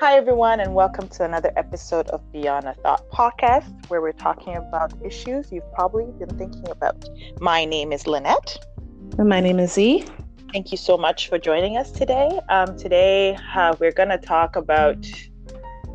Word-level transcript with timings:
Hi, 0.00 0.16
everyone, 0.16 0.60
and 0.60 0.74
welcome 0.74 1.08
to 1.08 1.24
another 1.24 1.52
episode 1.56 2.08
of 2.08 2.22
Beyond 2.32 2.64
a 2.64 2.72
Thought 2.72 3.06
podcast, 3.10 3.90
where 3.90 4.00
we're 4.00 4.12
talking 4.12 4.56
about 4.56 4.94
issues 5.04 5.52
you've 5.52 5.70
probably 5.74 6.06
been 6.18 6.38
thinking 6.38 6.66
about. 6.70 7.06
My 7.38 7.66
name 7.66 7.92
is 7.92 8.06
Lynette. 8.06 8.64
And 9.18 9.28
my 9.28 9.40
name 9.40 9.58
is 9.58 9.74
Z. 9.74 10.06
Thank 10.54 10.72
you 10.72 10.78
so 10.78 10.96
much 10.96 11.28
for 11.28 11.36
joining 11.36 11.76
us 11.76 11.92
today. 11.92 12.40
Um, 12.48 12.78
today, 12.78 13.36
uh, 13.54 13.76
we're 13.78 13.92
going 13.92 14.08
to 14.08 14.16
talk 14.16 14.56
about 14.56 15.06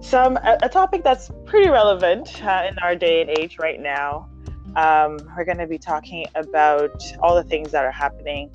some 0.01 0.37
a, 0.37 0.59
a, 0.61 0.69
topic 0.69 1.03
that's 1.03 1.31
pretty 1.47 1.71
relevant 1.71 2.43
uh, 2.43 2.67
in 2.69 2.77
our 2.83 2.95
day 2.95 3.21
and 3.21 3.31
age 3.31 3.57
right 3.57 3.81
now. 3.81 4.29
Um, 4.75 5.17
we're 5.35 5.45
going 5.45 5.57
to 5.57 5.65
be 5.65 5.79
talking 5.79 6.27
about 6.35 7.01
all 7.23 7.33
the 7.33 7.43
things 7.43 7.71
that 7.71 7.83
are 7.83 7.91
happening 7.91 8.51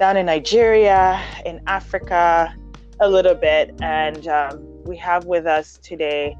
down 0.00 0.16
in 0.16 0.26
Nigeria, 0.26 1.22
in 1.46 1.60
Africa, 1.68 2.52
a 2.98 3.08
little 3.08 3.36
bit, 3.36 3.72
and 3.80 4.26
um, 4.26 4.69
we 4.84 4.96
have 4.96 5.24
with 5.24 5.46
us 5.46 5.78
today 5.82 6.36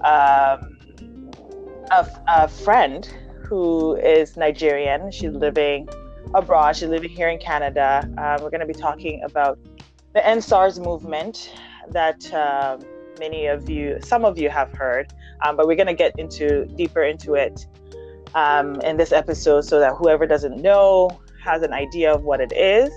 um, 0.00 0.80
a, 1.90 2.06
a, 2.28 2.48
friend 2.48 3.06
who 3.46 3.96
is 3.96 4.36
Nigerian. 4.36 5.10
She's 5.10 5.32
living 5.32 5.88
abroad. 6.34 6.76
She's 6.76 6.88
living 6.88 7.10
here 7.10 7.28
in 7.28 7.38
Canada. 7.38 8.08
Uh, 8.18 8.38
we're 8.42 8.50
going 8.50 8.60
to 8.60 8.66
be 8.66 8.74
talking 8.74 9.22
about 9.24 9.58
the 10.14 10.20
EndSARS 10.20 10.82
movement 10.82 11.52
that 11.90 12.32
uh, 12.32 12.78
many 13.18 13.46
of 13.46 13.68
you, 13.68 13.98
some 14.02 14.24
of 14.24 14.38
you 14.38 14.48
have 14.48 14.72
heard, 14.72 15.12
um, 15.44 15.56
but 15.56 15.66
we're 15.66 15.76
going 15.76 15.86
to 15.86 15.94
get 15.94 16.18
into 16.18 16.66
deeper 16.76 17.02
into 17.02 17.34
it 17.34 17.66
um, 18.34 18.80
in 18.82 18.96
this 18.96 19.12
episode 19.12 19.62
so 19.62 19.78
that 19.78 19.94
whoever 19.94 20.26
doesn't 20.26 20.60
know 20.60 21.10
has 21.42 21.62
an 21.62 21.72
idea 21.72 22.12
of 22.12 22.22
what 22.22 22.40
it 22.40 22.52
is. 22.52 22.92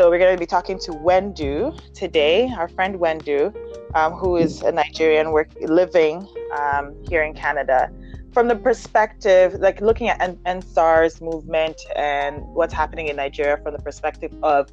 So 0.00 0.08
we're 0.08 0.18
going 0.18 0.34
to 0.34 0.40
be 0.40 0.46
talking 0.46 0.78
to 0.78 0.92
Wendu 0.92 1.78
today, 1.92 2.50
our 2.56 2.68
friend 2.68 2.98
Wendu, 2.98 3.54
um, 3.94 4.14
who 4.14 4.36
is 4.36 4.62
a 4.62 4.72
Nigerian 4.72 5.30
work, 5.30 5.50
living 5.60 6.26
um, 6.58 6.96
here 7.06 7.22
in 7.22 7.34
Canada. 7.34 7.92
From 8.32 8.48
the 8.48 8.56
perspective, 8.56 9.56
like 9.60 9.82
looking 9.82 10.08
at 10.08 10.18
N- 10.22 10.38
EndSARS 10.46 11.20
movement 11.20 11.78
and 11.96 12.40
what's 12.54 12.72
happening 12.72 13.08
in 13.08 13.16
Nigeria 13.16 13.58
from 13.58 13.74
the 13.74 13.78
perspective 13.78 14.32
of 14.42 14.70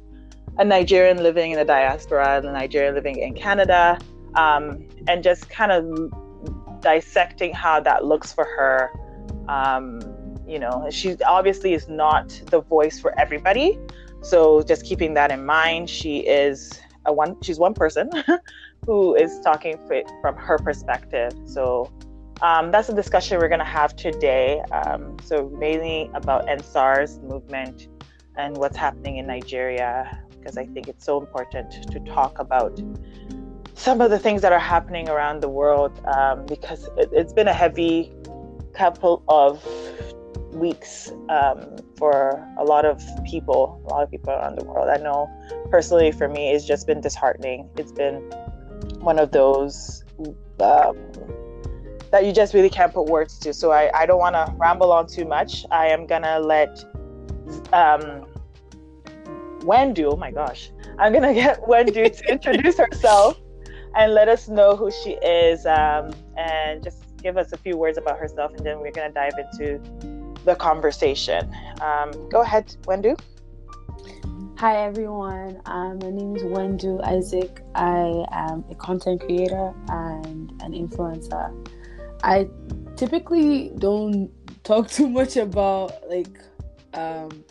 a 0.56 0.64
Nigerian 0.64 1.22
living 1.22 1.50
in 1.50 1.58
the 1.58 1.64
diaspora 1.66 2.38
and 2.38 2.46
a 2.46 2.52
Nigerian 2.52 2.94
living 2.94 3.18
in 3.18 3.34
Canada, 3.34 3.98
um, 4.34 4.88
and 5.08 5.22
just 5.22 5.50
kind 5.50 5.72
of 5.72 6.80
dissecting 6.80 7.52
how 7.52 7.80
that 7.80 8.06
looks 8.06 8.32
for 8.32 8.44
her. 8.44 8.90
Um, 9.46 10.00
you 10.46 10.58
know, 10.58 10.88
she 10.88 11.18
obviously 11.26 11.74
is 11.74 11.86
not 11.86 12.30
the 12.46 12.62
voice 12.62 12.98
for 12.98 13.12
everybody, 13.20 13.78
so 14.22 14.62
just 14.62 14.84
keeping 14.84 15.14
that 15.14 15.30
in 15.30 15.44
mind, 15.44 15.88
she 15.88 16.18
is 16.18 16.80
a 17.06 17.12
one. 17.12 17.36
She's 17.42 17.58
one 17.58 17.74
person 17.74 18.10
who 18.86 19.14
is 19.14 19.40
talking 19.40 19.78
from 20.20 20.36
her 20.36 20.58
perspective. 20.58 21.32
So 21.46 21.90
um, 22.42 22.70
that's 22.70 22.88
a 22.88 22.94
discussion 22.94 23.38
we're 23.38 23.48
going 23.48 23.58
to 23.58 23.64
have 23.64 23.96
today. 23.96 24.60
Um, 24.72 25.16
so 25.24 25.48
mainly 25.58 26.10
about 26.14 26.46
EndSARS 26.46 27.22
movement 27.22 27.88
and 28.36 28.56
what's 28.56 28.76
happening 28.76 29.16
in 29.16 29.26
Nigeria, 29.26 30.22
because 30.30 30.56
I 30.56 30.66
think 30.66 30.88
it's 30.88 31.04
so 31.04 31.18
important 31.18 31.90
to 31.90 32.00
talk 32.00 32.38
about 32.38 32.80
some 33.74 34.00
of 34.00 34.10
the 34.10 34.18
things 34.18 34.42
that 34.42 34.52
are 34.52 34.58
happening 34.58 35.08
around 35.08 35.40
the 35.40 35.48
world, 35.48 36.00
um, 36.06 36.46
because 36.46 36.88
it, 36.96 37.08
it's 37.12 37.32
been 37.32 37.48
a 37.48 37.52
heavy 37.52 38.12
couple 38.72 39.22
of 39.28 39.64
weeks 40.58 41.12
um, 41.28 41.76
for 41.96 42.44
a 42.58 42.64
lot 42.64 42.84
of 42.84 43.02
people, 43.24 43.80
a 43.86 43.88
lot 43.88 44.02
of 44.02 44.10
people 44.10 44.32
around 44.32 44.58
the 44.58 44.64
world. 44.64 44.88
I 44.88 44.96
know 44.96 45.28
personally 45.70 46.12
for 46.12 46.28
me, 46.28 46.50
it's 46.50 46.64
just 46.66 46.86
been 46.86 47.00
disheartening. 47.00 47.68
It's 47.76 47.92
been 47.92 48.16
one 49.00 49.18
of 49.18 49.30
those 49.32 50.04
um, 50.60 50.96
that 52.10 52.24
you 52.24 52.32
just 52.32 52.54
really 52.54 52.70
can't 52.70 52.92
put 52.92 53.06
words 53.06 53.38
to. 53.40 53.52
So 53.52 53.72
I, 53.72 53.90
I 53.94 54.06
don't 54.06 54.18
want 54.18 54.34
to 54.34 54.52
ramble 54.56 54.92
on 54.92 55.06
too 55.06 55.24
much. 55.24 55.64
I 55.70 55.88
am 55.88 56.06
going 56.06 56.22
to 56.22 56.38
let 56.38 56.84
um, 57.72 58.26
Wendu, 59.60 60.12
oh 60.12 60.16
my 60.16 60.30
gosh, 60.30 60.70
I'm 60.98 61.12
going 61.12 61.24
to 61.24 61.34
get 61.34 61.60
Wendu 61.68 62.16
to 62.16 62.24
introduce 62.32 62.78
herself 62.78 63.40
and 63.96 64.14
let 64.14 64.28
us 64.28 64.48
know 64.48 64.76
who 64.76 64.90
she 64.90 65.12
is 65.12 65.66
um, 65.66 66.12
and 66.36 66.82
just 66.82 67.02
give 67.22 67.36
us 67.36 67.52
a 67.52 67.56
few 67.58 67.76
words 67.76 67.98
about 67.98 68.18
herself. 68.18 68.52
And 68.56 68.64
then 68.64 68.78
we're 68.78 68.92
going 68.92 69.08
to 69.08 69.14
dive 69.14 69.34
into 69.38 70.17
the 70.44 70.54
conversation. 70.54 71.54
Um, 71.80 72.28
go 72.28 72.42
ahead, 72.42 72.74
Wendu. 72.82 73.18
Hi 74.58 74.84
everyone, 74.84 75.62
um, 75.66 76.00
my 76.00 76.10
name 76.10 76.34
is 76.34 76.42
Wendu 76.42 77.00
Isaac. 77.06 77.62
I 77.76 78.24
am 78.32 78.64
a 78.68 78.74
content 78.74 79.20
creator 79.20 79.72
and 79.88 80.50
an 80.60 80.72
influencer. 80.72 81.54
I 82.24 82.48
typically 82.96 83.70
don't 83.78 84.32
talk 84.64 84.90
too 84.98 85.08
much 85.08 85.36
about 85.36 85.92
like 86.08 86.40
um, 86.94 87.44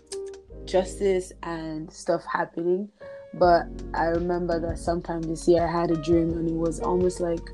justice 0.66 1.32
and 1.44 1.90
stuff 1.90 2.26
happening, 2.26 2.90
but 3.36 3.68
I 3.94 4.08
remember 4.08 4.60
that 4.60 4.78
sometime 4.78 5.22
this 5.22 5.48
year 5.48 5.66
I 5.66 5.72
had 5.72 5.92
a 5.92 5.96
dream 5.96 6.32
and 6.34 6.50
it 6.50 6.56
was 6.56 6.82
almost 6.82 7.22
like 7.22 7.50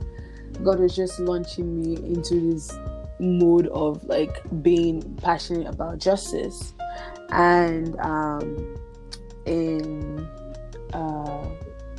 God 0.63 0.79
was 0.79 0.95
just 0.95 1.19
launching 1.19 1.79
me 1.79 1.95
into 1.97 2.53
this 2.53 2.71
mode 3.23 3.67
of 3.67 4.03
like 4.05 4.41
being 4.61 5.01
passionate 5.15 5.67
about 5.67 5.97
justice. 5.97 6.73
And 7.29 7.99
um, 7.99 8.77
in 9.45 10.27
uh, 10.93 11.45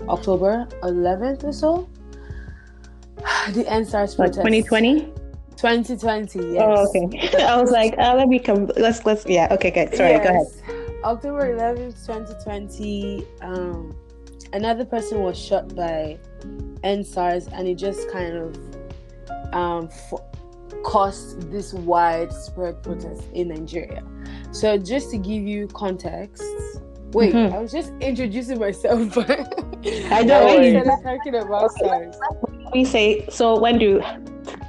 october 0.09 0.67
11th 0.83 1.45
or 1.45 1.53
so 1.53 1.89
the 3.53 3.65
EndSARS 3.65 4.19
like 4.19 4.33
2020 4.33 5.13
2020 5.57 6.53
yes. 6.55 6.63
Oh 6.63 6.89
okay. 6.89 7.29
I 7.43 7.61
was 7.61 7.71
like 7.71 7.95
uh, 7.99 8.15
let 8.17 8.29
me 8.29 8.39
come 8.39 8.71
let's 8.77 9.05
let's 9.07 9.25
yeah 9.27 9.49
okay 9.53 9.71
good. 9.71 9.95
Sorry 9.95 10.11
yes. 10.11 10.25
go 10.25 10.31
ahead. 10.31 11.01
October 11.05 11.55
11th 11.57 12.07
2020 12.07 13.27
um, 13.41 13.95
another 14.53 14.85
person 14.85 15.21
was 15.21 15.39
shot 15.39 15.75
by 15.75 16.19
NSARS 16.83 17.51
and 17.53 17.69
it 17.69 17.77
just 17.77 18.11
kind 18.11 18.37
of 18.37 19.55
um, 19.55 19.89
caused 20.85 21.51
this 21.51 21.73
widespread 21.73 22.83
protest 22.83 23.25
in 23.33 23.49
Nigeria. 23.49 24.05
So, 24.53 24.79
just 24.79 25.11
to 25.11 25.19
give 25.19 25.43
you 25.43 25.67
context, 25.69 26.45
wait, 27.13 27.35
mm-hmm. 27.35 27.55
I 27.55 27.59
was 27.59 27.73
just 27.73 27.93
introducing 28.01 28.59
myself. 28.59 29.17
I 29.19 30.23
know 30.23 30.45
when 30.47 30.63
you 30.63 30.85
talking 31.03 31.35
about 31.35 31.73
SARS. 31.79 32.17
We 32.73 32.85
say 32.85 33.27
so. 33.29 33.57
Wendu, 33.57 34.01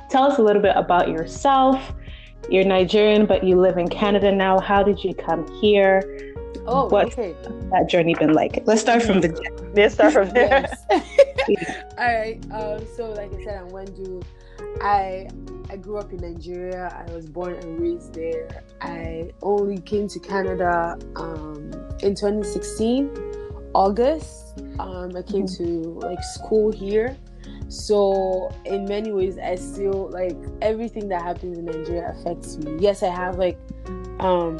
tell 0.09 0.23
us 0.23 0.39
a 0.39 0.41
little 0.41 0.61
bit 0.61 0.75
about 0.75 1.09
yourself. 1.09 1.93
You're 2.49 2.63
Nigerian, 2.65 3.25
but 3.25 3.43
you 3.43 3.59
live 3.59 3.77
in 3.77 3.87
Canada 3.87 4.31
now. 4.31 4.59
How 4.59 4.83
did 4.83 5.03
you 5.03 5.13
come 5.13 5.47
here? 5.59 6.33
Oh, 6.67 6.87
What's 6.87 7.13
okay. 7.13 7.35
that 7.71 7.87
journey 7.89 8.15
been 8.15 8.33
like? 8.33 8.63
Let's 8.65 8.81
start 8.81 9.03
from 9.03 9.21
the. 9.21 9.29
Let's 9.75 9.93
start 9.95 10.13
from 10.13 10.29
there. 10.31 10.67
Yes. 10.89 11.05
All 11.97 12.05
right. 12.05 12.39
Um, 12.51 12.85
so, 12.95 13.11
like 13.11 13.33
I 13.33 13.43
said, 13.43 13.57
I'm 13.57 13.69
Wendu. 13.69 14.23
I 14.81 15.27
I 15.69 15.77
grew 15.77 15.97
up 15.97 16.11
in 16.11 16.19
Nigeria. 16.19 16.89
I 17.07 17.11
was 17.11 17.27
born 17.27 17.55
and 17.55 17.79
raised 17.79 18.13
there. 18.13 18.63
I 18.81 19.31
only 19.41 19.79
came 19.79 20.07
to 20.09 20.19
Canada 20.19 20.97
um, 21.15 21.71
in 22.01 22.15
2016, 22.15 23.09
August. 23.73 24.61
Um, 24.79 25.15
I 25.15 25.21
came 25.21 25.47
to 25.47 25.99
like 26.01 26.23
school 26.23 26.71
here. 26.71 27.17
So 27.67 28.51
in 28.65 28.85
many 28.85 29.11
ways, 29.11 29.37
I 29.37 29.55
still 29.55 30.09
like 30.11 30.37
everything 30.61 31.09
that 31.09 31.21
happens 31.21 31.57
in 31.57 31.65
Nigeria 31.65 32.13
affects 32.17 32.57
me. 32.57 32.77
Yes, 32.79 33.03
I 33.03 33.09
have 33.09 33.37
like 33.37 33.57
um, 34.19 34.57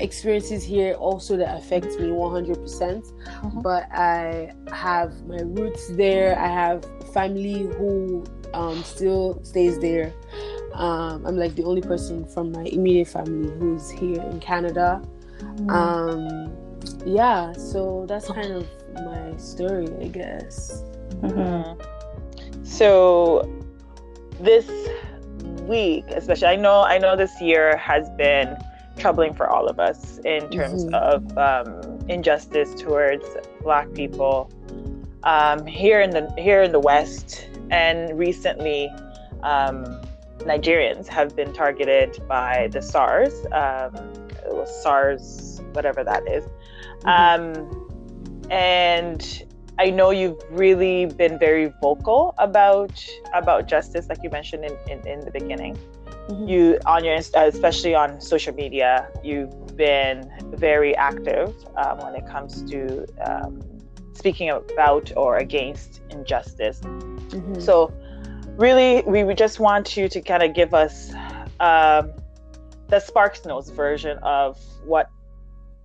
experiences 0.00 0.64
here 0.64 0.94
also 0.94 1.36
that 1.36 1.56
affect 1.56 1.86
me 1.98 2.08
100%. 2.08 2.56
Mm-hmm. 2.56 3.60
But 3.60 3.90
I 3.92 4.52
have 4.72 5.24
my 5.26 5.40
roots 5.42 5.88
there. 5.88 6.38
I 6.38 6.48
have 6.48 6.84
family 7.12 7.62
who 7.62 8.24
um, 8.52 8.82
still 8.82 9.40
stays 9.42 9.78
there. 9.78 10.12
Um, 10.74 11.24
I'm 11.24 11.36
like 11.36 11.54
the 11.54 11.64
only 11.64 11.82
person 11.82 12.24
from 12.24 12.50
my 12.52 12.64
immediate 12.64 13.08
family 13.08 13.50
who's 13.58 13.90
here 13.90 14.20
in 14.22 14.40
Canada. 14.40 15.02
Mm. 15.40 15.70
Um, 15.70 16.74
yeah, 17.06 17.52
so 17.52 18.04
that's 18.08 18.28
kind 18.28 18.52
of 18.52 18.66
my 19.04 19.36
story, 19.36 19.88
I 20.00 20.08
guess. 20.08 20.82
Mm-hmm. 21.20 22.64
So 22.64 23.48
this 24.40 24.68
week, 25.62 26.04
especially, 26.08 26.48
I 26.48 26.56
know, 26.56 26.82
I 26.82 26.98
know 26.98 27.16
this 27.16 27.40
year 27.40 27.76
has 27.76 28.08
been 28.16 28.56
troubling 28.96 29.34
for 29.34 29.48
all 29.48 29.66
of 29.66 29.78
us 29.78 30.18
in 30.24 30.48
terms 30.50 30.84
mm-hmm. 30.84 30.94
of 30.94 31.36
um, 31.38 31.98
injustice 32.08 32.74
towards 32.74 33.24
Black 33.62 33.92
people 33.94 34.50
um, 35.24 35.66
here 35.66 36.00
in 36.00 36.10
the 36.10 36.32
here 36.38 36.62
in 36.62 36.72
the 36.72 36.80
West 36.80 37.48
and 37.70 38.16
recently, 38.18 38.90
um, 39.42 39.84
Nigerians 40.40 41.08
have 41.08 41.34
been 41.34 41.52
targeted 41.52 42.22
by 42.28 42.68
the 42.72 42.82
SARS, 42.82 43.32
um, 43.52 43.94
SARS, 44.82 45.62
whatever 45.72 46.04
that 46.04 46.28
is. 46.28 46.44
Mm-hmm. 47.04 47.08
Um, 47.08 48.48
and 48.50 49.44
I, 49.78 49.84
I 49.86 49.90
know 49.90 50.10
you've 50.10 50.40
really 50.50 51.06
been 51.06 51.38
very 51.38 51.72
vocal 51.80 52.34
about 52.38 53.04
about 53.32 53.66
justice, 53.66 54.08
like 54.08 54.22
you 54.22 54.30
mentioned 54.30 54.64
in, 54.64 54.76
in, 54.88 55.06
in 55.06 55.20
the 55.20 55.30
beginning. 55.30 55.78
Mm-hmm. 56.28 56.48
You 56.48 56.78
on 56.86 57.04
your 57.04 57.14
especially 57.14 57.94
on 57.94 58.20
social 58.20 58.54
media, 58.54 59.08
you've 59.22 59.76
been 59.76 60.30
very 60.56 60.96
active 60.96 61.54
um, 61.76 61.98
when 61.98 62.14
it 62.14 62.26
comes 62.26 62.62
to 62.70 63.06
um, 63.20 63.60
speaking 64.14 64.48
about 64.48 65.12
or 65.16 65.36
against 65.36 66.00
injustice. 66.10 66.80
Mm-hmm. 66.80 67.60
So, 67.60 67.92
really, 68.56 69.02
we 69.02 69.24
would 69.24 69.36
just 69.36 69.60
want 69.60 69.96
you 69.96 70.08
to 70.08 70.20
kind 70.22 70.42
of 70.42 70.54
give 70.54 70.72
us 70.72 71.12
um, 71.60 72.12
the 72.88 73.00
Sparks 73.00 73.44
Notes 73.44 73.70
version 73.70 74.18
of 74.22 74.58
what 74.84 75.10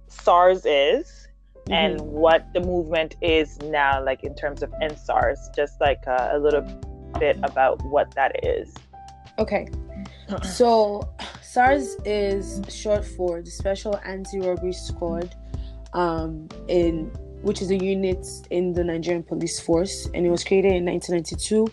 SARS 0.07 0.65
is 0.65 1.27
mm-hmm. 1.69 1.73
and 1.73 2.01
what 2.01 2.47
the 2.53 2.61
movement 2.61 3.15
is 3.21 3.57
now, 3.59 4.03
like 4.03 4.23
in 4.23 4.35
terms 4.35 4.63
of 4.63 4.71
EndSARS, 4.81 5.37
just 5.55 5.79
like 5.81 6.01
uh, 6.07 6.29
a 6.31 6.39
little 6.39 6.61
bit 7.19 7.37
about 7.43 7.83
what 7.85 8.13
that 8.15 8.43
is. 8.45 8.73
Okay. 9.37 9.67
So, 10.43 11.09
SARS 11.41 11.95
is 12.05 12.61
short 12.69 13.05
for 13.05 13.41
the 13.41 13.49
Special 13.49 13.99
Anti 14.05 14.39
Robbery 14.39 14.73
Squad 14.73 15.33
um, 15.93 16.47
in 16.67 17.11
which 17.41 17.61
is 17.61 17.71
a 17.71 17.77
unit 17.77 18.25
in 18.49 18.73
the 18.73 18.83
Nigerian 18.83 19.23
police 19.23 19.59
force, 19.59 20.09
and 20.13 20.25
it 20.25 20.29
was 20.29 20.43
created 20.43 20.73
in 20.73 20.85
1992. 20.85 21.67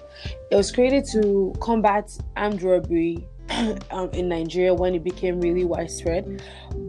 It 0.50 0.55
was 0.55 0.70
created 0.70 1.05
to 1.12 1.53
combat 1.61 2.11
armed 2.37 2.62
robbery 2.62 3.26
um, 3.91 4.11
in 4.11 4.29
Nigeria 4.29 4.73
when 4.75 4.94
it 4.94 5.02
became 5.02 5.41
really 5.41 5.64
widespread, 5.64 6.43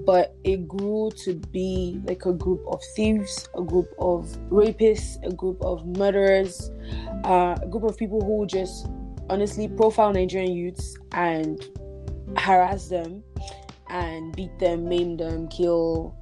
but 0.05 0.35
it 0.43 0.67
grew 0.67 1.11
to 1.23 1.35
be 1.51 1.99
like 2.05 2.25
a 2.25 2.33
group 2.33 2.61
of 2.67 2.81
thieves, 2.95 3.49
a 3.57 3.63
group 3.63 3.87
of 3.99 4.25
rapists, 4.49 5.17
a 5.25 5.33
group 5.33 5.61
of 5.61 5.85
murderers, 5.97 6.71
uh, 7.25 7.57
a 7.61 7.67
group 7.67 7.83
of 7.83 7.97
people 7.97 8.21
who 8.23 8.45
just 8.45 8.87
honestly 9.29 9.67
profile 9.67 10.13
Nigerian 10.13 10.53
youths 10.53 10.97
and 11.11 11.63
harass 12.37 12.87
them 12.87 13.23
and 13.89 14.35
beat 14.35 14.57
them, 14.59 14.87
maim 14.87 15.17
them, 15.17 15.47
kill, 15.47 16.15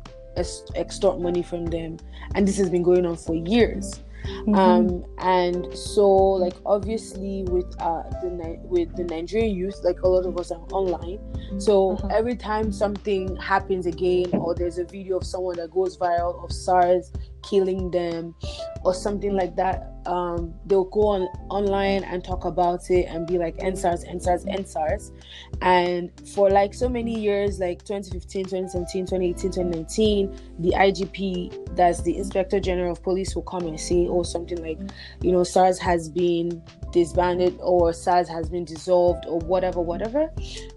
extort 0.75 1.19
money 1.19 1.41
from 1.41 1.65
them 1.65 1.97
and 2.33 2.47
this 2.47 2.57
has 2.57 2.69
been 2.69 2.83
going 2.83 3.05
on 3.05 3.15
for 3.15 3.35
years 3.35 4.01
mm-hmm. 4.25 4.55
um 4.55 5.05
and 5.19 5.75
so 5.77 6.07
like 6.07 6.55
obviously 6.65 7.43
with 7.43 7.73
uh 7.79 8.03
the 8.21 8.59
with 8.63 8.93
the 8.95 9.03
nigerian 9.05 9.55
youth 9.55 9.79
like 9.83 10.01
a 10.01 10.07
lot 10.07 10.25
of 10.25 10.37
us 10.37 10.51
are 10.51 10.61
online 10.71 11.19
so 11.59 11.91
mm-hmm. 11.91 12.11
every 12.11 12.35
time 12.35 12.71
something 12.71 13.35
happens 13.37 13.85
again 13.85 14.29
or 14.33 14.53
there's 14.53 14.77
a 14.77 14.85
video 14.85 15.17
of 15.17 15.25
someone 15.25 15.55
that 15.55 15.71
goes 15.71 15.97
viral 15.97 16.43
of 16.43 16.51
sars 16.51 17.11
killing 17.49 17.91
them 17.91 18.35
or 18.83 18.93
something 18.93 19.33
like 19.33 19.55
that 19.55 19.95
um, 20.05 20.53
they'll 20.65 20.85
go 20.85 21.07
on 21.07 21.21
online 21.49 22.03
and 22.03 22.23
talk 22.23 22.45
about 22.45 22.89
it 22.89 23.05
and 23.05 23.25
be 23.25 23.37
like 23.37 23.57
EndSARS, 23.57 24.07
EndSARS, 24.07 24.45
EndSARS. 24.45 25.11
And 25.61 26.11
for 26.33 26.49
like 26.49 26.73
so 26.73 26.87
many 26.87 27.19
years, 27.19 27.59
like 27.59 27.83
2015, 27.85 28.45
2017, 28.45 29.05
2018, 29.05 29.51
2019, 29.51 30.39
the 30.59 30.71
IGP, 30.71 31.75
that's 31.75 32.01
the 32.01 32.17
Inspector 32.17 32.59
General 32.59 32.91
of 32.91 33.03
Police, 33.03 33.35
will 33.35 33.43
come 33.43 33.65
and 33.67 33.79
say, 33.79 34.07
oh, 34.07 34.23
something 34.23 34.61
like, 34.61 34.79
you 35.21 35.31
know, 35.31 35.43
SARS 35.43 35.79
has 35.79 36.09
been 36.09 36.61
disbanded 36.91 37.57
or 37.61 37.91
SARS 37.93 38.29
has 38.29 38.49
been 38.49 38.65
dissolved 38.65 39.25
or 39.27 39.39
whatever, 39.39 39.81
whatever. 39.81 40.31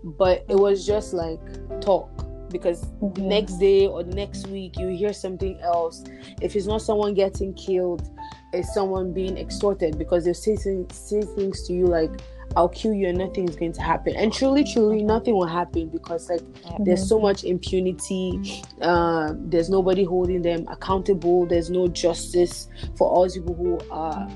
But 0.05 0.44
it 0.49 0.56
was 0.56 0.87
just 0.87 1.12
like 1.12 1.41
talk 1.81 2.28
because 2.50 2.85
mm-hmm. 2.85 3.29
next 3.29 3.59
day 3.59 3.87
or 3.87 4.03
next 4.05 4.47
week 4.49 4.79
you 4.79 4.89
hear 4.89 5.12
something 5.12 5.59
else 5.61 6.05
if 6.41 6.56
it's 6.56 6.67
not 6.67 6.83
someone 6.83 7.15
getting 7.15 7.55
killed 7.55 8.09
it's 8.53 8.73
someone 8.73 9.12
being 9.12 9.37
extorted 9.37 9.99
because 9.99 10.25
they 10.25 10.33
say, 10.33 10.56
say 10.56 11.23
things 11.23 11.67
to 11.67 11.73
you 11.73 11.87
like 11.87 12.11
I'll 12.56 12.69
kill 12.69 12.95
you 12.95 13.09
and 13.09 13.19
nothing 13.19 13.49
is 13.49 13.56
going 13.56 13.73
to 13.75 13.83
happen. 13.83 14.17
And 14.17 14.33
truly, 14.33 14.65
truly, 14.65 15.03
nothing 15.03 15.35
will 15.35 15.47
happen 15.47 15.89
because 15.91 16.31
like 16.31 16.41
mm-hmm. 16.41 16.85
there's 16.85 17.06
so 17.06 17.21
much 17.21 17.45
impunity. 17.45 18.62
Uh, 18.81 19.35
there's 19.37 19.69
nobody 19.69 20.05
holding 20.05 20.43
them 20.43 20.67
accountable. 20.69 21.47
There's 21.47 21.71
no 21.71 21.89
justice 21.89 22.69
for 22.97 23.09
all 23.09 23.29
people 23.29 23.55
who 23.55 23.79
are 23.91 24.29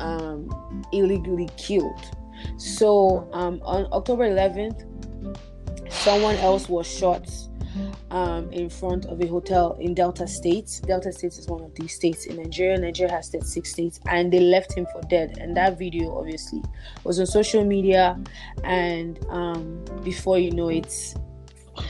um, 0.00 0.84
illegally 0.92 1.48
killed. 1.56 2.00
So 2.56 3.28
um, 3.32 3.60
on 3.64 3.88
October 3.92 4.30
11th, 4.30 4.86
someone 5.90 6.36
else 6.36 6.68
was 6.68 6.86
shot 6.86 7.28
um, 8.10 8.50
in 8.52 8.68
front 8.68 9.06
of 9.06 9.20
a 9.20 9.26
hotel 9.26 9.76
in 9.80 9.94
Delta 9.94 10.26
State. 10.26 10.80
Delta 10.86 11.12
State 11.12 11.38
is 11.38 11.46
one 11.48 11.62
of 11.62 11.74
these 11.74 11.94
states 11.94 12.26
in 12.26 12.36
Nigeria. 12.36 12.78
Nigeria 12.78 13.12
has 13.12 13.28
36 13.28 13.70
states, 13.70 14.00
and 14.06 14.32
they 14.32 14.40
left 14.40 14.72
him 14.72 14.86
for 14.92 15.02
dead. 15.02 15.38
And 15.38 15.56
that 15.56 15.78
video, 15.78 16.16
obviously, 16.16 16.62
was 17.04 17.20
on 17.20 17.26
social 17.26 17.64
media. 17.64 18.18
And 18.64 19.24
um, 19.30 19.84
before 20.02 20.38
you 20.38 20.50
know 20.50 20.68
it, 20.68 21.14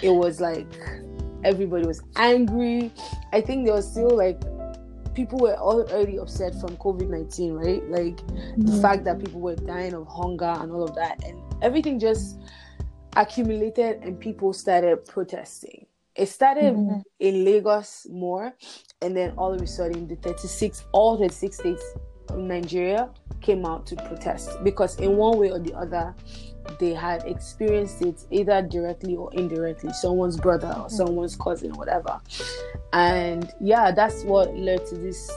it 0.02 0.10
was 0.10 0.40
like 0.40 0.68
everybody 1.44 1.86
was 1.86 2.02
angry. 2.16 2.92
I 3.32 3.40
think 3.40 3.64
there 3.64 3.74
was 3.74 3.90
still 3.90 4.16
like 4.16 4.40
people 5.14 5.40
were 5.40 5.56
already 5.56 6.16
upset 6.18 6.54
from 6.60 6.76
COVID 6.76 7.08
19, 7.08 7.52
right? 7.54 7.84
Like 7.90 8.16
mm-hmm. 8.16 8.62
the 8.62 8.80
fact 8.80 9.04
that 9.04 9.18
people 9.18 9.40
were 9.40 9.56
dying 9.56 9.94
of 9.94 10.06
hunger 10.06 10.54
and 10.60 10.70
all 10.70 10.84
of 10.84 10.94
that. 10.94 11.22
And 11.24 11.40
everything 11.62 11.98
just 11.98 12.38
accumulated 13.16 14.02
and 14.02 14.18
people 14.18 14.52
started 14.52 15.04
protesting. 15.04 15.86
It 16.14 16.26
started 16.26 16.74
mm-hmm. 16.74 17.00
in 17.20 17.44
Lagos 17.44 18.06
more, 18.10 18.52
and 19.00 19.16
then 19.16 19.34
all 19.36 19.54
of 19.54 19.62
a 19.62 19.66
sudden, 19.66 20.08
the 20.08 20.16
36, 20.16 20.84
all 20.90 21.16
36 21.16 21.56
states 21.56 21.84
of 22.28 22.38
Nigeria 22.38 23.08
came 23.40 23.64
out 23.64 23.86
to 23.86 23.96
protest 23.96 24.62
because, 24.64 24.98
in 24.98 25.16
one 25.16 25.38
way 25.38 25.52
or 25.52 25.60
the 25.60 25.72
other, 25.74 26.14
they 26.80 26.92
had 26.92 27.22
experienced 27.24 28.02
it 28.02 28.24
either 28.30 28.62
directly 28.62 29.14
or 29.14 29.32
indirectly 29.32 29.92
someone's 29.92 30.36
brother 30.36 30.68
or 30.68 30.86
mm-hmm. 30.86 30.96
someone's 30.96 31.36
cousin, 31.36 31.70
or 31.70 31.78
whatever. 31.78 32.20
And 32.92 33.52
yeah, 33.60 33.92
that's 33.92 34.24
what 34.24 34.54
led 34.56 34.84
to 34.86 34.96
this 34.96 35.30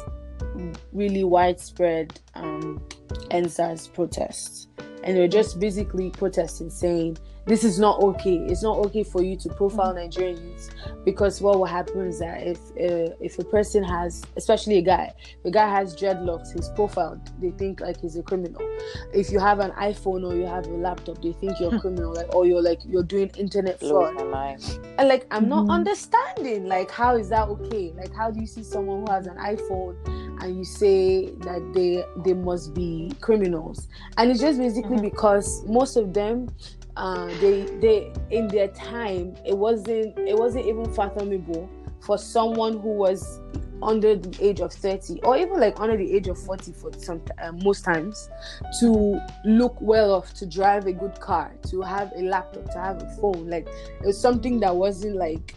really 0.94 1.24
widespread 1.24 2.20
um, 2.36 2.82
EndSARS 3.30 3.94
protests. 3.94 4.68
And 5.04 5.18
they're 5.18 5.28
just 5.28 5.60
basically 5.60 6.10
protesting 6.10 6.70
saying, 6.70 7.18
this 7.46 7.64
is 7.64 7.80
not 7.80 8.00
okay. 8.02 8.36
It's 8.36 8.62
not 8.62 8.78
okay 8.86 9.04
for 9.04 9.24
you 9.24 9.36
to 9.38 9.50
profile. 9.50 9.94
Nigerian 9.94 10.38
youths 10.48 10.70
because 11.06 11.42
what 11.42 11.58
will 11.58 11.66
happen 11.66 12.06
is 12.06 12.20
that 12.20 12.46
if 12.46 12.60
uh, 12.72 13.14
if 13.20 13.40
a 13.40 13.44
person 13.44 13.84
has, 13.84 14.24
especially 14.38 14.78
a 14.78 14.82
guy, 14.82 15.12
if 15.40 15.46
a 15.46 15.52
guy 15.52 15.70
has 15.70 15.96
dreadlocks, 15.96 16.54
he's 16.54 16.70
profiled. 16.70 17.20
They 17.42 17.52
think 17.52 17.82
like 17.82 18.00
he's 18.00 18.16
a 18.16 18.24
criminal. 18.24 18.62
If 19.14 19.32
you 19.32 19.40
have 19.40 19.60
an 19.60 19.72
iPhone 19.72 20.26
or 20.26 20.36
you 20.36 20.46
have 20.46 20.68
a 20.68 20.70
laptop, 20.70 21.22
they 21.22 21.34
think 21.34 21.60
you're 21.60 21.76
a 21.76 21.80
criminal, 21.80 22.14
like 22.14 22.34
or 22.36 22.46
you're 22.46 22.62
like 22.62 22.80
you're 22.86 23.04
doing 23.04 23.32
internet 23.38 23.80
fraud. 23.80 24.16
And 24.98 25.08
like 25.08 25.26
I'm 25.32 25.50
not 25.50 25.64
mm-hmm. 25.64 25.72
understanding 25.72 26.66
like 26.66 26.92
how 26.92 27.16
is 27.16 27.30
that 27.30 27.48
okay? 27.48 27.92
Like 27.96 28.14
how 28.14 28.30
do 28.30 28.40
you 28.40 28.48
see 28.48 28.64
someone 28.64 29.06
who 29.06 29.12
has 29.12 29.26
an 29.26 29.38
iPhone 29.38 29.96
and 30.44 30.58
you 30.58 30.64
say 30.64 31.32
that 31.40 31.74
they 31.74 32.04
they 32.24 32.34
must 32.34 32.74
be 32.74 33.12
criminals? 33.20 33.88
And 34.18 34.30
it's 34.30 34.42
just 34.42 34.60
basically 34.60 34.98
mm-hmm. 34.98 35.10
because 35.10 35.66
most 35.66 35.98
of 35.98 36.14
them 36.14 36.50
uh, 36.98 37.26
they 37.40 37.64
they 37.80 38.14
in 38.32 38.48
their 38.48 38.68
time 38.70 39.36
it 39.46 39.58
wasn't 39.58 40.18
it 40.20 40.38
wasn't 40.38 40.66
even 40.66 40.92
fathomable 40.94 41.70
for 42.02 42.18
someone 42.18 42.80
who 42.80 42.90
was 42.90 43.40
under 43.84 44.16
the 44.16 44.46
age 44.46 44.60
of 44.60 44.72
30 44.72 45.22
or 45.24 45.38
even 45.38 45.60
like 45.60 45.80
under 45.80 45.98
the 45.98 46.14
age 46.14 46.28
of 46.28 46.38
40 46.38 46.72
for 46.74 46.92
some 46.98 47.22
uh, 47.42 47.52
most 47.52 47.84
times 47.84 48.30
to 48.80 49.20
look 49.46 49.76
well 49.82 50.14
off 50.14 50.34
to 50.36 50.46
drive 50.46 50.86
a 50.86 50.94
good 50.94 51.20
car 51.20 51.52
to 51.70 51.82
have 51.82 52.12
a 52.16 52.22
laptop 52.22 52.72
to 52.72 52.80
have 52.80 53.02
a 53.02 53.10
phone. 53.16 53.50
Like 53.50 53.68
it's 54.04 54.18
something 54.20 54.60
that 54.60 54.76
wasn't 54.76 55.16
like 55.16 55.56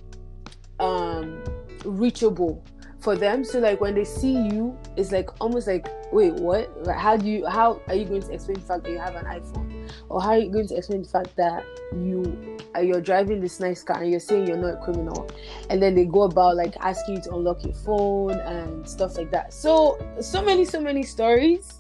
um 0.81 1.43
reachable 1.85 2.65
for 3.01 3.17
them. 3.17 3.45
So 3.45 3.59
like 3.59 3.81
when 3.81 3.95
they 3.95 4.05
see 4.05 4.33
you 4.33 4.77
it's 4.97 5.13
like 5.13 5.29
almost 5.41 5.67
like 5.67 5.87
wait 6.13 6.35
what? 6.35 6.71
How 6.97 7.17
do 7.17 7.27
you 7.29 7.47
how 7.47 7.81
are 7.89 7.95
you 7.95 8.07
going 8.07 8.23
to 8.23 8.33
explain 8.33 8.55
the 8.59 8.65
fact 8.65 8.85
that 8.85 8.91
you 8.91 8.99
have 8.99 9.17
an 9.17 9.27
iphone 9.27 9.74
or 10.09 10.21
how 10.21 10.31
are 10.31 10.39
you 10.39 10.51
going 10.51 10.67
to 10.67 10.77
explain 10.77 11.03
the 11.03 11.09
fact 11.09 11.35
that 11.37 11.65
you 11.93 12.59
uh, 12.77 12.81
you're 12.81 13.01
driving 13.01 13.41
this 13.41 13.61
nice 13.61 13.83
car 13.83 14.03
and 14.03 14.11
you're 14.11 14.21
saying 14.21 14.47
you're 14.47 14.57
not 14.57 14.75
a 14.75 14.85
criminal 14.85 15.29
and 15.71 15.83
then 15.83 15.95
they 15.95 16.05
go 16.05 16.23
about 16.23 16.57
like 16.57 16.75
asking 16.81 17.17
you 17.17 17.23
to 17.23 17.35
unlock 17.35 17.63
your 17.65 17.75
phone 17.75 18.33
and 18.33 18.89
stuff 18.89 19.17
like 19.17 19.31
that 19.31 19.53
so 19.53 19.99
so 20.21 20.43
many 20.43 20.65
so 20.65 20.81
many 20.81 21.03
stories 21.03 21.75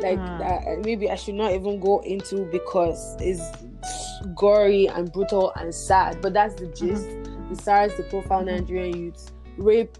like 0.00 0.18
hmm. 0.18 0.38
that 0.38 0.80
maybe 0.84 1.10
i 1.10 1.14
should 1.14 1.34
not 1.34 1.52
even 1.52 1.78
go 1.80 2.00
into 2.00 2.44
because 2.46 3.16
it's 3.20 3.42
gory 4.34 4.86
and 4.88 5.12
brutal 5.12 5.52
and 5.56 5.74
sad 5.74 6.20
but 6.20 6.32
that's 6.32 6.54
the 6.54 6.66
gist 6.68 7.06
mm-hmm. 7.06 7.54
the 7.54 7.62
SARS 7.62 7.94
the 7.96 8.02
profile 8.04 8.38
mm-hmm. 8.38 8.56
nigerian 8.56 8.98
youths 8.98 9.32
rape 9.56 9.96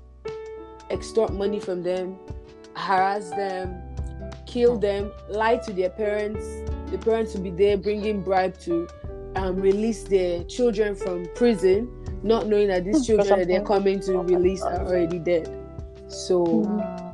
extort 0.91 1.33
money 1.33 1.61
from 1.61 1.83
them, 1.83 2.19
harass 2.75 3.31
them, 3.31 3.81
kill 4.47 4.79
them, 4.79 5.11
lie 5.29 5.57
to 5.57 5.73
their 5.73 5.91
parents. 5.91 6.45
The 6.91 6.99
parents 6.99 7.35
will 7.35 7.43
be 7.43 7.51
there 7.51 7.77
bringing 7.77 8.23
bribe 8.23 8.59
to 8.61 8.89
um, 9.37 9.57
release 9.57 10.03
their 10.05 10.45
children 10.45 10.95
from 10.95 11.27
prison, 11.35 11.89
not 12.23 12.47
knowing 12.47 12.69
that 12.69 12.85
these 12.85 13.07
children 13.07 13.39
that 13.39 13.49
they're 13.49 13.65
coming 13.65 14.01
to 14.01 14.19
release 14.19 14.63
are 14.63 14.87
already 14.87 15.19
dead. 15.19 15.57
So 16.09 16.65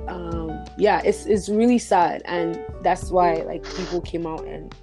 um, 0.09 0.65
yeah, 0.79 1.03
it's 1.05 1.27
it's 1.27 1.49
really 1.49 1.79
sad, 1.79 2.23
and 2.25 2.59
that's 2.83 3.11
why 3.11 3.35
like 3.43 3.65
people 3.77 4.01
came 4.01 4.27
out 4.27 4.45
and 4.45 4.75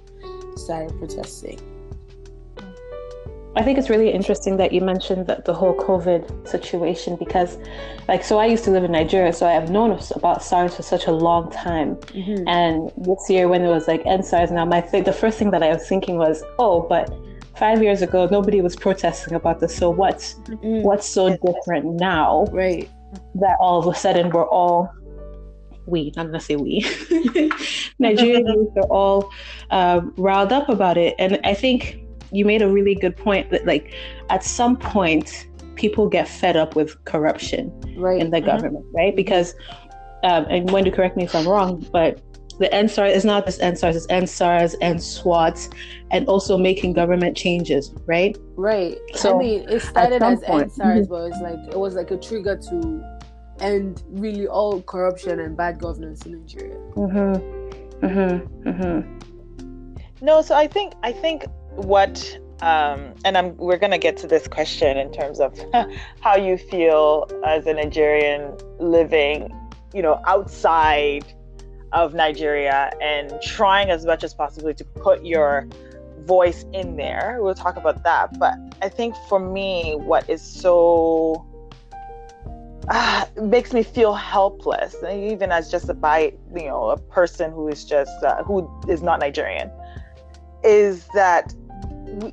started 0.56 0.96
protesting. 0.98 1.58
I 3.56 3.62
think 3.62 3.78
it's 3.78 3.88
really 3.88 4.10
interesting 4.10 4.56
that 4.56 4.72
you 4.72 4.80
mentioned 4.80 5.26
that 5.28 5.44
the 5.44 5.54
whole 5.54 5.76
COVID 5.76 6.48
situation 6.48 7.16
because, 7.16 7.56
like, 8.08 8.24
so 8.24 8.38
I 8.38 8.46
used 8.46 8.64
to 8.64 8.70
live 8.70 8.82
in 8.82 8.92
Nigeria, 8.92 9.32
so 9.32 9.46
I 9.46 9.52
have 9.52 9.70
known 9.70 9.96
about 10.14 10.42
SARS 10.42 10.74
for 10.74 10.82
such 10.82 11.06
a 11.06 11.12
long 11.12 11.50
time. 11.52 11.94
Mm-hmm. 11.96 12.48
And 12.48 12.90
this 12.96 13.30
year, 13.30 13.46
when 13.46 13.62
it 13.62 13.68
was 13.68 13.86
like 13.86 14.04
end 14.06 14.24
SARS, 14.24 14.50
now 14.50 14.64
my 14.64 14.80
th- 14.80 15.04
the 15.04 15.12
first 15.12 15.38
thing 15.38 15.52
that 15.52 15.62
I 15.62 15.68
was 15.68 15.86
thinking 15.88 16.16
was, 16.18 16.42
oh, 16.58 16.82
but 16.82 17.14
five 17.56 17.80
years 17.80 18.02
ago 18.02 18.26
nobody 18.30 18.60
was 18.60 18.74
protesting 18.74 19.34
about 19.34 19.60
this. 19.60 19.76
So 19.76 19.88
what's 19.88 20.34
mm-hmm. 20.34 20.82
what's 20.82 21.06
so 21.06 21.36
different 21.36 21.94
now? 22.00 22.46
Right. 22.50 22.90
That 23.36 23.56
all 23.60 23.78
of 23.78 23.86
a 23.86 23.96
sudden 23.96 24.30
we're 24.30 24.48
all 24.48 24.90
we, 25.86 26.12
I'm 26.16 26.26
gonna 26.26 26.40
say 26.40 26.56
we, 26.56 26.80
Nigerian 27.98 28.46
youth 28.46 28.76
are 28.76 28.88
all 28.90 29.30
um, 29.70 30.14
riled 30.16 30.52
up 30.52 30.68
about 30.68 30.96
it, 30.96 31.14
and 31.18 31.38
I 31.44 31.52
think 31.52 32.03
you 32.34 32.44
made 32.44 32.62
a 32.62 32.68
really 32.68 32.94
good 32.94 33.16
point 33.16 33.50
that 33.50 33.64
like 33.66 33.94
at 34.30 34.42
some 34.42 34.76
point 34.76 35.46
people 35.76 36.08
get 36.08 36.28
fed 36.28 36.56
up 36.56 36.76
with 36.76 37.02
corruption 37.04 37.72
right. 37.96 38.20
in 38.20 38.30
the 38.30 38.38
mm-hmm. 38.38 38.46
government, 38.46 38.84
right? 38.92 39.14
Because 39.14 39.54
um, 40.22 40.46
and 40.48 40.70
when 40.70 40.84
to 40.84 40.90
correct 40.90 41.16
me 41.16 41.24
if 41.24 41.34
I'm 41.34 41.46
wrong, 41.46 41.86
but 41.92 42.20
the 42.58 42.68
EndSARS 42.68 43.14
is 43.14 43.24
not 43.24 43.46
just 43.46 43.60
EndSARS, 43.60 43.96
it's 43.96 44.06
EndSARS 44.06 44.74
and 44.80 45.02
SWAT, 45.02 45.68
and 46.12 46.26
also 46.28 46.56
making 46.56 46.92
government 46.92 47.36
changes, 47.36 47.92
right? 48.06 48.36
Right. 48.54 48.96
So 49.14 49.34
I 49.34 49.38
mean, 49.38 49.68
it 49.68 49.80
started 49.80 50.22
as 50.22 50.40
point, 50.40 50.72
EndSARS, 50.72 50.78
mm-hmm. 50.78 51.12
but 51.12 51.22
it's 51.24 51.40
like 51.40 51.74
it 51.74 51.78
was 51.78 51.94
like 51.94 52.10
a 52.10 52.16
trigger 52.16 52.56
to 52.56 53.04
end 53.60 54.02
really 54.08 54.46
all 54.48 54.82
corruption 54.82 55.40
and 55.40 55.56
bad 55.56 55.78
governance 55.78 56.26
in 56.26 56.40
Nigeria. 56.40 56.78
Mm-hmm. 56.96 58.06
Mm-hmm. 58.06 58.68
Mm-hmm. 58.68 60.24
No, 60.24 60.40
so 60.42 60.54
I 60.54 60.66
think 60.66 60.94
I 61.02 61.12
think 61.12 61.44
what 61.76 62.38
um, 62.60 63.14
and 63.24 63.36
I'm 63.36 63.56
we're 63.56 63.78
gonna 63.78 63.98
get 63.98 64.16
to 64.18 64.26
this 64.26 64.48
question 64.48 64.96
in 64.96 65.12
terms 65.12 65.40
of 65.40 65.58
how 66.20 66.36
you 66.36 66.56
feel 66.56 67.28
as 67.44 67.66
a 67.66 67.74
Nigerian 67.74 68.56
living, 68.78 69.54
you 69.92 70.02
know, 70.02 70.20
outside 70.26 71.24
of 71.92 72.14
Nigeria 72.14 72.92
and 73.00 73.32
trying 73.42 73.90
as 73.90 74.04
much 74.04 74.24
as 74.24 74.34
possible 74.34 74.72
to 74.74 74.84
put 74.84 75.24
your 75.24 75.66
voice 76.20 76.64
in 76.72 76.96
there. 76.96 77.38
We'll 77.40 77.54
talk 77.54 77.76
about 77.76 78.02
that. 78.04 78.38
But 78.38 78.54
I 78.82 78.88
think 78.88 79.14
for 79.28 79.38
me, 79.38 79.94
what 79.96 80.28
is 80.28 80.42
so 80.42 81.46
uh, 82.88 83.26
makes 83.42 83.72
me 83.72 83.82
feel 83.82 84.14
helpless, 84.14 84.96
even 85.02 85.52
as 85.52 85.70
just 85.70 85.88
a 85.88 85.94
by 85.94 86.32
you 86.54 86.66
know 86.66 86.90
a 86.90 86.98
person 86.98 87.50
who 87.52 87.68
is 87.68 87.84
just 87.84 88.22
uh, 88.22 88.42
who 88.44 88.68
is 88.88 89.02
not 89.02 89.20
Nigerian, 89.20 89.70
is 90.62 91.06
that 91.14 91.54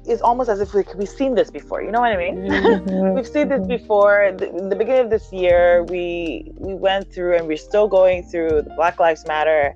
it's 0.06 0.22
almost 0.22 0.50
as 0.50 0.60
if 0.60 0.74
we, 0.74 0.84
we've 0.96 1.10
seen 1.10 1.36
this 1.36 1.50
before. 1.50 1.82
You 1.82 1.92
know 1.92 2.00
what 2.00 2.12
I 2.12 2.18
mean? 2.18 2.36
Mm-hmm. 2.38 3.14
we've 3.16 3.28
seen 3.28 3.50
this 3.50 3.66
before. 3.66 4.34
The, 4.38 4.50
in 4.50 4.70
the 4.70 4.76
beginning 4.76 5.06
of 5.06 5.10
this 5.10 5.32
year, 5.32 5.84
we 5.84 6.52
we 6.56 6.74
went 6.74 7.14
through, 7.14 7.38
and 7.38 7.48
we're 7.48 7.58
still 7.58 7.88
going 7.88 8.24
through 8.24 8.64
the 8.64 8.74
Black 8.76 9.00
Lives 9.00 9.26
Matter 9.28 9.76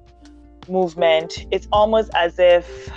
movement. 0.69 1.45
It's 1.51 1.67
almost 1.71 2.11
as 2.15 2.39
if 2.39 2.89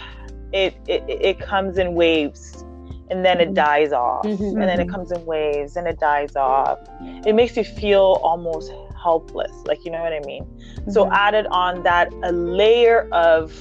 it 0.53 0.77
it, 0.87 1.05
it 1.09 1.39
comes 1.41 1.79
in 1.79 1.95
waves, 1.95 2.65
and 3.11 3.25
then 3.25 3.41
it 3.41 3.47
mm-hmm. 3.47 3.55
dies 3.55 3.93
off, 3.93 4.25
mm-hmm. 4.25 4.43
and 4.43 4.63
then 4.63 4.81
it 4.81 4.85
mm-hmm. 4.85 4.95
comes 4.95 5.13
in 5.13 5.25
waves, 5.25 5.77
and 5.77 5.87
it 5.87 5.99
dies 5.99 6.37
off. 6.37 6.79
It 7.27 7.35
makes 7.35 7.57
you 7.57 7.65
feel 7.65 8.21
almost 8.23 8.73
helpless, 9.01 9.53
like 9.67 9.85
you 9.85 9.91
know 9.91 10.03
what 10.03 10.13
I 10.13 10.21
mean. 10.21 10.47
So 10.91 11.05
mm-hmm. 11.05 11.13
added 11.13 11.47
on 11.47 11.83
that 11.85 12.13
a 12.23 12.33
layer 12.33 13.09
of 13.13 13.53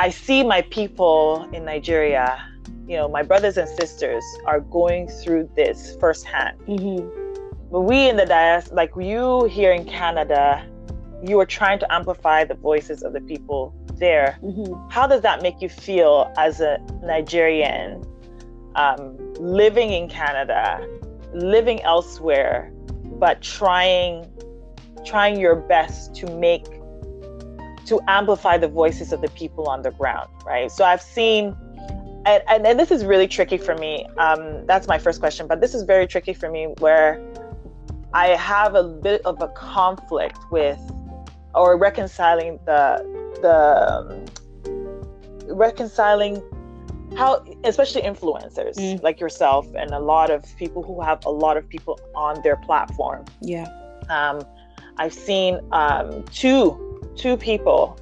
I 0.00 0.08
see 0.08 0.42
my 0.42 0.62
people 0.62 1.46
in 1.52 1.66
Nigeria, 1.66 2.42
you 2.88 2.96
know, 2.96 3.06
my 3.06 3.22
brothers 3.22 3.58
and 3.58 3.68
sisters 3.68 4.24
are 4.46 4.60
going 4.60 5.08
through 5.08 5.50
this 5.56 5.94
firsthand. 6.00 6.58
Mm-hmm. 6.60 7.06
But 7.70 7.82
we 7.82 8.08
in 8.08 8.16
the 8.16 8.24
diaspora, 8.24 8.76
like 8.76 8.92
you 8.96 9.44
here 9.44 9.72
in 9.72 9.84
Canada, 9.84 10.66
you 11.22 11.38
are 11.38 11.44
trying 11.44 11.80
to 11.80 11.92
amplify 11.92 12.44
the 12.44 12.54
voices 12.54 13.02
of 13.02 13.12
the 13.12 13.20
people 13.20 13.74
there. 13.96 14.38
Mm-hmm. 14.42 14.88
How 14.88 15.06
does 15.06 15.20
that 15.20 15.42
make 15.42 15.60
you 15.60 15.68
feel 15.68 16.32
as 16.38 16.62
a 16.62 16.78
Nigerian 17.02 18.02
um, 18.76 19.18
living 19.34 19.92
in 19.92 20.08
Canada, 20.08 20.80
living 21.34 21.82
elsewhere, 21.82 22.72
but 23.18 23.42
trying 23.42 24.26
trying 25.04 25.38
your 25.38 25.56
best 25.56 26.14
to 26.14 26.26
make 26.36 26.79
to 27.90 28.00
amplify 28.06 28.56
the 28.56 28.68
voices 28.68 29.12
of 29.12 29.20
the 29.20 29.28
people 29.30 29.68
on 29.68 29.82
the 29.82 29.90
ground, 29.90 30.30
right? 30.46 30.70
So 30.70 30.84
I've 30.84 31.02
seen, 31.02 31.56
and, 32.24 32.40
and, 32.48 32.64
and 32.64 32.78
this 32.78 32.92
is 32.92 33.04
really 33.04 33.26
tricky 33.26 33.58
for 33.58 33.74
me. 33.74 34.06
Um, 34.16 34.64
that's 34.66 34.86
my 34.86 34.96
first 34.96 35.18
question, 35.18 35.48
but 35.48 35.60
this 35.60 35.74
is 35.74 35.82
very 35.82 36.06
tricky 36.06 36.32
for 36.32 36.48
me 36.48 36.72
where 36.78 37.20
I 38.14 38.28
have 38.28 38.76
a 38.76 38.84
bit 38.84 39.22
of 39.22 39.42
a 39.42 39.48
conflict 39.48 40.38
with 40.52 40.80
or 41.52 41.76
reconciling 41.76 42.60
the 42.64 43.02
the 43.42 43.58
um, 43.90 44.24
reconciling 45.48 46.40
how 47.16 47.44
especially 47.64 48.02
influencers 48.02 48.76
mm. 48.76 49.02
like 49.02 49.18
yourself 49.18 49.66
and 49.74 49.90
a 49.90 49.98
lot 49.98 50.30
of 50.30 50.44
people 50.56 50.80
who 50.80 51.00
have 51.00 51.24
a 51.24 51.30
lot 51.30 51.56
of 51.56 51.68
people 51.68 51.98
on 52.14 52.40
their 52.42 52.56
platform 52.58 53.24
yeah 53.40 53.66
um, 54.08 54.40
i've 54.98 55.12
seen 55.12 55.58
um, 55.72 56.22
two 56.26 56.89
two 57.16 57.36
people 57.36 57.98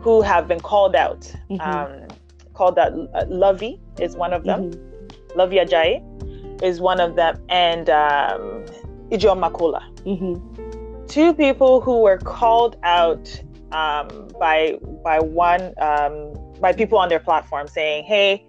who 0.00 0.22
have 0.22 0.48
been 0.48 0.60
called 0.60 0.94
out. 0.94 1.20
Mm-hmm. 1.50 1.60
Um, 1.60 2.08
called 2.54 2.78
out. 2.78 2.92
Uh, 2.92 3.24
Luvvie 3.26 3.80
is 4.00 4.16
one 4.16 4.32
of 4.32 4.44
them. 4.44 4.70
Mm-hmm. 4.70 5.40
Luvvie 5.40 5.66
Ajayi 5.66 6.62
is 6.62 6.80
one 6.80 7.00
of 7.00 7.16
them, 7.16 7.42
and 7.48 7.88
um, 7.90 8.64
Ijeoma 9.10 9.50
Makola. 9.50 9.82
Mm-hmm. 10.04 11.06
Two 11.06 11.34
people 11.34 11.80
who 11.80 12.00
were 12.00 12.18
called 12.18 12.76
out 12.82 13.42
um, 13.72 14.28
by 14.38 14.78
by 15.02 15.18
one 15.18 15.74
um, 15.78 16.32
by 16.60 16.72
people 16.72 16.98
on 16.98 17.08
their 17.08 17.20
platform 17.20 17.66
saying, 17.66 18.04
"Hey, 18.04 18.46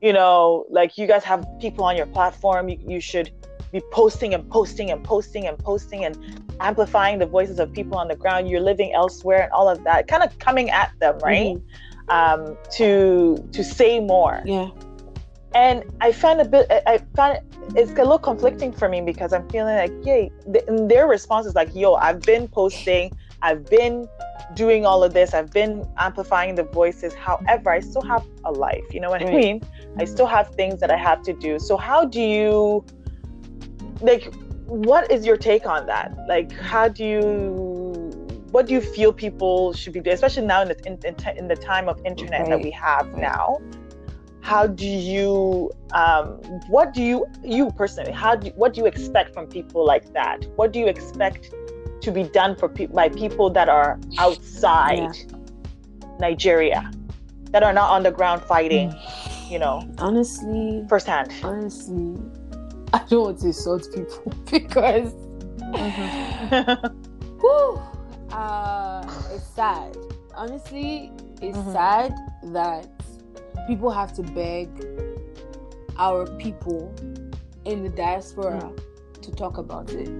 you 0.00 0.12
know, 0.12 0.66
like 0.70 0.98
you 0.98 1.06
guys 1.06 1.24
have 1.24 1.44
people 1.60 1.84
on 1.84 1.96
your 1.96 2.06
platform, 2.06 2.68
you, 2.68 2.78
you 2.86 3.00
should." 3.00 3.30
Be 3.72 3.80
posting 3.90 4.34
and 4.34 4.48
posting 4.50 4.90
and 4.90 5.02
posting 5.02 5.46
and 5.46 5.58
posting 5.58 6.04
and 6.04 6.16
amplifying 6.60 7.18
the 7.18 7.26
voices 7.26 7.58
of 7.58 7.72
people 7.72 7.96
on 7.96 8.08
the 8.08 8.16
ground. 8.16 8.48
You're 8.48 8.60
living 8.60 8.92
elsewhere 8.92 9.44
and 9.44 9.52
all 9.52 9.68
of 9.68 9.82
that, 9.84 10.08
kind 10.08 10.22
of 10.22 10.38
coming 10.38 10.70
at 10.70 10.92
them, 11.00 11.18
right? 11.20 11.56
Mm-hmm. 11.56 12.10
Um, 12.10 12.56
to 12.72 13.36
to 13.52 13.64
say 13.64 14.00
more. 14.00 14.42
Yeah. 14.44 14.70
And 15.54 15.84
I 16.00 16.12
find 16.12 16.40
a 16.40 16.44
bit, 16.46 16.66
I 16.86 16.98
find 17.14 17.40
it's 17.76 17.90
a 17.92 17.94
little 17.96 18.18
conflicting 18.18 18.72
for 18.72 18.88
me 18.88 19.00
because 19.02 19.32
I'm 19.32 19.48
feeling 19.50 19.76
like, 19.76 19.92
yay, 20.02 20.30
and 20.66 20.90
their 20.90 21.06
response 21.06 21.46
is 21.46 21.54
like, 21.54 21.74
yo, 21.74 21.94
I've 21.94 22.22
been 22.22 22.48
posting, 22.48 23.12
I've 23.42 23.66
been 23.66 24.08
doing 24.54 24.86
all 24.86 25.04
of 25.04 25.12
this, 25.12 25.34
I've 25.34 25.50
been 25.50 25.86
amplifying 25.98 26.54
the 26.54 26.64
voices. 26.64 27.12
However, 27.14 27.70
I 27.70 27.80
still 27.80 28.02
have 28.02 28.26
a 28.44 28.52
life. 28.52 28.82
You 28.92 29.00
know 29.00 29.10
what 29.10 29.22
right. 29.22 29.34
I 29.34 29.36
mean? 29.36 29.62
I 29.98 30.06
still 30.06 30.26
have 30.26 30.54
things 30.54 30.80
that 30.80 30.90
I 30.90 30.96
have 30.96 31.22
to 31.24 31.34
do. 31.34 31.58
So 31.58 31.76
how 31.76 32.06
do 32.06 32.20
you 32.22 32.84
like 34.02 34.32
what 34.66 35.10
is 35.10 35.24
your 35.26 35.36
take 35.36 35.66
on 35.66 35.86
that 35.86 36.14
like 36.28 36.52
how 36.52 36.88
do 36.88 37.04
you 37.04 37.72
what 38.50 38.66
do 38.66 38.74
you 38.74 38.80
feel 38.80 39.12
people 39.12 39.72
should 39.72 39.92
be 39.92 40.00
doing 40.00 40.14
especially 40.14 40.46
now 40.46 40.62
in 40.62 40.68
the, 40.68 40.86
in, 40.86 40.98
in, 41.04 41.38
in 41.38 41.48
the 41.48 41.56
time 41.56 41.88
of 41.88 42.00
internet 42.04 42.42
right. 42.42 42.50
that 42.50 42.60
we 42.60 42.70
have 42.70 43.12
now 43.16 43.58
how 44.40 44.66
do 44.66 44.86
you 44.86 45.70
um, 45.92 46.28
what 46.68 46.92
do 46.92 47.02
you 47.02 47.26
you 47.44 47.70
personally 47.72 48.12
how 48.12 48.34
do 48.34 48.50
what 48.56 48.74
do 48.74 48.80
you 48.80 48.86
expect 48.86 49.32
from 49.32 49.46
people 49.46 49.84
like 49.86 50.12
that 50.12 50.44
what 50.56 50.72
do 50.72 50.78
you 50.78 50.86
expect 50.86 51.54
to 52.00 52.10
be 52.10 52.24
done 52.24 52.56
for 52.56 52.68
pe- 52.68 52.86
by 52.86 53.08
people 53.08 53.48
that 53.48 53.68
are 53.68 53.98
outside 54.18 55.14
yeah. 55.14 56.08
nigeria 56.18 56.90
that 57.50 57.62
are 57.62 57.72
not 57.72 57.90
on 57.90 58.02
the 58.02 58.10
ground 58.10 58.42
fighting 58.42 58.90
mm. 58.90 59.50
you 59.50 59.58
know 59.58 59.88
honestly 59.98 60.84
firsthand 60.88 61.32
honestly 61.44 62.16
I 62.94 63.04
don't 63.08 63.22
want 63.24 63.38
to 63.40 63.46
insult 63.46 63.88
people 63.94 64.32
because 64.50 65.14
mm-hmm. 65.58 66.86
whew, 67.40 67.80
uh, 68.30 69.02
it's 69.32 69.46
sad. 69.46 69.96
Honestly, 70.34 71.10
it's 71.40 71.56
mm-hmm. 71.56 71.72
sad 71.72 72.14
that 72.52 72.88
people 73.66 73.90
have 73.90 74.12
to 74.14 74.22
beg 74.22 74.68
our 75.96 76.26
people 76.36 76.94
in 77.64 77.82
the 77.82 77.88
diaspora 77.88 78.60
mm-hmm. 78.60 79.20
to 79.22 79.30
talk 79.32 79.56
about 79.56 79.90
it. 79.92 80.10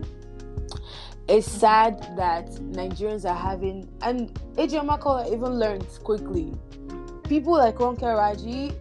It's 1.29 1.51
sad 1.51 2.17
that 2.17 2.51
Nigerians 2.73 3.29
are 3.29 3.37
having, 3.37 3.89
and 4.01 4.33
Ijeoma 4.57 4.99
Makola 4.99 5.27
even 5.33 5.59
learned 5.59 5.87
quickly. 6.03 6.53
People 7.25 7.53
like 7.53 7.77
Ronke 7.77 8.03
Raji, 8.03 8.73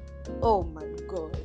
oh 0.41 0.63
my 0.63 0.85
god 1.07 1.37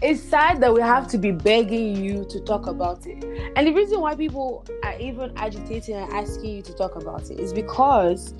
it's 0.00 0.22
sad 0.22 0.60
that 0.60 0.72
we 0.72 0.80
have 0.80 1.08
to 1.08 1.18
be 1.18 1.32
begging 1.32 1.96
you 1.96 2.24
to 2.26 2.40
talk 2.40 2.66
about 2.66 3.04
it. 3.06 3.24
And 3.56 3.66
the 3.66 3.72
reason 3.72 4.00
why 4.00 4.14
people 4.14 4.64
are 4.84 4.96
even 4.98 5.32
agitating 5.36 5.96
and 5.96 6.12
asking 6.12 6.56
you 6.56 6.62
to 6.62 6.74
talk 6.74 6.94
about 6.94 7.30
it 7.30 7.40
is 7.40 7.52
because 7.52 8.34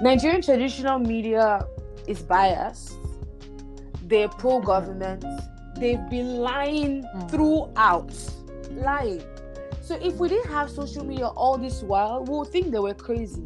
Nigerian 0.00 0.40
traditional 0.40 0.98
media 0.98 1.66
is 2.06 2.22
biased. 2.22 2.98
They're 4.04 4.28
pro 4.28 4.60
government. 4.60 5.24
They've 5.78 6.08
been 6.08 6.36
lying 6.38 7.02
mm. 7.02 7.30
throughout. 7.30 8.14
Lying. 8.70 9.22
So 9.82 9.96
if 9.96 10.14
we 10.14 10.28
didn't 10.28 10.50
have 10.50 10.70
social 10.70 11.04
media 11.04 11.26
all 11.26 11.58
this 11.58 11.82
while, 11.82 12.24
we'll 12.24 12.44
think 12.44 12.70
they 12.70 12.78
were 12.78 12.94
crazy. 12.94 13.44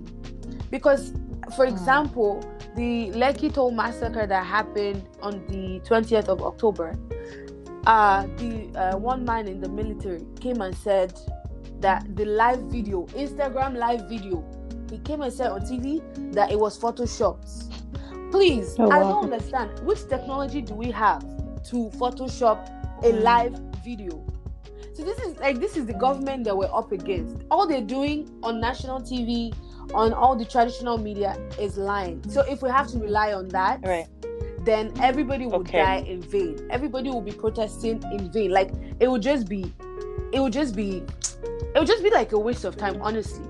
Because, 0.71 1.12
for 1.57 1.66
mm. 1.66 1.73
example, 1.73 2.45
the 2.76 3.11
Lekki 3.11 3.52
Toll 3.52 3.73
massacre 3.73 4.26
that 4.26 4.47
happened 4.47 5.04
on 5.21 5.45
the 5.49 5.80
20th 5.80 6.28
of 6.28 6.42
October, 6.42 6.97
uh, 7.87 8.26
the 8.37 8.70
uh, 8.75 8.96
one 8.96 9.25
man 9.25 9.49
in 9.49 9.60
the 9.60 9.68
military 9.68 10.25
came 10.40 10.60
and 10.60 10.75
said 10.76 11.18
that 11.80 12.04
the 12.16 12.25
live 12.25 12.60
video, 12.64 13.06
Instagram 13.06 13.76
live 13.76 14.08
video, 14.08 14.44
he 14.90 14.99
came 14.99 15.22
and 15.22 15.32
said 15.32 15.50
on 15.50 15.62
TV 15.62 16.02
that 16.34 16.50
it 16.50 16.58
was 16.58 16.78
photoshopped. 16.78 17.70
Please, 18.30 18.76
oh, 18.78 18.88
wow. 18.88 18.96
I 18.96 18.99
don't 18.99 19.32
understand 19.32 19.80
which 19.80 20.06
technology 20.08 20.60
do 20.60 20.75
we 20.75 20.90
have 20.90 21.22
to 21.64 21.90
Photoshop 21.96 22.68
a 23.04 23.12
hmm. 23.12 23.22
live 23.22 23.58
video. 23.84 24.25
So 24.94 25.04
this 25.04 25.18
is 25.20 25.38
like 25.38 25.58
this 25.58 25.76
is 25.76 25.87
the 25.87 25.94
government 25.94 26.44
that 26.44 26.56
we're 26.56 26.72
up 26.72 26.92
against. 26.92 27.44
All 27.50 27.66
they're 27.66 27.80
doing 27.80 28.30
on 28.42 28.60
national 28.60 29.00
TV, 29.00 29.54
on 29.94 30.12
all 30.12 30.37
the 30.37 30.44
traditional 30.44 30.99
media 30.99 31.37
is 31.58 31.78
lying. 31.78 32.22
So 32.28 32.42
if 32.42 32.60
we 32.60 32.68
have 32.68 32.88
to 32.88 32.99
rely 32.99 33.32
on 33.32 33.49
that, 33.49 33.80
right 33.84 34.08
then 34.64 34.92
everybody 35.00 35.46
will 35.46 35.60
okay. 35.60 35.78
die 35.78 35.96
in 36.06 36.22
vain. 36.22 36.66
Everybody 36.70 37.10
will 37.10 37.22
be 37.22 37.32
protesting 37.32 38.02
in 38.12 38.30
vain. 38.30 38.50
Like 38.50 38.72
it 38.98 39.10
would 39.10 39.22
just 39.22 39.48
be, 39.48 39.72
it 40.32 40.40
would 40.40 40.52
just 40.52 40.76
be, 40.76 41.02
it 41.74 41.78
would 41.78 41.86
just 41.86 42.02
be 42.02 42.10
like 42.10 42.32
a 42.32 42.38
waste 42.38 42.64
of 42.64 42.76
time, 42.76 43.00
honestly. 43.00 43.46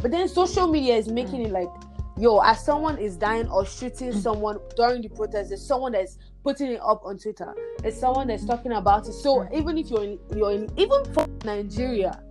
But 0.00 0.10
then 0.10 0.28
social 0.28 0.68
media 0.68 0.96
is 0.96 1.08
making 1.08 1.42
it 1.42 1.50
like, 1.50 1.70
yo, 2.18 2.38
as 2.40 2.64
someone 2.64 2.98
is 2.98 3.16
dying 3.16 3.48
or 3.48 3.66
shooting 3.66 4.12
someone 4.12 4.58
during 4.76 5.02
the 5.02 5.08
protest, 5.08 5.50
there's 5.50 5.66
someone 5.66 5.92
that's 5.92 6.18
putting 6.44 6.72
it 6.72 6.80
up 6.80 7.02
on 7.04 7.18
Twitter. 7.18 7.54
There's 7.78 7.98
someone 7.98 8.28
that's 8.28 8.44
talking 8.44 8.72
about 8.72 9.08
it. 9.08 9.12
So 9.12 9.48
even 9.54 9.78
if 9.78 9.90
you're 9.90 10.04
in, 10.04 10.18
you're 10.36 10.52
in, 10.52 10.70
even 10.76 11.04
for 11.12 11.26
Nigeria, 11.44 12.22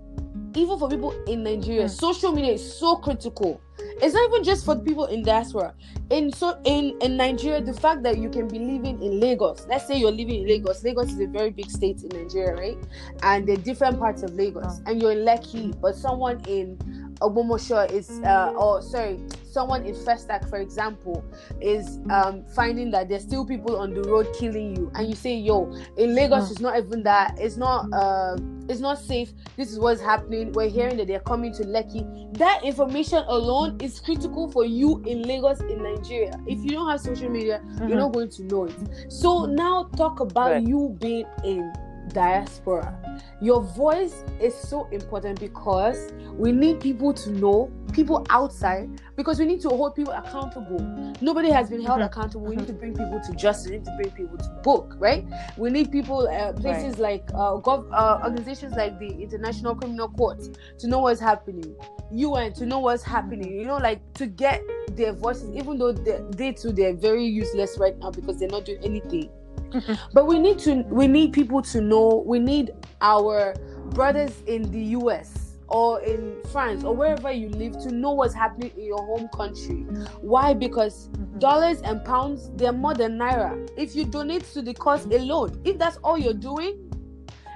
even 0.55 0.77
for 0.77 0.89
people 0.89 1.11
in 1.27 1.43
Nigeria, 1.43 1.83
hmm. 1.83 1.87
social 1.87 2.31
media 2.31 2.53
is 2.53 2.79
so 2.79 2.95
critical 2.95 3.61
it's 4.01 4.13
not 4.13 4.29
even 4.29 4.43
just 4.43 4.65
for 4.65 4.75
the 4.75 4.81
people 4.81 5.05
in 5.05 5.23
diaspora. 5.23 5.73
In 6.09 6.31
so 6.31 6.59
in 6.65 6.97
in 7.01 7.17
Nigeria, 7.17 7.61
the 7.61 7.73
fact 7.73 8.03
that 8.03 8.17
you 8.17 8.29
can 8.29 8.47
be 8.47 8.59
living 8.59 9.01
in 9.01 9.19
Lagos. 9.19 9.65
Let's 9.69 9.87
say 9.87 9.97
you're 9.97 10.11
living 10.11 10.41
in 10.41 10.47
Lagos. 10.47 10.83
Lagos 10.83 11.11
is 11.11 11.19
a 11.19 11.27
very 11.27 11.51
big 11.51 11.69
state 11.69 12.03
in 12.03 12.09
Nigeria, 12.09 12.53
right? 12.53 12.77
And 13.23 13.47
there 13.47 13.55
are 13.55 13.61
different 13.61 13.99
parts 13.99 14.23
of 14.23 14.33
Lagos, 14.33 14.81
and 14.85 15.01
you're 15.01 15.11
in 15.11 15.19
Lekki, 15.19 15.79
but 15.79 15.95
someone 15.95 16.43
in 16.47 16.77
Ogbomosho 17.21 17.91
is, 17.91 18.09
uh, 18.23 18.53
or 18.57 18.81
sorry, 18.81 19.19
someone 19.49 19.85
in 19.85 19.93
Festac, 19.93 20.49
for 20.49 20.57
example, 20.57 21.23
is 21.59 21.99
um, 22.09 22.43
finding 22.55 22.91
that 22.91 23.09
there's 23.09 23.23
still 23.23 23.45
people 23.45 23.77
on 23.77 23.93
the 23.93 24.01
road 24.03 24.27
killing 24.37 24.75
you, 24.75 24.91
and 24.95 25.07
you 25.07 25.15
say, 25.15 25.35
"Yo, 25.35 25.71
in 25.97 26.15
Lagos, 26.15 26.47
mm. 26.47 26.51
it's 26.51 26.59
not 26.59 26.77
even 26.77 27.03
that. 27.03 27.37
It's 27.39 27.57
not. 27.57 27.91
Uh, 27.93 28.37
it's 28.69 28.79
not 28.79 28.97
safe. 28.99 29.33
This 29.57 29.71
is 29.71 29.79
what's 29.79 30.01
happening. 30.01 30.51
We're 30.53 30.69
hearing 30.69 30.97
that 30.97 31.07
they're 31.07 31.19
coming 31.19 31.53
to 31.55 31.63
Lekki. 31.63 32.37
That 32.37 32.63
information 32.63 33.23
alone 33.27 33.77
is 33.81 33.99
critical 33.99 34.49
for 34.49 34.65
you 34.65 35.03
in 35.05 35.23
Lagos, 35.23 35.59
in 35.61 35.83
Nigeria. 35.83 36.39
If 36.47 36.63
you 36.63 36.71
don't 36.71 36.89
have 36.89 37.01
social 37.01 37.29
media, 37.29 37.61
mm-hmm. 37.63 37.89
you're 37.89 37.97
not 37.97 38.13
going 38.13 38.29
to 38.29 38.43
know 38.43 38.65
it. 38.65 39.11
So 39.11 39.45
now 39.45 39.89
talk 39.97 40.21
about 40.21 40.51
right. 40.51 40.63
you 40.67 40.95
being 40.99 41.25
in 41.43 41.73
diaspora. 42.13 42.97
Your 43.41 43.61
voice 43.61 44.23
is 44.39 44.53
so 44.55 44.87
important 44.91 45.39
because 45.39 46.13
we 46.33 46.51
need 46.51 46.79
people 46.79 47.13
to 47.13 47.31
know, 47.31 47.71
people 47.93 48.25
outside, 48.29 49.01
because 49.15 49.39
we 49.39 49.45
need 49.45 49.61
to 49.61 49.69
hold 49.69 49.95
people 49.95 50.13
accountable. 50.13 50.79
Nobody 51.21 51.49
has 51.49 51.69
been 51.69 51.81
held 51.81 51.99
mm-hmm. 51.99 52.07
accountable. 52.07 52.45
We 52.45 52.55
need 52.55 52.67
to 52.67 52.73
bring 52.73 52.95
people 52.95 53.19
to 53.19 53.33
justice. 53.33 53.69
We 53.69 53.77
need 53.77 53.85
to 53.85 53.95
bring 53.95 54.11
people 54.11 54.37
to 54.37 54.49
book, 54.63 54.95
right? 54.97 55.25
We 55.57 55.69
need 55.69 55.91
people, 55.91 56.27
uh, 56.27 56.53
places 56.53 56.99
right. 56.99 57.23
like 57.23 57.29
uh, 57.33 57.59
gov- 57.61 57.89
uh, 57.91 58.21
organizations 58.23 58.73
like 58.73 58.99
the 58.99 59.09
International 59.09 59.75
Criminal 59.75 60.09
Court 60.09 60.39
to 60.79 60.87
know 60.87 60.99
what's 60.99 61.19
happening. 61.19 61.75
UN 62.11 62.53
to 62.53 62.65
know 62.65 62.79
what's 62.79 63.03
happening. 63.03 63.53
You 63.53 63.65
know, 63.65 63.77
like 63.77 64.01
to 64.15 64.27
get 64.27 64.61
their 64.91 65.13
voices, 65.13 65.49
even 65.55 65.77
though 65.77 65.91
they, 65.91 66.19
they 66.31 66.51
too 66.51 66.71
they're 66.71 66.93
very 66.93 67.25
useless 67.25 67.77
right 67.77 67.97
now 67.99 68.11
because 68.11 68.39
they're 68.39 68.49
not 68.49 68.65
doing 68.65 68.83
anything 68.83 69.29
but 70.13 70.27
we 70.27 70.39
need 70.39 70.59
to 70.59 70.83
we 70.89 71.07
need 71.07 71.33
people 71.33 71.61
to 71.61 71.81
know 71.81 72.23
we 72.25 72.39
need 72.39 72.71
our 73.01 73.53
brothers 73.91 74.41
in 74.47 74.69
the 74.71 74.83
US 74.97 75.51
or 75.71 76.01
in 76.01 76.35
France 76.51 76.83
or 76.83 76.93
wherever 76.93 77.31
you 77.31 77.49
live 77.49 77.73
to 77.79 77.91
know 77.91 78.11
what's 78.11 78.33
happening 78.33 78.71
in 78.77 78.85
your 78.85 79.03
home 79.05 79.29
country. 79.33 79.83
Why? 80.19 80.53
Because 80.53 81.07
mm-hmm. 81.07 81.39
dollars 81.39 81.81
and 81.81 82.03
pounds 82.03 82.51
they're 82.55 82.73
more 82.73 82.93
than 82.93 83.17
naira. 83.17 83.69
If 83.77 83.95
you 83.95 84.05
donate 84.05 84.43
to 84.53 84.61
the 84.61 84.73
cause 84.73 85.05
alone, 85.05 85.61
if 85.63 85.77
that's 85.77 85.97
all 85.97 86.17
you're 86.17 86.33
doing, 86.33 86.91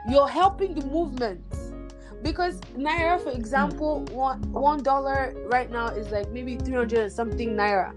you're 0.10 0.30
helping 0.30 0.75
the 0.75 0.86
movement. 0.86 1.43
Because 2.23 2.60
naira, 2.75 3.21
for 3.21 3.32
example, 3.32 4.04
one 4.12 4.41
one 4.51 4.82
dollar 4.82 5.36
right 5.51 5.69
now 5.69 5.88
is 5.88 6.10
like 6.10 6.32
maybe 6.32 6.56
three 6.56 6.75
hundred 6.75 6.99
and 6.99 7.12
something 7.12 7.49
naira. 7.49 7.93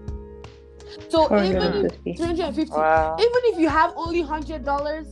So 1.09 1.25
even 1.43 1.91
if 2.05 2.17
350, 2.17 2.71
wow. 2.71 3.15
even 3.19 3.41
if 3.45 3.59
you 3.59 3.69
have 3.69 3.93
only 3.95 4.21
hundred 4.21 4.63
dollars 4.63 5.07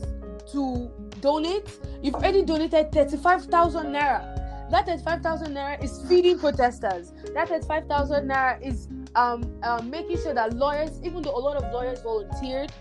to 0.52 0.90
donate, 1.20 1.68
you've 2.02 2.14
already 2.14 2.42
donated 2.42 2.92
35,000 2.92 3.86
naira. 3.86 4.70
That 4.70 4.86
35,000 4.86 5.54
naira 5.54 5.82
is 5.82 6.02
feeding 6.08 6.38
protesters. 6.38 7.12
That 7.34 7.48
35,000 7.48 8.28
naira 8.28 8.60
is 8.62 8.88
um, 9.14 9.50
uh, 9.62 9.80
making 9.82 10.18
sure 10.18 10.34
that 10.34 10.54
lawyers, 10.54 11.00
even 11.02 11.22
though 11.22 11.36
a 11.36 11.38
lot 11.38 11.56
of 11.56 11.72
lawyers 11.72 12.00
volunteered 12.02 12.72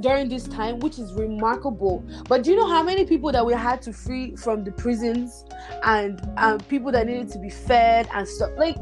during 0.00 0.28
this 0.28 0.44
time, 0.44 0.78
which 0.80 0.98
is 0.98 1.12
remarkable. 1.14 2.04
But 2.28 2.42
do 2.42 2.50
you 2.50 2.56
know 2.56 2.68
how 2.68 2.82
many 2.82 3.04
people 3.04 3.32
that 3.32 3.44
we 3.44 3.52
had 3.54 3.82
to 3.82 3.92
free 3.92 4.36
from 4.36 4.64
the 4.64 4.72
prisons 4.72 5.44
and 5.84 6.20
um, 6.36 6.58
people 6.60 6.92
that 6.92 7.06
needed 7.06 7.28
to 7.30 7.38
be 7.38 7.50
fed 7.50 8.08
and 8.14 8.26
stuff? 8.26 8.50
Like, 8.56 8.76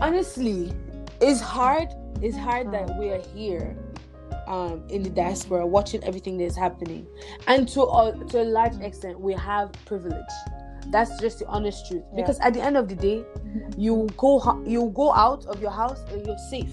honestly, 0.00 0.72
it's 1.20 1.40
hard 1.40 1.88
it's 2.22 2.36
hard 2.36 2.72
that 2.72 2.96
we 2.98 3.10
are 3.10 3.22
here 3.34 3.76
um, 4.46 4.82
in 4.88 5.02
the 5.02 5.10
diaspora 5.10 5.66
watching 5.66 6.02
everything 6.04 6.38
that 6.38 6.44
is 6.44 6.56
happening, 6.56 7.06
and 7.46 7.68
to 7.68 7.82
a, 7.82 8.24
to 8.28 8.42
a 8.42 8.44
large 8.44 8.76
extent, 8.80 9.20
we 9.20 9.32
have 9.34 9.72
privilege. 9.84 10.22
That's 10.86 11.20
just 11.20 11.38
the 11.38 11.46
honest 11.46 11.86
truth. 11.86 12.02
Yeah. 12.10 12.22
Because 12.22 12.40
at 12.40 12.54
the 12.54 12.60
end 12.60 12.76
of 12.76 12.88
the 12.88 12.96
day, 12.96 13.24
you 13.76 14.08
go 14.16 14.62
you 14.66 14.90
go 14.94 15.12
out 15.14 15.46
of 15.46 15.60
your 15.60 15.70
house 15.70 16.00
and 16.10 16.26
you're 16.26 16.38
safe. 16.50 16.72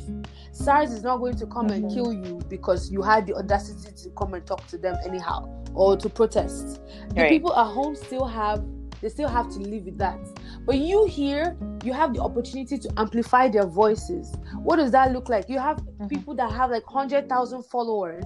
SARS 0.52 0.92
is 0.92 1.04
not 1.04 1.18
going 1.18 1.36
to 1.38 1.46
come 1.46 1.68
mm-hmm. 1.68 1.86
and 1.86 1.94
kill 1.94 2.14
you 2.14 2.42
because 2.50 2.90
you 2.92 3.02
had 3.02 3.28
the 3.28 3.36
audacity 3.36 3.94
to 4.04 4.10
come 4.18 4.34
and 4.34 4.46
talk 4.46 4.66
to 4.68 4.78
them 4.78 4.96
anyhow 5.06 5.48
or 5.74 5.96
to 5.98 6.10
protest. 6.10 6.82
The 7.10 7.22
right. 7.22 7.30
people 7.30 7.56
at 7.56 7.66
home 7.66 7.96
still 7.96 8.26
have 8.26 8.66
they 9.02 9.10
still 9.10 9.30
have 9.30 9.50
to 9.50 9.60
live 9.60 9.86
with 9.86 9.98
that. 10.00 10.20
But 10.68 10.80
you 10.80 11.06
here, 11.06 11.56
you 11.86 11.94
have 11.94 12.14
the 12.14 12.20
opportunity 12.20 12.78
to 12.78 12.90
amplify 12.98 13.48
their 13.48 13.66
voices. 13.66 14.36
What 14.58 14.76
does 14.76 14.92
that 14.92 15.14
look 15.14 15.30
like? 15.30 15.48
You 15.48 15.60
have 15.60 15.78
mm-hmm. 15.78 16.08
people 16.08 16.36
that 16.36 16.52
have 16.52 16.72
like 16.72 16.86
100,000 16.94 17.64
followers, 17.64 18.26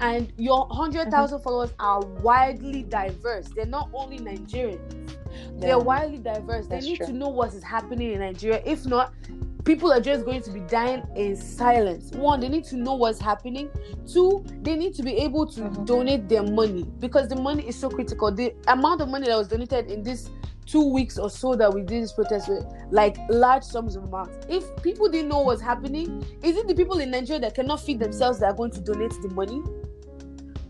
and 0.00 0.32
your 0.38 0.66
100,000 0.68 1.12
mm-hmm. 1.12 1.44
followers 1.44 1.74
are 1.78 2.00
widely 2.22 2.82
diverse. 2.84 3.50
They're 3.54 3.66
not 3.66 3.90
only 3.92 4.18
Nigerians, 4.18 5.18
they're 5.60 5.78
widely 5.78 6.16
diverse. 6.16 6.66
They 6.66 6.80
need 6.80 6.96
true. 6.96 7.08
to 7.08 7.12
know 7.12 7.28
what 7.28 7.52
is 7.52 7.62
happening 7.62 8.12
in 8.12 8.20
Nigeria. 8.20 8.62
If 8.64 8.86
not, 8.86 9.12
people 9.64 9.92
are 9.92 10.00
just 10.00 10.24
going 10.24 10.40
to 10.44 10.50
be 10.50 10.60
dying 10.60 11.02
in 11.14 11.36
silence. 11.36 12.10
One, 12.12 12.40
they 12.40 12.48
need 12.48 12.64
to 12.64 12.76
know 12.76 12.94
what's 12.94 13.20
happening. 13.20 13.68
Two, 14.10 14.46
they 14.62 14.76
need 14.76 14.94
to 14.94 15.02
be 15.02 15.12
able 15.18 15.46
to 15.48 15.60
mm-hmm. 15.60 15.84
donate 15.84 16.26
their 16.26 16.42
money 16.42 16.86
because 17.00 17.28
the 17.28 17.36
money 17.36 17.68
is 17.68 17.78
so 17.78 17.90
critical. 17.90 18.32
The 18.32 18.54
amount 18.68 19.02
of 19.02 19.08
money 19.10 19.26
that 19.26 19.36
was 19.36 19.48
donated 19.48 19.90
in 19.90 20.02
this 20.02 20.30
two 20.66 20.84
weeks 20.84 21.18
or 21.18 21.28
so 21.28 21.54
that 21.54 21.72
we 21.72 21.80
did 21.82 22.02
this 22.02 22.12
protest 22.12 22.48
with 22.48 22.64
like 22.90 23.16
large 23.28 23.62
sums 23.62 23.96
of 23.96 24.04
amounts. 24.04 24.46
If 24.48 24.64
people 24.82 25.08
didn't 25.08 25.28
know 25.28 25.40
what's 25.40 25.62
happening, 25.62 26.24
is 26.42 26.56
it 26.56 26.68
the 26.68 26.74
people 26.74 26.98
in 27.00 27.10
Nigeria 27.10 27.40
that 27.40 27.54
cannot 27.54 27.80
feed 27.80 27.98
themselves 27.98 28.40
that 28.40 28.46
are 28.46 28.54
going 28.54 28.70
to 28.72 28.80
donate 28.80 29.12
the 29.22 29.28
money? 29.30 29.62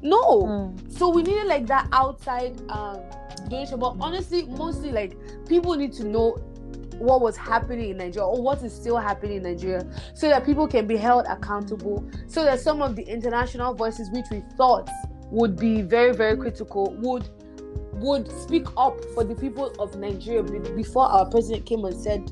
No. 0.02 0.42
Mm. 0.42 0.92
So 0.92 1.08
we 1.10 1.22
needed 1.22 1.46
like 1.46 1.66
that 1.66 1.88
outside 1.92 2.60
um 2.70 3.00
donation. 3.48 3.78
But 3.78 3.96
honestly, 4.00 4.44
mostly 4.44 4.92
like 4.92 5.16
people 5.46 5.74
need 5.74 5.92
to 5.94 6.04
know 6.04 6.32
what 6.98 7.20
was 7.20 7.36
happening 7.36 7.90
in 7.90 7.96
Nigeria 7.96 8.26
or 8.26 8.40
what 8.40 8.62
is 8.62 8.72
still 8.72 8.96
happening 8.96 9.38
in 9.38 9.42
Nigeria 9.42 9.84
so 10.14 10.28
that 10.28 10.44
people 10.44 10.68
can 10.68 10.86
be 10.86 10.96
held 10.96 11.26
accountable, 11.28 12.08
so 12.26 12.44
that 12.44 12.60
some 12.60 12.80
of 12.82 12.96
the 12.96 13.02
international 13.02 13.74
voices 13.74 14.08
which 14.10 14.26
we 14.30 14.42
thought 14.56 14.88
would 15.30 15.56
be 15.56 15.82
very, 15.82 16.12
very 16.12 16.36
critical 16.36 16.94
would 16.98 17.28
would 17.92 18.30
speak 18.40 18.66
up 18.76 19.02
for 19.14 19.24
the 19.24 19.34
people 19.34 19.72
of 19.78 19.96
Nigeria 19.96 20.42
before 20.74 21.06
our 21.06 21.26
president 21.26 21.66
came 21.66 21.84
and 21.84 21.96
said 21.96 22.30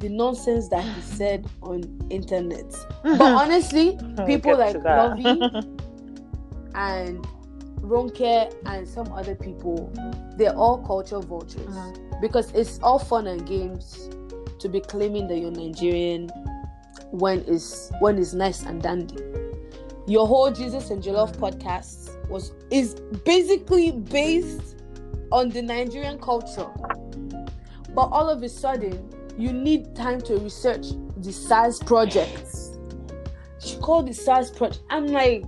the 0.00 0.08
nonsense 0.08 0.68
that 0.68 0.82
he 0.82 1.00
said 1.00 1.46
on 1.62 1.82
internet. 2.10 2.70
But 3.02 3.20
honestly, 3.20 3.98
people 4.26 4.58
like 4.58 4.76
Luvvie 4.76 5.80
and 6.74 7.26
Ronke 7.80 8.54
and 8.66 8.86
some 8.88 9.12
other 9.12 9.34
people, 9.34 9.92
they're 10.36 10.54
all 10.54 10.78
culture 10.86 11.20
vultures 11.20 11.60
mm-hmm. 11.66 12.20
because 12.20 12.50
it's 12.52 12.78
all 12.82 12.98
fun 12.98 13.26
and 13.26 13.46
games 13.46 14.08
to 14.58 14.68
be 14.68 14.80
claiming 14.80 15.28
that 15.28 15.38
you're 15.38 15.50
Nigerian 15.50 16.28
when 17.10 17.40
is 17.42 17.90
when 18.00 18.18
is 18.18 18.34
nice 18.34 18.62
and 18.62 18.82
dandy. 18.82 19.22
Your 20.06 20.26
whole 20.26 20.50
Jesus 20.50 20.90
and 20.90 21.02
Jollof 21.02 21.36
podcast 21.36 22.28
was 22.28 22.52
is 22.70 22.94
basically 23.24 23.92
based 23.92 24.73
on 25.32 25.48
the 25.50 25.62
Nigerian 25.62 26.18
culture. 26.18 26.68
But 27.94 28.08
all 28.08 28.28
of 28.28 28.42
a 28.42 28.48
sudden, 28.48 29.08
you 29.38 29.52
need 29.52 29.94
time 29.94 30.20
to 30.22 30.36
research 30.38 30.86
the 31.18 31.32
SARS 31.32 31.78
projects. 31.80 32.78
She 33.58 33.76
called 33.76 34.08
the 34.08 34.14
SARS 34.14 34.50
project. 34.50 34.84
I'm 34.90 35.06
like, 35.06 35.44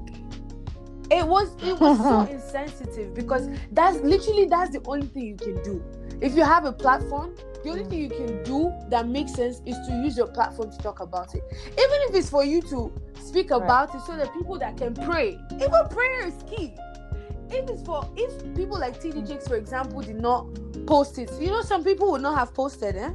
it 1.10 1.26
was 1.26 1.50
it 1.62 1.78
was 1.78 1.98
so 1.98 2.20
insensitive 2.32 3.14
because 3.14 3.48
that's 3.72 3.98
literally 3.98 4.46
that's 4.46 4.70
the 4.72 4.82
only 4.86 5.06
thing 5.06 5.26
you 5.26 5.36
can 5.36 5.62
do. 5.62 5.84
If 6.20 6.34
you 6.34 6.42
have 6.42 6.64
a 6.64 6.72
platform, 6.72 7.34
the 7.62 7.70
only 7.70 7.84
thing 7.84 8.00
you 8.00 8.08
can 8.08 8.42
do 8.42 8.72
that 8.88 9.08
makes 9.08 9.34
sense 9.34 9.60
is 9.66 9.76
to 9.86 10.00
use 10.02 10.16
your 10.16 10.28
platform 10.28 10.70
to 10.70 10.78
talk 10.78 11.00
about 11.00 11.34
it. 11.34 11.42
Even 11.72 11.98
if 12.08 12.14
it's 12.14 12.30
for 12.30 12.44
you 12.44 12.62
to 12.62 12.92
speak 13.20 13.50
about 13.50 13.88
right. 13.88 14.02
it 14.02 14.06
so 14.06 14.16
that 14.16 14.32
people 14.32 14.58
that 14.58 14.76
can 14.76 14.94
pray, 14.94 15.38
even 15.52 15.88
prayer 15.90 16.26
is 16.26 16.34
key. 16.48 16.74
If 17.50 17.68
it's 17.70 17.82
for 17.82 18.08
if 18.16 18.54
people 18.54 18.78
like 18.78 19.00
TD 19.00 19.26
Jakes, 19.26 19.46
for 19.46 19.56
example, 19.56 20.00
did 20.00 20.20
not 20.20 20.46
post 20.86 21.18
it, 21.18 21.30
you 21.40 21.48
know, 21.48 21.62
some 21.62 21.84
people 21.84 22.10
would 22.12 22.22
not 22.22 22.38
have 22.38 22.54
posted, 22.54 22.96
eh? 22.96 23.10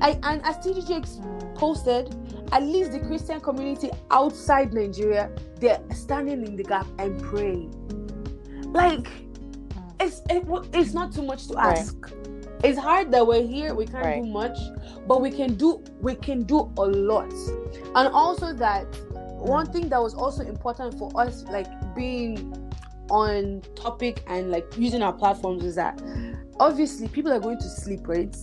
I, 0.00 0.18
and 0.22 0.44
as 0.44 0.56
TD 0.56 0.86
Jakes 0.86 1.20
posted, 1.54 2.14
at 2.52 2.62
least 2.62 2.92
the 2.92 3.00
Christian 3.00 3.40
community 3.40 3.90
outside 4.10 4.72
Nigeria, 4.72 5.30
they're 5.60 5.80
standing 5.94 6.44
in 6.46 6.56
the 6.56 6.64
gap 6.64 6.86
and 6.98 7.20
praying. 7.22 7.72
Like, 8.72 9.06
it's 10.00 10.20
it, 10.28 10.44
it's 10.72 10.92
not 10.92 11.12
too 11.12 11.22
much 11.22 11.46
to 11.48 11.58
ask. 11.58 11.96
Right. 12.04 12.14
It's 12.64 12.78
hard 12.78 13.12
that 13.12 13.26
we're 13.26 13.46
here, 13.46 13.74
we 13.74 13.84
can't 13.84 14.04
right. 14.04 14.22
do 14.22 14.28
much, 14.30 14.56
but 15.06 15.20
we 15.20 15.30
can 15.30 15.54
do 15.54 15.84
we 16.00 16.14
can 16.14 16.42
do 16.44 16.72
a 16.78 16.86
lot. 16.86 17.32
And 17.94 18.08
also 18.08 18.52
that 18.54 18.84
one 19.44 19.70
thing 19.70 19.88
that 19.90 20.00
was 20.00 20.14
also 20.14 20.42
important 20.42 20.98
for 20.98 21.10
us, 21.20 21.44
like 21.44 21.66
being 21.94 22.63
on 23.10 23.62
topic 23.74 24.22
and 24.26 24.50
like 24.50 24.66
using 24.76 25.02
our 25.02 25.12
platforms, 25.12 25.64
is 25.64 25.74
that 25.76 26.02
obviously 26.60 27.08
people 27.08 27.32
are 27.32 27.40
going 27.40 27.58
to 27.58 27.68
sleep, 27.68 28.06
right? 28.06 28.34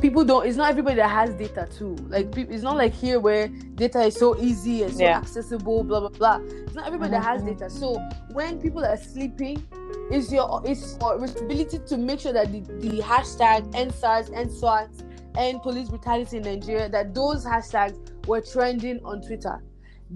people 0.00 0.24
don't 0.24 0.46
it's 0.46 0.56
not 0.56 0.70
everybody 0.70 0.96
that 0.96 1.10
has 1.10 1.34
data 1.34 1.66
too 1.76 1.94
like 2.08 2.36
it's 2.36 2.62
not 2.62 2.76
like 2.76 2.92
here 2.92 3.18
where 3.18 3.48
data 3.74 4.00
is 4.02 4.14
so 4.14 4.36
easy 4.38 4.84
and 4.84 4.92
so 4.92 5.02
yeah. 5.02 5.18
accessible 5.18 5.82
blah 5.82 6.00
blah 6.00 6.08
blah 6.08 6.40
it's 6.42 6.74
not 6.74 6.86
everybody 6.86 7.10
mm-hmm. 7.12 7.20
that 7.20 7.28
has 7.28 7.42
mm-hmm. 7.42 7.58
data 7.58 7.70
so 7.70 7.94
when 8.32 8.60
people 8.60 8.84
are 8.84 8.96
sleeping 8.96 9.60
it's 10.10 10.32
your 10.32 10.62
it's 10.64 10.96
your 11.00 11.18
responsibility 11.18 11.78
to 11.86 11.96
make 11.96 12.20
sure 12.20 12.32
that 12.32 12.50
the, 12.50 12.60
the 12.80 13.00
hashtag 13.02 13.70
EndSARS, 13.72 14.30
EndSWAT, 14.30 14.88
and 15.36 15.60
police 15.62 15.88
brutality 15.88 16.38
in 16.38 16.42
Nigeria, 16.44 16.88
that 16.88 17.14
those 17.14 17.44
hashtags 17.44 18.26
were 18.26 18.40
trending 18.40 19.00
on 19.04 19.20
Twitter. 19.20 19.62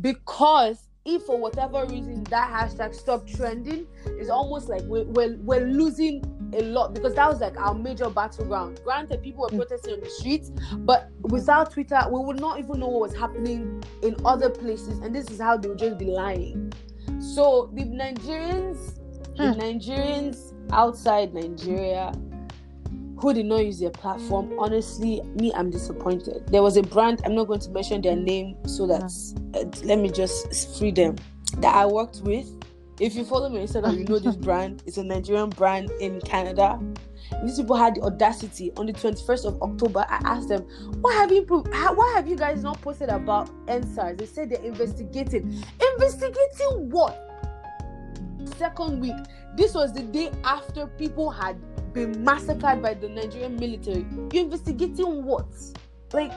Because 0.01 0.89
if 1.05 1.23
for 1.25 1.39
whatever 1.39 1.85
reason 1.87 2.23
that 2.25 2.51
hashtag 2.51 2.95
stopped 2.95 3.35
trending, 3.35 3.87
it's 4.07 4.31
almost 4.31 4.69
like 4.69 4.83
we're, 4.83 5.05
we're, 5.05 5.37
we're 5.39 5.67
losing 5.67 6.25
a 6.55 6.63
lot 6.63 6.95
because 6.95 7.15
that 7.15 7.29
was 7.29 7.41
like 7.41 7.57
our 7.59 7.75
major 7.75 8.09
battleground. 8.09 8.81
Granted, 8.85 9.23
people 9.23 9.43
were 9.43 9.49
mm. 9.49 9.57
protesting 9.57 9.95
on 9.95 10.01
the 10.01 10.11
streets, 10.11 10.51
but 10.79 11.11
without 11.23 11.73
Twitter, 11.73 12.01
we 12.11 12.21
would 12.21 12.41
not 12.41 12.59
even 12.59 12.81
know 12.81 12.89
what 12.89 13.01
was 13.11 13.15
happening 13.17 13.83
in 14.03 14.15
other 14.25 14.51
places, 14.51 14.99
and 14.99 15.15
this 15.15 15.31
is 15.31 15.41
how 15.41 15.57
they 15.57 15.69
would 15.69 15.79
just 15.79 15.99
be 15.99 16.07
lying. 16.07 16.73
So 17.19 17.71
the 17.75 17.85
Nigerians 17.85 18.99
the 19.37 19.53
hmm. 19.55 19.61
Nigerians 19.61 20.53
outside 20.73 21.33
Nigeria 21.33 22.13
who 23.23 23.33
did 23.33 23.47
not 23.47 23.65
use 23.65 23.79
their 23.79 23.91
platform, 23.91 24.53
honestly, 24.59 25.23
me, 25.37 25.53
I'm 25.55 25.71
disappointed. 25.71 26.45
There 26.49 26.61
was 26.61 26.77
a 26.77 26.83
brand, 26.83 27.23
I'm 27.25 27.37
not 27.37 27.47
going 27.47 27.61
to 27.61 27.71
mention 27.71 28.03
their 28.03 28.17
name 28.17 28.57
so 28.67 28.85
that 28.89 29.01
hmm. 29.01 29.55
uh, 29.55 29.71
let 29.85 30.01
me 30.01 30.11
just 30.11 30.77
free 30.77 30.91
them, 30.91 31.15
that 31.59 31.73
I 31.73 31.87
worked 31.87 32.23
with. 32.23 32.53
If 32.99 33.15
you 33.15 33.25
follow 33.25 33.49
me 33.49 33.61
on 33.61 33.67
Instagram, 33.69 33.97
you 33.97 34.05
know 34.07 34.19
this 34.19 34.35
brand. 34.49 34.83
It's 34.87 34.97
a 34.97 35.05
Nigerian 35.05 35.51
brand 35.51 35.93
in 36.01 36.21
Canada. 36.23 36.81
These 37.45 37.59
people 37.59 37.77
had 37.77 37.95
the 37.95 38.03
audacity 38.03 38.73
on 38.77 38.87
the 38.87 38.93
21st 38.93 39.47
of 39.47 39.63
October. 39.63 40.05
I 40.09 40.21
asked 40.25 40.49
them, 40.49 40.63
"Why 41.01 41.15
have 41.15 41.33
you 41.33 41.43
why 41.43 42.13
have 42.15 42.29
you 42.29 42.37
guys 42.37 42.63
not 42.63 42.81
posted 42.83 43.09
about 43.09 43.49
EndSARS?" 43.67 44.19
They 44.19 44.27
said 44.27 44.51
they're 44.51 44.61
investigating. 44.63 45.65
Investigating 45.95 46.91
what? 46.91 47.32
Second 48.47 49.01
week. 49.01 49.17
This 49.57 49.75
was 49.75 49.93
the 49.93 50.03
day 50.03 50.31
after 50.45 50.87
people 50.87 51.31
had 51.31 51.57
been 51.93 52.23
massacred 52.25 52.83
by 52.83 52.95
the 52.95 53.09
Nigerian 53.09 53.57
military. 53.57 54.07
You're 54.33 54.45
investigating 54.45 55.25
what? 55.25 55.47
Like, 56.13 56.33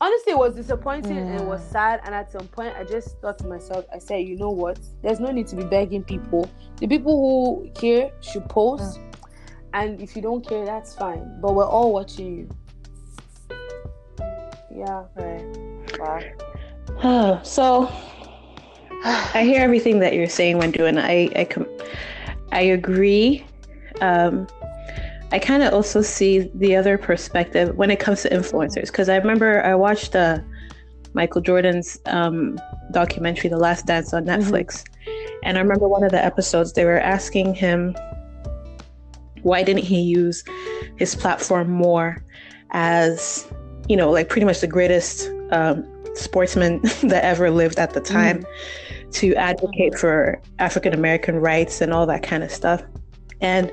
honestly, 0.00 0.32
it 0.32 0.38
was 0.38 0.54
disappointing 0.54 1.16
mm. 1.16 1.26
and 1.30 1.40
it 1.40 1.44
was 1.44 1.62
sad. 1.62 2.00
And 2.04 2.14
at 2.14 2.30
some 2.30 2.46
point, 2.48 2.74
I 2.76 2.84
just 2.84 3.18
thought 3.20 3.38
to 3.38 3.46
myself, 3.46 3.84
I 3.92 3.98
said, 3.98 4.26
you 4.26 4.36
know 4.36 4.50
what? 4.50 4.78
There's 5.02 5.20
no 5.20 5.30
need 5.30 5.46
to 5.48 5.56
be 5.56 5.64
begging 5.64 6.04
people. 6.04 6.48
The 6.76 6.86
people 6.86 7.16
who 7.16 7.70
care 7.70 8.12
should 8.20 8.48
post. 8.48 8.98
Mm. 8.98 9.04
And 9.74 10.00
if 10.00 10.16
you 10.16 10.22
don't 10.22 10.46
care, 10.46 10.64
that's 10.64 10.94
fine. 10.94 11.40
But 11.40 11.54
we're 11.54 11.66
all 11.66 11.92
watching 11.92 12.38
you. 12.38 12.48
Yeah. 14.74 15.04
Right. 15.16 16.34
Wow. 17.02 17.42
so 17.42 17.90
I 19.04 19.44
hear 19.44 19.62
everything 19.62 20.00
that 20.00 20.14
you're 20.14 20.28
saying, 20.28 20.58
Wendu, 20.58 20.88
and 20.88 20.98
I 20.98 21.28
I, 21.36 21.44
com- 21.44 21.68
I 22.52 22.60
agree. 22.60 23.44
Um, 24.00 24.46
I 25.30 25.38
kind 25.38 25.62
of 25.62 25.74
also 25.74 26.00
see 26.00 26.50
the 26.54 26.74
other 26.76 26.96
perspective 26.96 27.76
when 27.76 27.90
it 27.90 28.00
comes 28.00 28.22
to 28.22 28.30
influencers 28.30 28.86
because 28.86 29.08
I 29.08 29.16
remember 29.16 29.62
I 29.62 29.74
watched 29.74 30.16
uh, 30.16 30.38
Michael 31.12 31.42
Jordan's 31.42 31.98
um, 32.06 32.58
documentary, 32.92 33.50
The 33.50 33.58
Last 33.58 33.86
Dance, 33.86 34.14
on 34.14 34.24
mm-hmm. 34.24 34.40
Netflix, 34.40 34.84
mm-hmm. 34.84 35.38
and 35.42 35.58
I 35.58 35.60
remember 35.60 35.86
one 35.86 36.02
of 36.02 36.10
the 36.10 36.24
episodes 36.24 36.72
they 36.72 36.84
were 36.84 37.00
asking 37.00 37.54
him 37.54 37.94
why 39.42 39.62
didn't 39.62 39.84
he 39.84 40.00
use 40.00 40.44
his 40.96 41.14
platform 41.14 41.70
more 41.70 42.24
as 42.70 43.46
you 43.88 43.96
know 43.96 44.10
like 44.10 44.28
pretty 44.28 44.44
much 44.44 44.60
the 44.60 44.66
greatest 44.66 45.30
um, 45.52 45.86
sportsman 46.14 46.80
that 47.02 47.24
ever 47.24 47.50
lived 47.50 47.78
at 47.78 47.94
the 47.94 48.00
time. 48.00 48.38
Mm-hmm 48.38 48.84
to 49.12 49.34
advocate 49.36 49.98
for 49.98 50.40
African 50.58 50.92
American 50.92 51.36
rights 51.36 51.80
and 51.80 51.92
all 51.92 52.06
that 52.06 52.22
kind 52.22 52.42
of 52.42 52.50
stuff. 52.50 52.82
And 53.40 53.72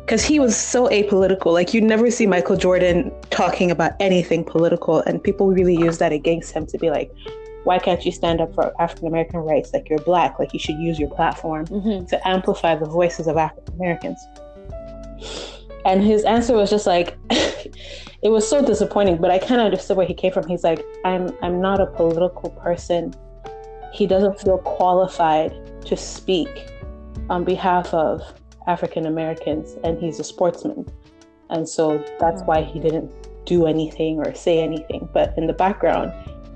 because 0.00 0.24
he 0.24 0.38
was 0.38 0.56
so 0.56 0.88
apolitical, 0.88 1.52
like 1.52 1.74
you'd 1.74 1.84
never 1.84 2.10
see 2.10 2.26
Michael 2.26 2.56
Jordan 2.56 3.12
talking 3.30 3.70
about 3.70 3.92
anything 4.00 4.44
political, 4.44 5.00
and 5.00 5.22
people 5.22 5.48
really 5.48 5.76
use 5.76 5.98
that 5.98 6.12
against 6.12 6.52
him 6.52 6.66
to 6.66 6.78
be 6.78 6.90
like, 6.90 7.12
why 7.64 7.78
can't 7.78 8.04
you 8.04 8.12
stand 8.12 8.40
up 8.40 8.54
for 8.54 8.78
African 8.80 9.08
American 9.08 9.40
rights? 9.40 9.72
Like 9.72 9.88
you're 9.88 9.98
black, 10.00 10.38
like 10.38 10.52
you 10.52 10.58
should 10.58 10.76
use 10.76 10.98
your 10.98 11.08
platform 11.10 11.66
mm-hmm. 11.66 12.04
to 12.06 12.28
amplify 12.28 12.74
the 12.76 12.86
voices 12.86 13.26
of 13.26 13.36
African 13.36 13.74
Americans. 13.74 14.18
And 15.84 16.02
his 16.02 16.24
answer 16.24 16.54
was 16.54 16.70
just 16.70 16.86
like, 16.86 17.16
it 17.30 18.30
was 18.30 18.48
so 18.48 18.64
disappointing, 18.64 19.18
but 19.18 19.30
I 19.30 19.38
kind 19.38 19.60
of 19.60 19.66
understood 19.66 19.96
where 19.96 20.06
he 20.06 20.14
came 20.14 20.32
from. 20.32 20.46
He's 20.46 20.64
like, 20.64 20.84
I'm 21.04 21.30
I'm 21.42 21.60
not 21.60 21.80
a 21.80 21.86
political 21.86 22.50
person 22.50 23.14
he 23.94 24.06
doesn't 24.08 24.40
feel 24.40 24.58
qualified 24.58 25.54
to 25.86 25.96
speak 25.96 26.68
on 27.30 27.44
behalf 27.44 27.94
of 27.94 28.20
African 28.66 29.06
Americans, 29.06 29.76
and 29.84 29.98
he's 29.98 30.18
a 30.18 30.24
sportsman. 30.24 30.84
And 31.48 31.68
so 31.68 32.04
that's 32.18 32.42
why 32.42 32.62
he 32.62 32.80
didn't 32.80 33.12
do 33.46 33.66
anything 33.66 34.18
or 34.18 34.34
say 34.34 34.58
anything. 34.60 35.08
But 35.12 35.32
in 35.36 35.46
the 35.46 35.52
background, 35.52 36.12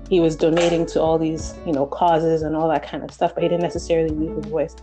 he 0.09 0.19
was 0.19 0.35
donating 0.35 0.85
to 0.87 1.01
all 1.01 1.17
these, 1.17 1.55
you 1.65 1.71
know, 1.71 1.85
causes 1.85 2.41
and 2.41 2.57
all 2.57 2.67
that 2.67 2.85
kind 2.85 3.03
of 3.03 3.11
stuff, 3.11 3.33
but 3.33 3.43
he 3.43 3.47
didn't 3.47 3.63
necessarily 3.63 4.13
use 4.13 4.43
his 4.43 4.51
voice 4.51 4.75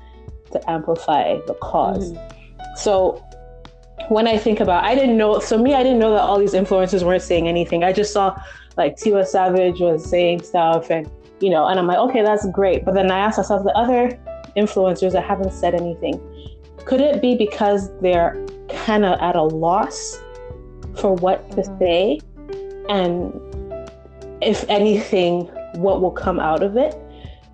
to 0.52 0.70
amplify 0.70 1.34
the 1.46 1.52
because 1.52 2.12
mm-hmm. 2.12 2.32
So 2.76 3.22
when 4.08 4.26
I 4.26 4.38
think 4.38 4.60
about 4.60 4.84
I 4.84 4.94
didn't 4.94 5.16
know 5.16 5.38
so 5.40 5.58
me, 5.58 5.74
I 5.74 5.82
didn't 5.82 5.98
know 5.98 6.10
that 6.12 6.20
all 6.20 6.38
these 6.38 6.52
influencers 6.52 7.02
weren't 7.02 7.22
saying 7.22 7.48
anything. 7.48 7.84
I 7.84 7.92
just 7.92 8.12
saw 8.12 8.36
like 8.76 8.96
Tiwa 8.96 9.26
Savage 9.26 9.80
was 9.80 10.08
saying 10.08 10.42
stuff 10.42 10.90
and 10.90 11.10
you 11.40 11.50
know, 11.50 11.66
and 11.66 11.78
I'm 11.78 11.86
like, 11.86 11.98
okay, 11.98 12.22
that's 12.22 12.48
great. 12.50 12.84
But 12.84 12.94
then 12.94 13.10
I 13.10 13.18
asked 13.18 13.38
myself, 13.38 13.62
the 13.64 13.72
other 13.72 14.18
influencers 14.56 15.12
that 15.12 15.24
haven't 15.24 15.52
said 15.52 15.74
anything, 15.74 16.20
could 16.84 17.00
it 17.00 17.20
be 17.20 17.36
because 17.36 17.90
they're 18.00 18.42
kind 18.70 19.04
of 19.04 19.20
at 19.20 19.36
a 19.36 19.42
loss 19.42 20.18
for 20.96 21.14
what 21.14 21.50
to 21.52 21.56
mm-hmm. 21.58 21.78
say? 21.78 22.20
And 22.88 23.32
if 24.42 24.64
anything, 24.68 25.42
what 25.74 26.00
will 26.00 26.10
come 26.10 26.40
out 26.40 26.62
of 26.62 26.76
it? 26.76 26.96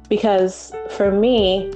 Because 0.08 0.72
for 0.90 1.10
me, 1.10 1.72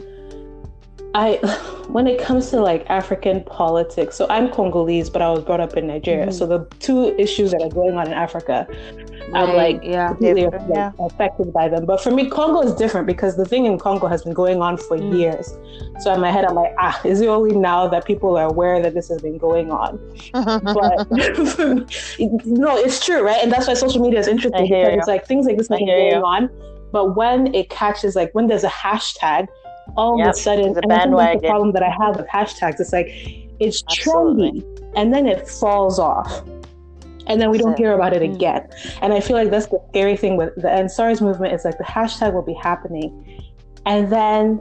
I 1.17 1.37
when 1.89 2.07
it 2.07 2.21
comes 2.21 2.51
to 2.51 2.61
like 2.61 2.85
African 2.91 3.43
politics, 3.45 4.17
so 4.17 4.27
I'm 4.29 4.51
Congolese, 4.51 5.09
but 5.09 5.23
I 5.23 5.31
was 5.31 5.43
brought 5.43 5.61
up 5.61 5.77
in 5.77 5.87
Nigeria. 5.87 6.27
Mm-hmm. 6.27 6.33
So 6.33 6.47
the 6.47 6.67
two 6.79 7.17
issues 7.17 7.53
that 7.53 7.63
are 7.63 7.71
going 7.71 7.97
on 7.97 8.07
in 8.07 8.13
Africa, 8.13 8.67
right. 8.69 9.35
I'm 9.35 9.57
like 9.57 9.81
yeah. 9.83 10.09
completely 10.09 10.43
yeah. 10.69 10.93
affected 10.99 11.53
by 11.53 11.69
them. 11.69 11.87
But 11.87 12.03
for 12.03 12.11
me, 12.11 12.29
Congo 12.29 12.61
is 12.61 12.75
different 12.75 13.07
because 13.07 13.37
the 13.37 13.47
thing 13.47 13.65
in 13.65 13.79
Congo 13.79 14.09
has 14.09 14.25
been 14.25 14.35
going 14.35 14.61
on 14.61 14.77
for 14.77 14.99
mm. 14.99 15.19
years. 15.19 15.57
So 16.01 16.13
in 16.13 16.21
my 16.21 16.31
head, 16.31 16.45
I'm 16.45 16.55
like, 16.55 16.75
ah, 16.79 17.01
is 17.05 17.23
it 17.23 17.29
only 17.29 17.57
now 17.57 17.89
that 17.89 18.05
people 18.05 18.37
are 18.37 18.49
aware 18.49 18.83
that 18.83 18.93
this 18.93 19.09
has 19.09 19.23
been 19.23 19.39
going 19.39 19.71
on? 19.71 19.99
but 20.33 21.11
no, 22.45 22.77
it's 22.77 23.05
true, 23.05 23.23
right? 23.23 23.43
And 23.43 23.51
that's 23.51 23.67
why 23.69 23.75
social 23.75 24.03
media 24.03 24.21
is 24.21 24.29
interesting 24.29 24.65
because 24.65 24.99
it's 24.99 25.09
like 25.09 25.27
things 25.27 25.47
like 25.47 25.57
this 25.57 25.69
have 25.69 25.79
been 25.79 25.87
going 25.87 26.23
on. 26.23 26.51
But 26.93 27.17
when 27.17 27.55
it 27.55 27.71
catches, 27.71 28.17
like 28.17 28.35
when 28.35 28.47
there's 28.47 28.65
a 28.65 28.69
hashtag, 28.69 29.49
all 29.97 30.19
yep, 30.19 30.29
of 30.29 30.35
a 30.35 30.39
sudden, 30.39 30.77
and 30.77 30.93
I 30.93 31.05
think 31.05 31.17
that's 31.17 31.41
the 31.41 31.49
problem 31.49 31.73
that 31.73 31.83
I 31.83 31.91
have 31.91 32.17
with 32.17 32.27
hashtags. 32.27 32.81
It's 32.81 32.93
like 32.93 33.07
it's 33.61 33.83
Absolutely. 33.91 34.63
trendy, 34.63 34.93
and 34.97 35.13
then 35.13 35.27
it 35.27 35.49
falls 35.49 35.99
off, 35.99 36.43
and 37.27 37.41
then 37.41 37.51
we 37.51 37.59
don't 37.59 37.77
hear 37.79 37.93
about 37.93 38.13
it 38.13 38.23
mm. 38.23 38.35
again. 38.35 38.69
And 39.03 39.13
I 39.13 39.21
feel 39.21 39.37
like 39.37 39.51
that's 39.51 39.67
the 39.67 39.81
scary 39.91 40.17
thing 40.17 40.37
with 40.37 40.55
the 40.57 40.69
EndSARS 40.69 41.21
movement. 41.21 41.55
Is 41.55 41.65
like 41.65 41.79
the 41.79 41.85
hashtag 41.85 42.33
will 42.33 42.43
be 42.43 42.55
happening, 42.55 43.45
and 43.85 44.11
then 44.11 44.61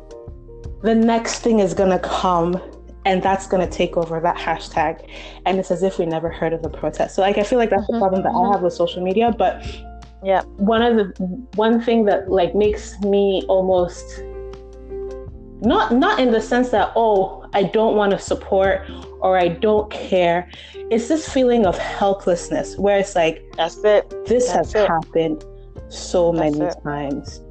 the 0.82 0.96
next 0.96 1.40
thing 1.40 1.60
is 1.60 1.74
gonna 1.74 2.00
come 2.00 2.62
and 3.06 3.22
that's 3.22 3.48
going 3.48 3.68
to 3.68 3.72
take 3.72 3.96
over 3.96 4.20
that 4.20 4.36
hashtag 4.36 5.08
and 5.46 5.60
it's 5.60 5.72
as 5.72 5.84
if 5.84 6.00
we 6.00 6.06
never 6.06 6.30
heard 6.30 6.54
of 6.54 6.62
the 6.64 6.70
protest 6.70 7.16
so 7.16 7.22
like 7.22 7.38
i 7.38 7.44
feel 7.44 7.58
like 7.58 7.70
that's 7.70 7.84
mm-hmm. 7.84 7.94
the 7.94 8.00
problem 8.00 8.24
that 8.24 8.30
i 8.30 8.34
mm-hmm. 8.34 8.52
have 8.52 8.62
with 8.62 8.74
social 8.74 9.02
media 9.02 9.34
but 9.38 9.64
yeah 10.24 10.42
one 10.58 10.82
of 10.82 10.98
the 10.98 11.24
one 11.56 11.80
thing 11.82 12.06
that 12.06 12.30
like 12.30 12.56
makes 12.56 13.00
me 13.02 13.44
almost 13.48 14.24
not 15.62 15.94
not 15.94 16.20
in 16.20 16.32
the 16.32 16.42
sense 16.42 16.70
that 16.70 16.92
oh 16.96 17.48
i 17.54 17.64
don't 17.64 17.96
want 17.96 18.12
to 18.12 18.20
support 18.20 18.82
or 19.22 19.38
i 19.38 19.48
don't 19.48 19.90
care 19.90 20.50
it's 20.92 21.08
this 21.08 21.28
feeling 21.32 21.66
of 21.66 21.78
helplessness 21.78 22.78
where 22.78 23.00
it's 23.00 23.16
like 23.16 23.44
that's 23.56 23.78
it 23.84 24.10
this 24.26 24.48
that's 24.48 24.74
has 24.74 24.76
it. 24.76 24.88
happened 24.88 25.44
so 25.90 26.32
that's 26.32 26.58
many 26.58 26.66
it. 26.66 26.76
times 26.84 27.42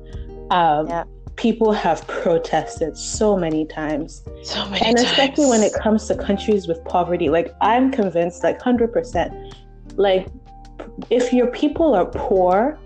um, 0.50 0.86
yeah. 0.88 1.04
people 1.36 1.72
have 1.72 2.06
protested 2.06 2.96
so 2.96 3.36
many 3.36 3.64
times 3.66 4.22
so 4.42 4.64
many 4.68 4.80
times 4.80 4.86
and 4.86 4.96
times. 4.98 5.10
especially 5.10 5.46
when 5.46 5.62
it 5.62 5.72
comes 5.74 6.06
to 6.06 6.16
countries 6.16 6.68
with 6.68 6.84
poverty 6.84 7.30
like 7.30 7.54
i'm 7.62 7.90
convinced 7.90 8.42
like 8.44 8.60
100% 8.60 9.54
like 9.96 10.28
if 11.10 11.32
your 11.32 11.46
people 11.48 11.94
are 11.94 12.06
poor 12.06 12.78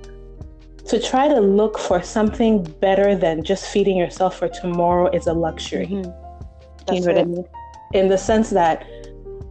to 0.88 1.00
try 1.00 1.28
to 1.28 1.40
look 1.40 1.78
for 1.78 2.02
something 2.02 2.62
better 2.80 3.14
than 3.14 3.44
just 3.44 3.66
feeding 3.66 3.96
yourself 3.96 4.38
for 4.38 4.48
tomorrow 4.48 5.10
is 5.14 5.26
a 5.26 5.32
luxury. 5.32 5.86
Mm-hmm. 5.86 6.94
You 6.94 7.00
know 7.00 7.06
what 7.06 7.18
I 7.18 7.24
mean? 7.24 7.44
In 7.92 8.08
the 8.08 8.16
sense 8.16 8.50
that, 8.50 8.86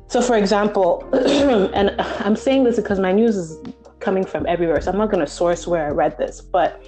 so 0.08 0.21
for 0.21 0.36
example, 0.36 1.08
and 1.13 2.00
I'm 2.02 2.36
saying 2.36 2.63
this 2.63 2.78
because 2.78 3.00
my 3.00 3.12
news 3.12 3.36
is 3.36 3.58
coming 4.00 4.26
from 4.26 4.47
everywhere, 4.47 4.82
so 4.82 4.91
I'm 4.91 4.97
not 4.97 5.12
going 5.12 5.23
to 5.23 5.32
source 5.32 5.67
where 5.67 5.86
I 5.86 5.89
read 5.89 6.17
this, 6.17 6.41
but 6.41 6.84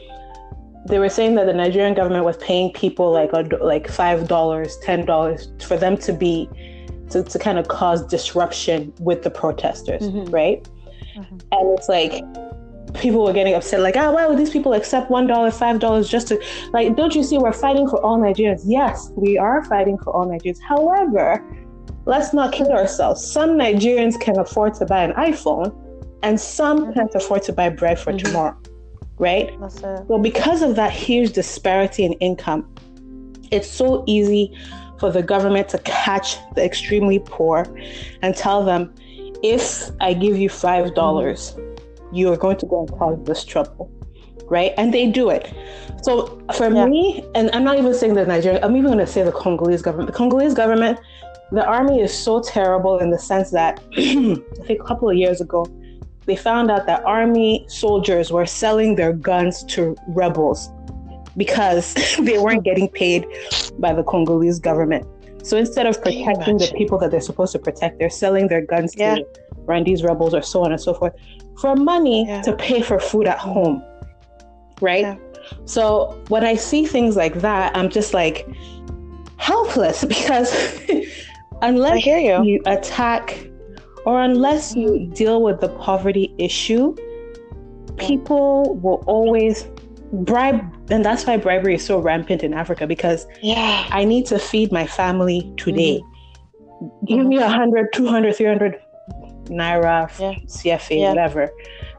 they 0.87 0.97
were 0.97 1.09
saying 1.09 1.35
that 1.35 1.45
the 1.45 1.53
Nigerian 1.53 1.93
government 1.93 2.25
was 2.25 2.37
paying 2.37 2.73
people 2.73 3.11
like 3.11 3.31
a, 3.33 3.41
like 3.63 3.87
five 3.87 4.27
dollars, 4.27 4.77
ten 4.81 5.05
dollars 5.05 5.49
for 5.61 5.77
them 5.77 5.97
to 5.97 6.13
be 6.13 6.49
to, 7.11 7.23
to 7.23 7.39
kind 7.39 7.59
of 7.59 7.67
cause 7.67 8.05
disruption 8.05 8.93
with 8.99 9.21
the 9.21 9.29
protesters, 9.29 10.03
mm-hmm. 10.03 10.31
right? 10.31 10.63
Mm-hmm. 11.15 11.37
And 11.51 11.77
it's 11.77 11.89
like 11.89 12.23
people 12.93 13.23
were 13.23 13.33
getting 13.33 13.53
upset, 13.53 13.79
like, 13.81 13.95
ah, 13.95 14.11
why 14.11 14.27
would 14.27 14.37
these 14.37 14.49
people 14.49 14.73
accept 14.73 15.09
one 15.09 15.27
dollar, 15.27 15.51
five 15.51 15.79
dollars 15.79 16.09
just 16.09 16.27
to 16.29 16.43
like? 16.71 16.95
Don't 16.95 17.15
you 17.15 17.23
see 17.23 17.37
we're 17.37 17.53
fighting 17.53 17.87
for 17.87 18.03
all 18.03 18.17
Nigerians? 18.17 18.61
Yes, 18.65 19.11
we 19.15 19.37
are 19.37 19.63
fighting 19.65 19.97
for 19.97 20.15
all 20.15 20.27
Nigerians. 20.27 20.59
However, 20.61 21.43
let's 22.05 22.33
not 22.33 22.53
kid 22.53 22.67
ourselves. 22.67 23.25
Some 23.25 23.51
Nigerians 23.51 24.19
can 24.19 24.39
afford 24.39 24.73
to 24.75 24.85
buy 24.85 25.03
an 25.03 25.13
iPhone, 25.13 25.73
and 26.23 26.39
some 26.39 26.93
can't 26.93 27.13
afford 27.15 27.43
to 27.43 27.53
buy 27.53 27.69
bread 27.69 27.99
for 27.99 28.11
mm-hmm. 28.11 28.25
tomorrow, 28.25 28.57
right? 29.17 29.51
Well, 30.07 30.19
because 30.19 30.61
of 30.61 30.75
that 30.75 30.91
huge 30.91 31.33
disparity 31.33 32.03
in 32.05 32.13
income, 32.13 32.73
it's 33.51 33.69
so 33.69 34.03
easy 34.07 34.55
for 34.99 35.11
the 35.11 35.23
government 35.23 35.69
to 35.69 35.77
catch 35.79 36.37
the 36.55 36.63
extremely 36.63 37.19
poor 37.19 37.65
and 38.21 38.35
tell 38.35 38.65
them, 38.65 38.93
if 39.41 39.89
I 40.01 40.13
give 40.13 40.37
you 40.37 40.49
five 40.49 40.93
dollars. 40.95 41.51
Mm-hmm 41.51 41.68
you 42.11 42.31
are 42.31 42.37
going 42.37 42.57
to 42.57 42.65
go 42.65 42.81
and 42.81 42.91
cause 42.97 43.17
this 43.23 43.43
trouble 43.43 43.91
right? 44.49 44.73
And 44.77 44.91
they 44.91 45.05
do 45.05 45.29
it. 45.29 45.53
So 46.01 46.41
for 46.55 46.73
yeah. 46.73 46.85
me 46.85 47.23
and 47.35 47.51
i'm 47.51 47.63
not 47.63 47.77
even 47.77 47.93
saying 47.93 48.13
the 48.13 48.25
nigerian 48.25 48.63
i'm 48.63 48.75
even 48.75 48.87
going 48.87 49.05
to 49.05 49.05
say 49.05 49.21
the 49.21 49.33
congolese 49.33 49.81
government. 49.81 50.07
The 50.07 50.17
congolese 50.17 50.53
government 50.53 50.99
the 51.51 51.65
army 51.65 51.99
is 51.99 52.17
so 52.17 52.41
terrible 52.41 52.99
in 52.99 53.09
the 53.11 53.19
sense 53.19 53.51
that 53.51 53.79
i 53.97 54.63
think 54.65 54.81
a 54.81 54.83
couple 54.83 55.09
of 55.09 55.17
years 55.17 55.41
ago 55.41 55.65
they 56.25 56.35
found 56.35 56.71
out 56.71 56.85
that 56.85 57.03
army 57.05 57.65
soldiers 57.67 58.31
were 58.31 58.45
selling 58.45 58.95
their 58.95 59.11
guns 59.11 59.63
to 59.63 59.95
rebels 60.07 60.69
because 61.35 61.93
they 62.21 62.37
weren't 62.37 62.63
getting 62.63 62.87
paid 62.87 63.25
by 63.79 63.93
the 63.93 64.03
congolese 64.03 64.59
government. 64.59 65.07
So 65.43 65.57
instead 65.57 65.87
of 65.87 66.01
protecting 66.03 66.57
the 66.57 66.71
people 66.77 66.97
that 66.99 67.11
they're 67.11 67.21
supposed 67.21 67.53
to 67.53 67.59
protect 67.59 67.97
they're 67.97 68.09
selling 68.09 68.47
their 68.47 68.61
guns 68.61 68.93
yeah. 68.95 69.15
to 69.15 69.25
Rwandese 69.69 70.03
rebels 70.03 70.33
or 70.33 70.41
so 70.41 70.63
on 70.63 70.71
and 70.71 70.81
so 70.81 70.93
forth 70.93 71.13
for 71.59 71.75
money 71.75 72.25
yeah. 72.27 72.41
to 72.41 72.53
pay 72.55 72.81
for 72.81 72.99
food 72.99 73.27
at 73.27 73.37
home. 73.37 73.83
Right? 74.81 75.01
Yeah. 75.01 75.17
So 75.65 76.21
when 76.27 76.43
I 76.43 76.55
see 76.55 76.85
things 76.85 77.15
like 77.15 77.41
that, 77.41 77.75
I'm 77.75 77.89
just 77.89 78.13
like 78.13 78.47
helpless 79.37 80.05
because 80.15 80.51
unless 81.61 82.05
you. 82.05 82.43
you 82.43 82.61
attack 82.65 83.47
or 84.05 84.21
unless 84.21 84.75
you 84.75 85.07
deal 85.13 85.41
with 85.41 85.59
the 85.59 85.69
poverty 85.69 86.33
issue, 86.37 86.95
people 87.97 88.75
will 88.75 89.03
always 89.05 89.67
bribe 90.11 90.61
and 90.89 91.05
that's 91.05 91.25
why 91.25 91.37
bribery 91.37 91.75
is 91.75 91.85
so 91.85 91.99
rampant 91.99 92.43
in 92.43 92.51
africa 92.51 92.87
because 92.87 93.27
yeah 93.43 93.85
i 93.91 94.03
need 94.03 94.25
to 94.25 94.39
feed 94.39 94.71
my 94.71 94.87
family 94.87 95.53
today 95.55 96.01
mm-hmm. 96.01 97.05
give 97.05 97.25
me 97.27 97.37
a 97.37 97.47
hundred 97.47 97.93
200 97.93 98.35
300 98.35 98.81
naira, 99.49 100.09
yeah. 100.19 100.33
CFA, 100.45 101.01
yeah. 101.01 101.09
whatever, 101.09 101.51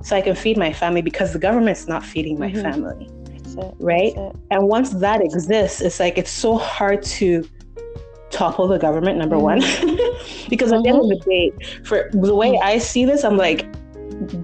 so 0.02 0.16
I 0.16 0.20
can 0.20 0.34
feed 0.34 0.56
my 0.56 0.72
family 0.72 1.02
because 1.02 1.32
the 1.32 1.38
government's 1.38 1.86
not 1.86 2.04
feeding 2.04 2.38
my 2.38 2.50
mm-hmm. 2.50 2.62
family. 2.62 3.10
Right? 3.78 4.14
And 4.50 4.68
once 4.68 4.90
that 4.90 5.20
exists, 5.20 5.80
it's 5.80 6.00
like 6.00 6.16
it's 6.16 6.30
so 6.30 6.56
hard 6.56 7.02
to 7.02 7.46
topple 8.30 8.68
the 8.68 8.78
government, 8.78 9.18
number 9.18 9.36
mm-hmm. 9.36 9.60
one. 9.60 10.48
because 10.48 10.72
at 10.72 10.82
the 10.82 10.88
end 10.88 10.98
of 10.98 11.08
the 11.08 11.16
mm-hmm. 11.16 11.58
day, 11.58 11.82
for 11.84 12.08
the 12.12 12.34
way 12.34 12.52
mm-hmm. 12.52 12.66
I 12.66 12.78
see 12.78 13.04
this, 13.04 13.24
I'm 13.24 13.36
like, 13.36 13.66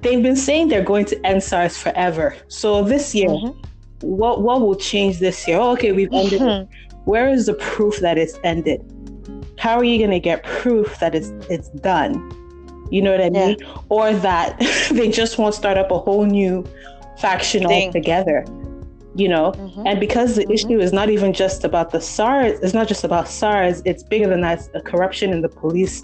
they've 0.02 0.22
been 0.22 0.36
saying 0.36 0.68
they're 0.68 0.82
going 0.82 1.04
to 1.06 1.26
end 1.26 1.42
SARS 1.42 1.76
forever. 1.78 2.36
So 2.48 2.82
this 2.82 3.14
year, 3.14 3.28
mm-hmm. 3.28 3.58
what 4.00 4.42
what 4.42 4.60
will 4.60 4.76
change 4.76 5.18
this 5.18 5.46
year? 5.46 5.58
Oh, 5.58 5.72
okay, 5.72 5.92
we've 5.92 6.12
ended 6.12 6.42
it. 6.42 6.68
Where 7.04 7.28
is 7.28 7.46
the 7.46 7.54
proof 7.54 7.98
that 8.00 8.18
it's 8.18 8.38
ended? 8.42 8.80
How 9.58 9.76
are 9.78 9.84
you 9.84 9.98
going 9.98 10.10
to 10.10 10.20
get 10.20 10.42
proof 10.42 10.98
that 10.98 11.14
it's 11.14 11.30
it's 11.48 11.68
done? 11.70 12.14
You 12.90 13.02
know 13.02 13.10
what 13.10 13.20
I 13.20 13.30
mean? 13.30 13.56
Yeah. 13.58 13.76
Or 13.88 14.12
that 14.12 14.58
they 14.90 15.10
just 15.10 15.38
won't 15.38 15.54
start 15.54 15.76
up 15.76 15.90
a 15.90 15.98
whole 15.98 16.24
new 16.24 16.64
faction 17.18 17.66
Thing. 17.66 17.88
altogether. 17.88 18.44
You 19.14 19.28
know, 19.28 19.52
mm-hmm. 19.52 19.86
and 19.86 19.98
because 19.98 20.36
the 20.36 20.42
mm-hmm. 20.42 20.52
issue 20.52 20.78
is 20.78 20.92
not 20.92 21.08
even 21.08 21.32
just 21.32 21.64
about 21.64 21.90
the 21.90 22.02
SARS, 22.02 22.60
it's 22.60 22.74
not 22.74 22.86
just 22.86 23.02
about 23.02 23.28
SARS. 23.28 23.80
It's 23.86 24.02
bigger 24.02 24.28
than 24.28 24.42
that. 24.42 24.70
The 24.74 24.82
corruption 24.82 25.32
in 25.32 25.40
the 25.40 25.48
police 25.48 26.02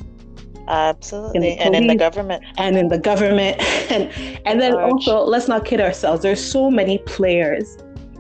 Absolutely. 0.69 1.37
In 1.37 1.43
the 1.43 1.49
and 1.63 1.75
in 1.75 1.87
the 1.87 1.97
government. 1.97 2.45
And 2.57 2.77
in 2.77 2.89
the 2.89 2.99
government. 2.99 3.61
And 3.93 4.11
and 4.47 4.59
then 4.61 4.73
Large. 4.73 4.93
also 4.93 5.25
let's 5.25 5.49
not 5.49 5.67
kid 5.67 5.81
ourselves. 5.81 6.23
There's 6.23 6.43
so 6.43 6.71
many 6.71 6.99
players 6.99 7.77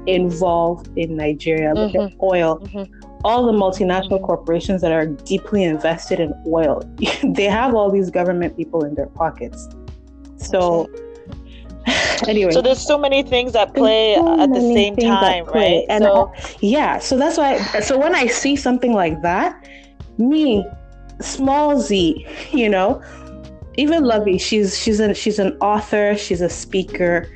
involved 0.07 0.91
in 0.99 1.17
Nigeria. 1.17 1.73
Look 1.73 1.93
mm-hmm. 1.93 2.15
at 2.15 2.23
oil. 2.23 2.59
Mm-hmm 3.23 3.33
all 3.33 3.47
the 3.47 3.53
multinational 3.53 4.21
corporations 4.23 4.81
that 4.81 4.93
are 4.93 5.07
deeply 5.07 5.63
invested 5.65 6.21
in 6.21 6.35
oil, 6.47 6.83
they 7.25 7.45
have 7.45 7.75
all 7.75 7.91
these 7.91 8.11
government 8.11 8.57
people 8.57 8.85
in 8.85 8.95
their 8.95 9.07
pockets. 9.07 9.69
So, 10.37 10.91
anyway. 12.27 12.53
So 12.53 12.61
there's 12.63 12.85
so 12.85 12.99
many 12.99 13.23
things 13.23 13.53
that 13.53 13.75
play 13.75 14.17
so 14.17 14.41
at 14.41 14.53
the 14.53 14.61
same 14.61 14.97
time, 14.97 15.45
right? 15.47 15.85
And 15.89 16.03
so, 16.03 16.33
yeah, 16.61 16.99
so 16.99 17.17
that's 17.17 17.39
why. 17.39 17.59
So 17.81 17.99
when 17.99 18.15
I 18.15 18.27
see 18.27 18.57
something 18.57 18.93
like 18.93 19.23
that, 19.23 19.69
me, 20.19 20.65
small 21.21 21.81
Z, 21.81 22.27
you 22.53 22.69
know, 22.69 23.03
even 23.77 24.03
Luvvie, 24.03 24.41
she's 24.41 24.79
she's 24.79 25.01
an 25.01 25.15
she's 25.15 25.39
an 25.39 25.57
author, 25.61 26.17
she's 26.17 26.41
a 26.41 26.51
speaker, 26.51 27.29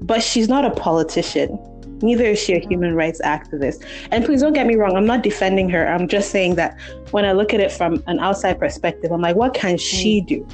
but 0.00 0.22
she's 0.22 0.48
not 0.48 0.64
a 0.64 0.70
politician 0.70 1.58
Neither 2.02 2.24
is 2.24 2.38
she 2.38 2.54
a 2.54 2.60
human 2.60 2.94
rights 2.94 3.20
activist. 3.24 3.84
And 4.10 4.24
please 4.24 4.40
don't 4.40 4.52
get 4.52 4.66
me 4.66 4.76
wrong, 4.76 4.96
I'm 4.96 5.06
not 5.06 5.22
defending 5.22 5.68
her. 5.70 5.86
I'm 5.86 6.08
just 6.08 6.30
saying 6.30 6.54
that 6.56 6.78
when 7.10 7.24
I 7.24 7.32
look 7.32 7.54
at 7.54 7.60
it 7.60 7.72
from 7.72 8.02
an 8.06 8.18
outside 8.20 8.58
perspective, 8.58 9.10
I'm 9.12 9.20
like, 9.20 9.36
what 9.36 9.54
can 9.54 9.76
she 9.76 10.20
mm. 10.22 10.26
do? 10.26 10.48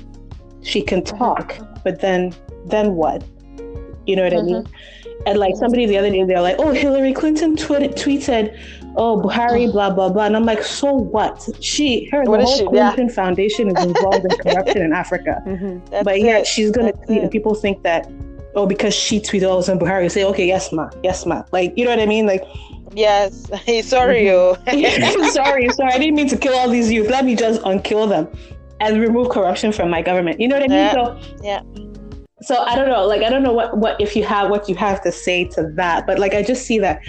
She 0.62 0.80
can 0.80 1.04
talk, 1.04 1.57
but 1.85 2.00
then 2.00 2.35
then 2.66 2.94
what? 2.94 3.22
You 4.07 4.16
know 4.16 4.24
what 4.24 4.33
mm-hmm. 4.33 4.54
I 4.54 4.61
mean? 4.61 4.68
And 5.26 5.38
like 5.38 5.57
somebody 5.57 5.87
the 5.87 5.96
other 5.96 6.11
day, 6.11 6.24
they're 6.24 6.40
like, 6.40 6.57
"Oh, 6.59 6.72
Hillary 6.72 7.12
Clinton 7.12 7.57
tweeted, 7.57 7.94
tweeted, 7.94 8.59
oh 8.96 9.20
Buhari, 9.22 9.70
blah 9.70 9.90
blah 9.90 10.11
blah," 10.11 10.24
and 10.24 10.37
I'm 10.37 10.44
like, 10.44 10.62
"So 10.62 10.92
what? 10.92 11.48
She, 11.61 12.07
her, 12.11 12.24
what 12.24 12.40
the 12.40 12.46
whole 12.46 12.59
she? 12.59 12.66
Clinton 12.66 13.09
yeah. 13.09 13.14
Foundation 13.14 13.74
is 13.74 13.85
involved 13.85 14.24
in 14.24 14.30
corruption 14.38 14.83
in 14.83 14.92
Africa, 14.92 15.42
mm-hmm. 15.46 16.02
but 16.04 16.20
yet 16.20 16.46
she's 16.46 16.70
gonna 16.70 16.92
tweet, 16.92 17.22
and 17.22 17.30
people 17.30 17.54
think 17.54 17.83
that, 17.85 18.11
oh, 18.54 18.66
because 18.66 18.94
she 18.94 19.20
tweeted 19.20 19.48
all 19.48 19.58
of 19.58 19.60
a 19.60 19.62
sudden 19.64 19.80
Buhari, 19.80 20.10
say, 20.10 20.24
okay, 20.24 20.46
yes 20.46 20.72
ma, 20.72 20.90
yes 21.02 21.26
ma, 21.26 21.42
like 21.52 21.72
you 21.76 21.84
know 21.84 21.90
what 21.90 22.00
I 22.00 22.06
mean, 22.06 22.26
like." 22.26 22.44
Yes, 22.96 23.50
sorry, 23.88 24.24
you. 24.24 24.56
sorry, 25.30 25.68
sorry. 25.70 25.92
I 25.92 25.98
didn't 25.98 26.14
mean 26.14 26.28
to 26.28 26.36
kill 26.36 26.54
all 26.54 26.68
these 26.68 26.92
youth. 26.92 27.10
Let 27.10 27.24
me 27.24 27.34
just 27.34 27.60
unkill 27.62 28.08
them 28.08 28.28
and 28.78 29.00
remove 29.00 29.30
corruption 29.30 29.72
from 29.72 29.90
my 29.90 30.00
government. 30.00 30.38
You 30.38 30.46
know 30.46 30.60
what 30.60 30.70
I 30.70 30.74
mean? 30.74 30.78
Yeah. 30.78 30.92
So 30.92 31.20
yeah 31.42 31.62
so 32.44 32.58
I 32.58 32.76
don't 32.76 32.88
know, 32.88 33.06
like 33.06 33.22
I 33.22 33.30
don't 33.30 33.42
know 33.42 33.52
what 33.52 33.76
what 33.76 34.00
if 34.00 34.14
you 34.14 34.24
have 34.24 34.50
what 34.50 34.68
you 34.68 34.74
have 34.74 35.02
to 35.02 35.12
say 35.12 35.44
to 35.48 35.70
that, 35.76 36.06
but 36.06 36.18
like 36.18 36.34
I 36.34 36.42
just 36.42 36.66
see 36.66 36.78
that 36.80 37.00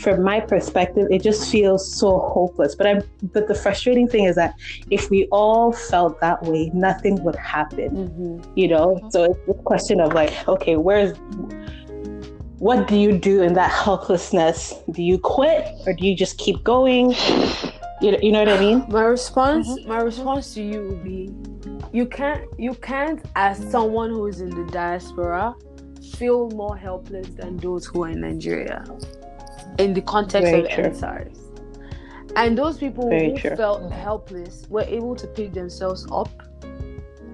from 0.00 0.22
my 0.22 0.40
perspective, 0.40 1.06
it 1.10 1.22
just 1.22 1.50
feels 1.50 1.90
so 1.98 2.18
hopeless. 2.18 2.74
But 2.74 2.86
I'm 2.86 3.02
but 3.32 3.48
the 3.48 3.54
frustrating 3.54 4.08
thing 4.08 4.24
is 4.24 4.36
that 4.36 4.54
if 4.90 5.10
we 5.10 5.26
all 5.26 5.72
felt 5.72 6.20
that 6.20 6.42
way, 6.42 6.70
nothing 6.74 7.22
would 7.24 7.36
happen. 7.36 7.90
Mm-hmm. 7.90 8.52
You 8.54 8.68
know? 8.68 9.08
So 9.10 9.24
it's 9.24 9.38
a 9.48 9.54
question 9.62 10.00
of 10.00 10.12
like, 10.12 10.32
okay, 10.48 10.76
where's 10.76 11.16
what 12.58 12.88
do 12.88 12.96
you 12.96 13.18
do 13.18 13.42
in 13.42 13.52
that 13.54 13.70
helplessness? 13.70 14.74
Do 14.90 15.02
you 15.02 15.18
quit 15.18 15.66
or 15.86 15.92
do 15.92 16.06
you 16.06 16.16
just 16.16 16.38
keep 16.38 16.62
going? 16.64 17.14
You, 18.00 18.16
you 18.20 18.32
know 18.32 18.40
what 18.40 18.48
I 18.48 18.60
mean? 18.60 18.84
My 18.88 19.04
response, 19.04 19.68
mm-hmm. 19.68 19.88
my 19.88 20.00
response 20.00 20.54
to 20.54 20.62
you 20.62 20.82
would 20.88 21.04
be 21.04 21.34
you 21.92 22.06
can't 22.06 22.44
you 22.58 22.74
can't 22.74 23.24
as 23.36 23.58
someone 23.70 24.10
who 24.10 24.26
is 24.26 24.40
in 24.40 24.50
the 24.50 24.70
diaspora 24.70 25.54
feel 26.16 26.50
more 26.50 26.76
helpless 26.76 27.28
than 27.28 27.56
those 27.56 27.86
who 27.86 28.04
are 28.04 28.08
in 28.08 28.20
Nigeria 28.20 28.84
in 29.78 29.94
the 29.94 30.02
context 30.02 30.50
Very 30.50 30.64
of 30.64 30.70
true. 30.70 30.84
EndSARS. 30.84 31.38
And 32.36 32.56
those 32.56 32.78
people 32.78 33.08
Very 33.08 33.30
who 33.30 33.38
true. 33.38 33.56
felt 33.56 33.90
helpless 33.92 34.66
were 34.68 34.82
able 34.82 35.16
to 35.16 35.26
pick 35.26 35.52
themselves 35.54 36.06
up 36.12 36.28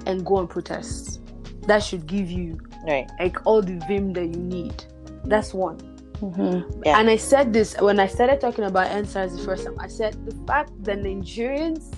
and 0.07 0.25
go 0.25 0.39
and 0.39 0.49
protest. 0.49 1.21
That 1.67 1.83
should 1.83 2.07
give 2.07 2.31
you 2.31 2.59
right. 2.87 3.11
like 3.19 3.45
all 3.47 3.63
the 3.63 3.83
vim 3.89 4.13
that 4.15 4.27
you 4.27 4.41
need. 4.41 4.85
That's 5.25 5.55
one. 5.55 5.79
Mm-hmm. 6.21 6.83
Yeah. 6.85 7.01
And 7.01 7.11
I 7.11 7.17
said 7.17 7.53
this 7.53 7.77
when 7.81 7.99
I 7.99 8.07
started 8.07 8.41
talking 8.41 8.65
about 8.65 8.89
EndSARS 8.89 9.37
the 9.37 9.45
first 9.45 9.65
time. 9.65 9.77
I 9.81 9.89
said 9.89 10.25
the 10.25 10.35
fact 10.47 10.71
that 10.85 10.99
Nigerians, 10.99 11.93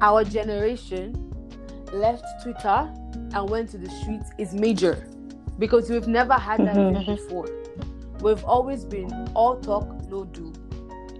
our 0.00 0.24
generation, 0.24 1.30
left 1.92 2.24
Twitter 2.42 2.90
and 3.34 3.50
went 3.50 3.70
to 3.70 3.78
the 3.78 3.90
streets 3.90 4.30
is 4.38 4.54
major 4.54 5.06
because 5.58 5.90
we've 5.90 6.08
never 6.08 6.34
had 6.34 6.60
that 6.60 6.76
mm-hmm. 6.76 7.14
before. 7.14 7.48
We've 8.24 8.44
always 8.46 8.86
been 8.86 9.30
all 9.34 9.60
talk, 9.60 9.86
no 10.08 10.24
do, 10.24 10.50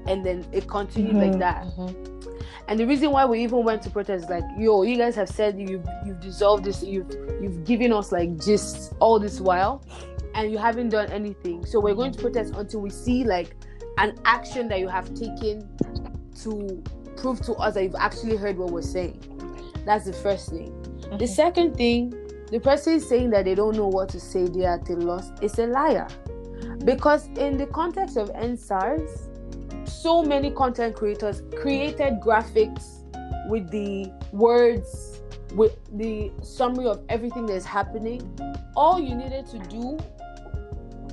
and 0.07 0.25
then 0.25 0.47
it 0.53 0.67
continued 0.67 1.17
mm-hmm. 1.17 1.33
like 1.33 1.39
that. 1.39 1.67
Mm-hmm. 1.67 2.31
And 2.67 2.81
the 2.81 2.87
reason 2.87 3.11
why 3.11 3.27
we 3.27 3.43
even 3.43 3.63
went 3.63 3.83
to 3.83 3.91
protest 3.91 4.25
is 4.25 4.31
like, 4.31 4.43
yo, 4.57 4.85
you 4.85 4.97
guys 4.97 5.15
have 5.17 5.29
said 5.29 5.61
you've 5.61 5.87
you've 6.07 6.21
dissolved 6.21 6.65
this, 6.65 6.83
you've 6.83 7.11
you've 7.43 7.63
given 7.67 7.93
us 7.93 8.11
like 8.11 8.43
just 8.43 8.95
all 9.01 9.19
this 9.19 9.39
while, 9.39 9.85
and 10.35 10.51
you 10.51 10.57
haven't 10.57 10.89
done 10.89 11.13
anything. 11.13 11.67
So 11.67 11.79
we're 11.79 11.95
going 11.95 12.13
to 12.13 12.19
protest 12.19 12.55
until 12.57 12.81
we 12.81 12.89
see 12.89 13.23
like 13.23 13.55
an 13.99 14.19
action 14.25 14.67
that 14.69 14.81
you 14.81 14.89
have 14.89 15.13
taken 15.13 15.69
to 16.41 16.83
prove 17.19 17.43
to 17.43 17.53
us 17.57 17.75
that 17.75 17.83
you've 17.83 17.95
actually 17.97 18.37
heard 18.37 18.57
what 18.57 18.71
we're 18.71 18.81
saying. 18.81 19.21
That's 19.85 20.07
the 20.07 20.15
first 20.15 20.49
thing. 20.49 20.71
Mm-hmm. 20.71 21.19
The 21.19 21.27
second 21.27 21.77
thing, 21.77 22.15
the 22.51 22.61
person 22.61 22.99
saying 22.99 23.29
that 23.31 23.45
they 23.45 23.55
don't 23.55 23.77
know 23.77 23.89
what 23.89 24.09
to 24.09 24.21
say, 24.21 24.47
they 24.47 24.65
are 24.65 24.79
at 24.79 24.89
a 24.89 24.95
loss, 24.95 25.31
is 25.43 25.59
a 25.59 25.67
liar. 25.67 26.09
Because 26.85 27.27
in 27.39 27.57
the 27.57 27.67
context 27.67 28.17
of 28.17 28.31
EndSARS, 28.31 29.89
so 29.89 30.23
many 30.23 30.51
content 30.51 30.97
creators 30.97 31.43
created 31.57 32.21
graphics 32.21 33.05
with 33.49 33.71
the 33.71 34.11
words, 34.33 35.21
with 35.55 35.77
the 35.97 36.33
summary 36.43 36.87
of 36.87 37.03
everything 37.09 37.47
that's 37.47 37.65
happening. 37.65 38.21
All 38.77 39.01
you 39.01 39.15
needed 39.15 39.47
to 39.47 39.59
do 39.61 39.99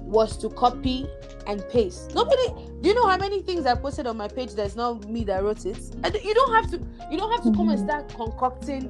was 0.01 0.37
to 0.37 0.49
copy 0.49 1.07
and 1.47 1.67
paste. 1.69 2.13
Nobody, 2.13 2.47
do 2.81 2.89
you 2.89 2.95
know 2.95 3.07
how 3.07 3.17
many 3.17 3.41
things 3.41 3.65
I 3.65 3.75
posted 3.75 4.07
on 4.07 4.17
my 4.17 4.27
page 4.27 4.53
that's 4.53 4.75
not 4.75 5.07
me 5.07 5.23
that 5.25 5.43
wrote 5.43 5.65
it? 5.65 5.77
And 6.03 6.13
you 6.23 6.33
don't 6.33 6.53
have 6.53 6.69
to, 6.71 6.81
you 7.09 7.17
don't 7.17 7.31
have 7.31 7.43
to 7.43 7.51
come 7.51 7.69
and 7.69 7.79
mm-hmm. 7.79 7.87
start 7.87 8.09
concocting 8.09 8.83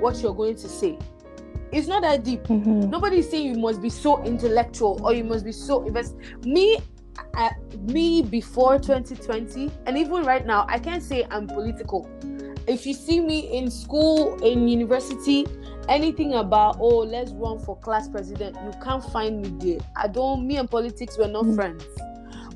what 0.00 0.20
you're 0.20 0.34
going 0.34 0.56
to 0.56 0.68
say. 0.68 0.98
It's 1.72 1.86
not 1.86 2.02
that 2.02 2.24
deep. 2.24 2.44
Mm-hmm. 2.44 2.90
Nobody's 2.90 3.28
saying 3.28 3.54
you 3.54 3.60
must 3.60 3.82
be 3.82 3.90
so 3.90 4.22
intellectual 4.24 5.00
or 5.04 5.12
you 5.14 5.24
must 5.24 5.44
be 5.44 5.52
so 5.52 5.84
invest. 5.86 6.16
Me, 6.44 6.78
me 7.80 8.22
before 8.22 8.78
2020, 8.78 9.70
and 9.86 9.98
even 9.98 10.22
right 10.24 10.46
now, 10.46 10.66
I 10.68 10.78
can't 10.78 11.02
say 11.02 11.26
I'm 11.30 11.46
political. 11.46 12.08
If 12.66 12.86
you 12.86 12.94
see 12.94 13.20
me 13.20 13.56
in 13.56 13.70
school, 13.70 14.42
in 14.44 14.68
university, 14.68 15.46
anything 15.88 16.34
about 16.34 16.76
oh 16.80 16.98
let's 16.98 17.32
run 17.32 17.58
for 17.58 17.76
class 17.78 18.08
president 18.08 18.56
you 18.62 18.72
can't 18.82 19.02
find 19.04 19.40
me 19.40 19.48
there 19.58 19.80
i 19.96 20.06
don't 20.06 20.46
me 20.46 20.56
and 20.56 20.70
politics 20.70 21.16
we're 21.18 21.26
not 21.26 21.44
mm. 21.44 21.54
friends 21.54 21.84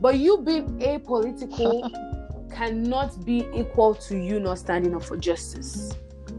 but 0.00 0.18
you 0.18 0.38
being 0.38 0.66
apolitical 0.80 1.90
cannot 2.54 3.24
be 3.24 3.46
equal 3.54 3.94
to 3.94 4.18
you 4.18 4.38
not 4.38 4.58
standing 4.58 4.94
up 4.94 5.02
for 5.02 5.16
justice 5.16 5.94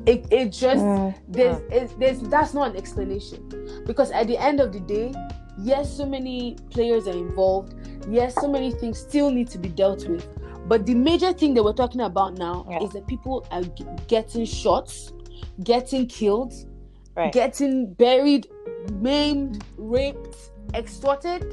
it, 0.05 0.25
it 0.31 0.49
just 0.51 0.83
mm. 0.83 1.15
there's, 1.27 1.57
it, 1.71 1.99
there's 1.99 2.19
that's 2.21 2.53
not 2.53 2.71
an 2.71 2.77
explanation 2.77 3.83
because 3.85 4.11
at 4.11 4.27
the 4.27 4.37
end 4.37 4.59
of 4.59 4.73
the 4.73 4.79
day 4.79 5.13
yes 5.59 5.95
so 5.95 6.05
many 6.05 6.57
players 6.71 7.07
are 7.07 7.17
involved 7.17 7.73
yes 8.09 8.35
so 8.35 8.49
many 8.49 8.71
things 8.71 8.99
still 8.99 9.29
need 9.29 9.47
to 9.47 9.57
be 9.57 9.69
dealt 9.69 10.07
with 10.07 10.27
but 10.67 10.85
the 10.85 10.95
major 10.95 11.33
thing 11.33 11.53
that 11.53 11.63
we're 11.63 11.73
talking 11.73 12.01
about 12.01 12.37
now 12.37 12.65
yeah. 12.69 12.81
is 12.81 12.91
that 12.91 13.05
people 13.07 13.45
are 13.51 13.63
g- 13.63 13.85
getting 14.07 14.45
shot 14.45 14.93
getting 15.63 16.07
killed 16.07 16.53
right. 17.15 17.31
getting 17.31 17.93
buried, 17.93 18.47
maimed, 18.93 19.63
raped, 19.77 20.51
extorted. 20.73 21.43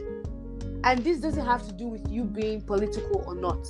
And 0.85 1.05
this 1.05 1.19
doesn't 1.19 1.45
have 1.45 1.67
to 1.67 1.73
do 1.73 1.87
with 1.87 2.11
you 2.11 2.25
being 2.25 2.61
political 2.63 3.23
or 3.27 3.35
not. 3.35 3.69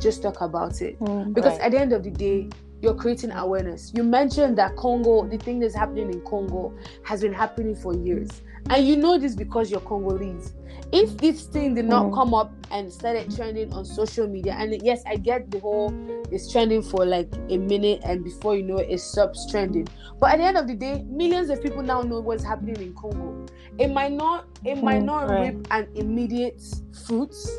Just 0.00 0.22
talk 0.22 0.40
about 0.40 0.80
it. 0.80 0.98
Mm, 1.00 1.34
because 1.34 1.58
right. 1.58 1.66
at 1.66 1.72
the 1.72 1.80
end 1.80 1.92
of 1.92 2.02
the 2.02 2.10
day, 2.10 2.48
you're 2.86 2.94
creating 2.94 3.32
awareness. 3.32 3.92
You 3.94 4.04
mentioned 4.04 4.56
that 4.58 4.76
Congo, 4.76 5.26
the 5.26 5.38
thing 5.38 5.58
that's 5.58 5.74
happening 5.74 6.12
in 6.12 6.20
Congo, 6.20 6.72
has 7.02 7.20
been 7.20 7.32
happening 7.32 7.74
for 7.74 7.92
years. 7.94 8.42
And 8.70 8.86
you 8.86 8.96
know 8.96 9.18
this 9.18 9.34
because 9.34 9.72
you're 9.72 9.80
Congolese 9.80 10.54
if 10.92 11.16
this 11.16 11.46
thing 11.46 11.74
did 11.74 11.84
not 11.84 12.06
mm. 12.06 12.14
come 12.14 12.32
up 12.32 12.52
and 12.70 12.92
started 12.92 13.34
trending 13.34 13.72
on 13.72 13.84
social 13.84 14.28
media 14.28 14.54
and 14.58 14.80
yes 14.82 15.02
i 15.06 15.16
get 15.16 15.50
the 15.50 15.58
whole 15.58 15.92
it's 16.30 16.50
trending 16.52 16.80
for 16.80 17.04
like 17.04 17.28
a 17.48 17.56
minute 17.56 18.00
and 18.04 18.22
before 18.22 18.56
you 18.56 18.62
know 18.62 18.76
it, 18.76 18.88
it 18.88 19.00
stops 19.00 19.50
trending 19.50 19.86
but 20.20 20.30
at 20.30 20.38
the 20.38 20.44
end 20.44 20.56
of 20.56 20.68
the 20.68 20.74
day 20.74 21.04
millions 21.08 21.50
of 21.50 21.60
people 21.62 21.82
now 21.82 22.02
know 22.02 22.20
what's 22.20 22.44
happening 22.44 22.76
in 22.76 22.94
congo 22.94 23.46
it 23.78 23.88
might 23.88 24.12
not 24.12 24.46
it 24.64 24.82
might 24.82 25.02
mm, 25.02 25.06
not 25.06 25.28
right. 25.28 25.54
reap 25.54 25.66
an 25.70 25.88
immediate 25.96 26.62
fruits 27.06 27.50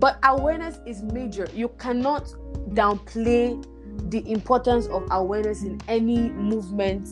but 0.00 0.18
awareness 0.24 0.80
is 0.86 1.02
major 1.02 1.46
you 1.54 1.68
cannot 1.78 2.26
downplay 2.70 3.64
the 4.10 4.30
importance 4.30 4.86
of 4.86 5.06
awareness 5.10 5.62
in 5.62 5.80
any 5.88 6.30
movement 6.30 7.08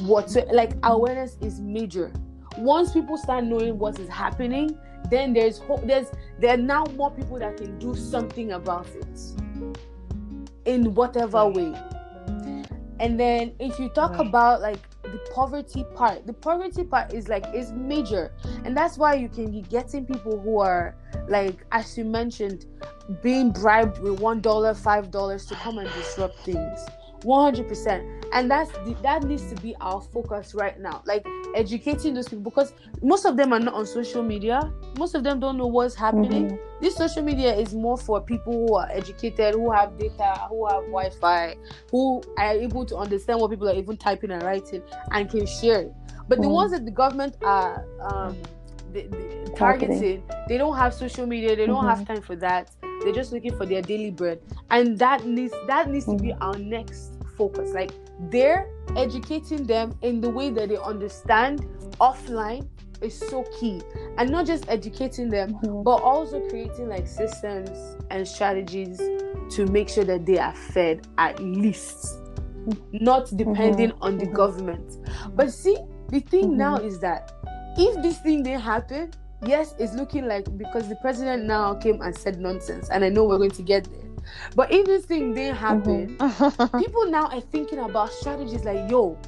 whatsoever 0.00 0.52
like 0.52 0.72
awareness 0.84 1.36
is 1.40 1.60
major. 1.60 2.12
Once 2.58 2.92
people 2.92 3.16
start 3.16 3.44
knowing 3.44 3.78
what 3.78 3.98
is 3.98 4.08
happening 4.08 4.76
then 5.10 5.32
there's 5.32 5.58
hope 5.58 5.86
there's 5.86 6.06
there 6.38 6.54
are 6.54 6.56
now 6.56 6.84
more 6.96 7.10
people 7.10 7.38
that 7.38 7.56
can 7.56 7.78
do 7.78 7.94
something 7.94 8.52
about 8.52 8.86
it 8.86 9.20
in 10.64 10.94
whatever 10.94 11.46
way. 11.48 11.74
And 13.00 13.18
then 13.18 13.52
if 13.58 13.78
you 13.78 13.88
talk 13.88 14.18
about 14.18 14.60
like 14.60 14.78
the 15.12 15.18
poverty 15.32 15.84
part. 15.94 16.26
The 16.26 16.32
poverty 16.32 16.84
part 16.84 17.12
is 17.12 17.28
like 17.28 17.44
is 17.54 17.72
major. 17.72 18.32
And 18.64 18.76
that's 18.76 18.98
why 18.98 19.14
you 19.14 19.28
can 19.28 19.50
be 19.50 19.62
getting 19.62 20.06
people 20.06 20.40
who 20.40 20.58
are 20.58 20.96
like 21.28 21.64
as 21.70 21.96
you 21.96 22.04
mentioned 22.04 22.66
being 23.22 23.52
bribed 23.52 23.98
with 23.98 24.18
one 24.20 24.40
dollar 24.40 24.74
five 24.74 25.10
dollars 25.10 25.46
to 25.46 25.54
come 25.56 25.78
and 25.78 25.88
disrupt 25.94 26.38
things 26.40 26.86
100% 27.22 28.22
and 28.32 28.50
that's 28.50 28.70
the, 28.70 28.96
that 29.02 29.22
needs 29.24 29.52
to 29.52 29.60
be 29.60 29.74
our 29.80 30.00
focus 30.00 30.54
right 30.54 30.80
now 30.80 31.02
like 31.06 31.24
educating 31.54 32.14
those 32.14 32.28
people 32.28 32.42
because 32.42 32.72
most 33.02 33.24
of 33.24 33.36
them 33.36 33.52
are 33.52 33.60
not 33.60 33.74
on 33.74 33.86
social 33.86 34.22
media 34.22 34.72
most 34.98 35.14
of 35.14 35.22
them 35.22 35.38
don't 35.38 35.56
know 35.56 35.66
what's 35.66 35.94
happening 35.94 36.48
mm-hmm. 36.48 36.82
this 36.82 36.96
social 36.96 37.22
media 37.22 37.54
is 37.54 37.74
more 37.74 37.96
for 37.96 38.20
people 38.20 38.52
who 38.52 38.74
are 38.74 38.88
educated 38.90 39.54
who 39.54 39.70
have 39.70 39.96
data 39.98 40.46
who 40.48 40.66
have 40.66 40.82
wi-fi 40.84 41.54
who 41.90 42.22
are 42.38 42.52
able 42.52 42.84
to 42.84 42.96
understand 42.96 43.40
what 43.40 43.50
people 43.50 43.68
are 43.68 43.74
even 43.74 43.96
typing 43.96 44.30
and 44.30 44.42
writing 44.42 44.82
and 45.12 45.30
can 45.30 45.46
share 45.46 45.82
it 45.82 45.92
but 46.28 46.36
mm-hmm. 46.36 46.42
the 46.42 46.48
ones 46.48 46.72
that 46.72 46.84
the 46.84 46.90
government 46.90 47.36
are 47.42 47.84
um, 48.00 48.36
the, 48.92 49.02
the 49.02 49.52
targeting 49.56 50.22
they 50.48 50.56
don't 50.56 50.76
have 50.76 50.94
social 50.94 51.26
media 51.26 51.54
they 51.54 51.66
don't 51.66 51.84
mm-hmm. 51.84 51.88
have 51.88 52.06
time 52.06 52.22
for 52.22 52.36
that 52.36 52.70
they're 53.02 53.12
just 53.12 53.32
looking 53.32 53.56
for 53.56 53.66
their 53.66 53.82
daily 53.82 54.10
bread 54.10 54.40
and 54.70 54.98
that 54.98 55.26
needs 55.26 55.54
that 55.66 55.90
needs 55.90 56.04
to 56.04 56.16
be 56.16 56.28
mm-hmm. 56.28 56.42
our 56.42 56.56
next 56.58 57.11
focus 57.36 57.72
like 57.72 57.92
they're 58.30 58.68
educating 58.96 59.64
them 59.66 59.96
in 60.02 60.20
the 60.20 60.28
way 60.28 60.50
that 60.50 60.68
they 60.68 60.76
understand 60.76 61.66
offline 62.00 62.66
is 63.00 63.18
so 63.18 63.44
key 63.58 63.80
and 64.18 64.30
not 64.30 64.46
just 64.46 64.64
educating 64.68 65.28
them 65.28 65.54
Mhm. 65.54 65.82
but 65.84 66.02
also 66.02 66.40
creating 66.48 66.88
like 66.88 67.06
systems 67.06 67.96
and 68.10 68.26
strategies 68.26 68.98
to 69.50 69.66
make 69.66 69.88
sure 69.88 70.04
that 70.04 70.24
they 70.24 70.38
are 70.38 70.54
fed 70.54 71.06
at 71.18 71.38
least 71.40 72.18
not 72.92 73.36
depending 73.36 73.92
on 74.00 74.18
the 74.18 74.26
mhm. 74.26 74.34
government 74.34 74.98
but 75.34 75.50
see 75.52 75.76
the 76.10 76.20
thing 76.20 76.52
Mhm. 76.52 76.56
now 76.56 76.76
is 76.76 77.00
that 77.00 77.32
if 77.76 78.00
this 78.02 78.18
thing 78.20 78.42
didn't 78.44 78.60
happen 78.60 79.10
yes 79.46 79.74
it's 79.78 79.94
looking 79.94 80.26
like 80.28 80.46
because 80.56 80.88
the 80.88 80.96
president 80.96 81.44
now 81.44 81.74
came 81.74 82.00
and 82.02 82.16
said 82.16 82.38
nonsense 82.38 82.88
and 82.90 83.04
i 83.04 83.08
know 83.08 83.24
we're 83.24 83.38
going 83.38 83.50
to 83.50 83.62
get 83.62 83.84
there 83.92 84.01
but 84.54 84.70
if 84.72 84.86
this 84.86 85.04
thing 85.04 85.34
didn't 85.34 85.56
happen 85.56 86.16
people 86.78 87.06
now 87.06 87.26
are 87.28 87.40
thinking 87.40 87.78
about 87.80 88.12
strategies 88.12 88.64
like 88.64 88.90
yo 88.90 89.18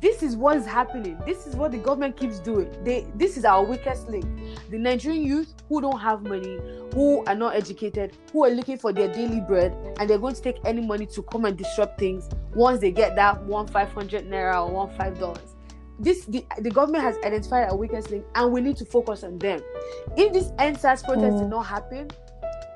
this 0.00 0.22
is 0.22 0.34
what 0.34 0.56
is 0.56 0.64
happening. 0.64 1.18
This 1.26 1.46
is 1.46 1.54
what 1.54 1.72
the 1.72 1.76
government 1.78 2.16
keeps 2.16 2.38
doing. 2.38 2.74
They 2.84 3.06
this 3.16 3.36
is 3.36 3.44
our 3.44 3.62
weakest 3.62 4.08
link. 4.08 4.24
The 4.70 4.78
nigerian 4.78 5.22
youth 5.22 5.52
who 5.68 5.82
don't 5.82 6.00
have 6.00 6.22
money 6.22 6.58
who 6.94 7.22
are 7.26 7.34
not 7.34 7.54
educated 7.54 8.16
who 8.32 8.44
are 8.44 8.50
looking 8.50 8.78
for 8.78 8.92
their 8.94 9.08
daily 9.12 9.40
bread 9.40 9.76
and 9.98 10.08
they're 10.08 10.18
going 10.18 10.34
to 10.34 10.40
take 10.40 10.56
any 10.64 10.80
money 10.80 11.04
to 11.06 11.22
come 11.24 11.44
and 11.44 11.56
disrupt 11.56 11.98
things 11.98 12.30
once 12.54 12.80
they 12.80 12.90
get 12.90 13.14
that 13.16 13.42
one 13.44 13.66
500 13.66 14.24
naira 14.26 14.66
or 14.66 14.72
one 14.72 14.96
five 14.96 15.18
dollars. 15.18 15.54
This 15.98 16.24
the, 16.24 16.46
the 16.58 16.70
government 16.70 17.04
has 17.04 17.16
identified 17.18 17.68
our 17.68 17.76
weakest 17.76 18.10
link 18.10 18.24
and 18.34 18.50
we 18.50 18.62
need 18.62 18.78
to 18.78 18.86
focus 18.86 19.22
on 19.22 19.38
them. 19.38 19.60
If 20.16 20.32
this 20.32 20.46
EndSARS 20.52 21.04
protest 21.04 21.36
did 21.36 21.46
Mm. 21.46 21.50
not 21.50 21.66
happen 21.66 22.08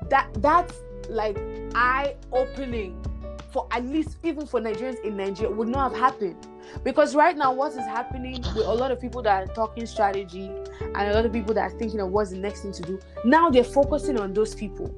that 0.09 0.29
that's 0.43 0.73
like 1.09 1.37
eye 1.75 2.15
opening 2.31 3.01
for 3.51 3.67
at 3.71 3.85
least 3.85 4.17
even 4.23 4.45
for 4.45 4.59
Nigerians 4.59 5.01
in 5.05 5.15
Nigeria 5.15 5.49
would 5.49 5.69
not 5.69 5.91
have 5.93 5.99
happened. 5.99 6.47
Because 6.83 7.15
right 7.15 7.37
now, 7.37 7.53
what 7.53 7.71
is 7.71 7.77
happening 7.77 8.41
with 8.53 8.65
a 8.65 8.73
lot 8.73 8.91
of 8.91 8.99
people 8.99 9.21
that 9.21 9.43
are 9.49 9.53
talking 9.53 9.85
strategy 9.85 10.51
and 10.81 10.97
a 10.97 11.13
lot 11.13 11.25
of 11.25 11.31
people 11.31 11.53
that 11.53 11.71
are 11.71 11.77
thinking 11.79 12.01
of 12.01 12.09
what's 12.09 12.31
the 12.31 12.37
next 12.37 12.61
thing 12.63 12.73
to 12.73 12.81
do, 12.81 12.99
now 13.23 13.49
they're 13.49 13.63
focusing 13.63 14.19
on 14.19 14.33
those 14.33 14.53
people. 14.53 14.93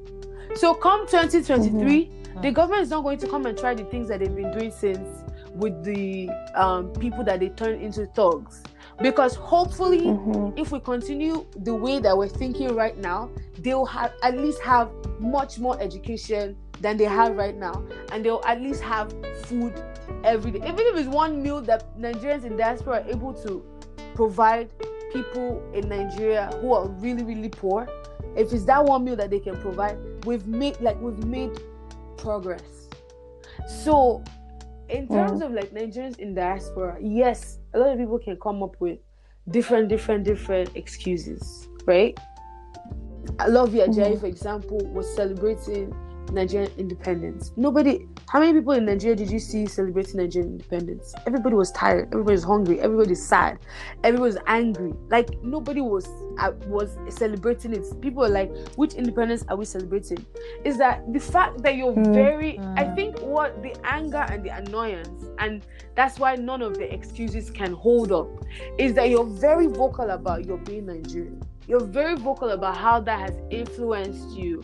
So 0.56 0.74
come 0.74 1.06
2023, 1.06 2.10
the 2.42 2.50
government 2.50 2.82
is 2.82 2.90
not 2.90 3.02
going 3.04 3.18
to 3.18 3.28
come 3.28 3.46
and 3.46 3.56
try 3.56 3.74
the 3.74 3.84
things 3.84 4.08
that 4.08 4.18
they've 4.20 4.34
been 4.34 4.50
doing 4.58 4.72
since 4.72 5.08
with 5.54 5.84
the 5.84 6.28
um, 6.56 6.90
people 6.94 7.22
that 7.24 7.38
they 7.38 7.50
turn 7.50 7.80
into 7.80 8.06
thugs. 8.06 8.62
Because 9.00 9.36
hopefully, 9.36 10.00
Mhm. 10.06 10.58
if 10.58 10.72
we 10.72 10.80
continue 10.80 11.44
the 11.56 11.74
way 11.74 12.00
that 12.00 12.16
we're 12.16 12.28
thinking 12.28 12.74
right 12.74 12.96
now, 12.98 13.30
they'll 13.60 13.86
have 13.86 14.12
at 14.22 14.36
least 14.36 14.60
have 14.62 14.88
much 15.20 15.58
more 15.58 15.80
education 15.80 16.56
than 16.80 16.96
they 16.96 17.04
have 17.04 17.36
right 17.36 17.56
now, 17.56 17.82
and 18.12 18.24
they'll 18.24 18.42
at 18.44 18.60
least 18.60 18.82
have 18.82 19.12
food 19.42 19.72
every 20.24 20.50
day. 20.50 20.58
Even 20.58 20.80
if 20.80 20.96
it's 20.96 21.08
one 21.08 21.42
meal 21.42 21.60
that 21.62 21.96
Nigerians 21.98 22.44
in 22.44 22.56
diaspora 22.56 23.02
are 23.02 23.08
able 23.08 23.32
to 23.34 23.62
provide 24.14 24.68
people 25.12 25.62
in 25.74 25.88
Nigeria 25.88 26.50
who 26.60 26.72
are 26.72 26.86
really, 27.00 27.22
really 27.22 27.48
poor, 27.48 27.88
if 28.36 28.52
it's 28.52 28.64
that 28.64 28.84
one 28.84 29.04
meal 29.04 29.16
that 29.16 29.30
they 29.30 29.40
can 29.40 29.56
provide, 29.60 29.96
we've 30.24 30.46
made 30.46 30.80
like 30.80 31.00
we've 31.00 31.24
made 31.24 31.50
progress. 32.16 32.88
So 33.66 34.22
in 34.88 35.06
terms 35.08 35.42
of 35.42 35.52
like 35.52 35.70
Nigerians 35.70 36.18
in 36.18 36.34
diaspora, 36.34 36.96
yes, 37.00 37.58
a 37.78 37.80
lot 37.80 37.92
of 37.92 37.98
people 37.98 38.18
can 38.18 38.36
come 38.36 38.62
up 38.62 38.74
with 38.80 38.98
different, 39.50 39.88
different, 39.88 40.24
different 40.24 40.74
excuses, 40.74 41.68
right? 41.86 42.18
Luvvie 43.46 43.86
Ajayi, 43.86 44.14
Mhm. 44.14 44.20
for 44.20 44.26
example, 44.26 44.78
was 44.92 45.08
celebrating 45.14 45.94
Nigerian 46.32 46.70
independence. 46.78 47.52
Nobody, 47.56 48.06
how 48.28 48.40
many 48.40 48.52
people 48.52 48.72
in 48.74 48.84
Nigeria 48.84 49.16
did 49.16 49.30
you 49.30 49.38
see 49.38 49.66
celebrating 49.66 50.16
Nigerian 50.18 50.52
independence? 50.52 51.14
Everybody 51.26 51.54
was 51.54 51.70
tired. 51.72 52.08
Everybody 52.12 52.32
was 52.34 52.44
hungry. 52.44 52.80
Everybody 52.80 53.10
was 53.10 53.22
sad. 53.22 53.58
Everybody 54.04 54.34
was 54.34 54.38
angry. 54.46 54.92
Like 55.10 55.42
nobody 55.42 55.80
was 55.80 56.06
uh, 56.38 56.52
was 56.66 56.96
celebrating 57.08 57.72
it. 57.72 57.84
People 58.00 58.22
were 58.22 58.28
like, 58.28 58.50
"Which 58.76 58.94
independence 58.94 59.44
are 59.48 59.56
we 59.56 59.64
celebrating?" 59.64 60.24
Is 60.64 60.78
that 60.78 61.12
the 61.12 61.18
fact 61.20 61.62
that 61.62 61.76
you're 61.76 61.92
Mm. 61.92 62.12
very? 62.14 62.58
I 62.76 62.84
Mm. 62.84 62.94
think 62.94 63.20
what 63.20 63.62
the 63.62 63.74
anger 63.84 64.24
and 64.30 64.44
the 64.44 64.50
annoyance, 64.50 65.24
and 65.38 65.62
that's 65.94 66.18
why 66.18 66.34
none 66.36 66.62
of 66.62 66.74
the 66.74 66.92
excuses 66.92 67.50
can 67.50 67.72
hold 67.72 68.12
up, 68.12 68.28
is 68.78 68.94
that 68.94 69.08
you're 69.10 69.24
very 69.24 69.66
vocal 69.66 70.10
about 70.10 70.44
your 70.44 70.58
being 70.58 70.86
Nigerian. 70.86 71.42
You're 71.66 71.84
very 71.84 72.14
vocal 72.16 72.50
about 72.50 72.76
how 72.76 73.00
that 73.00 73.18
has 73.20 73.36
influenced 73.50 74.30
you. 74.36 74.62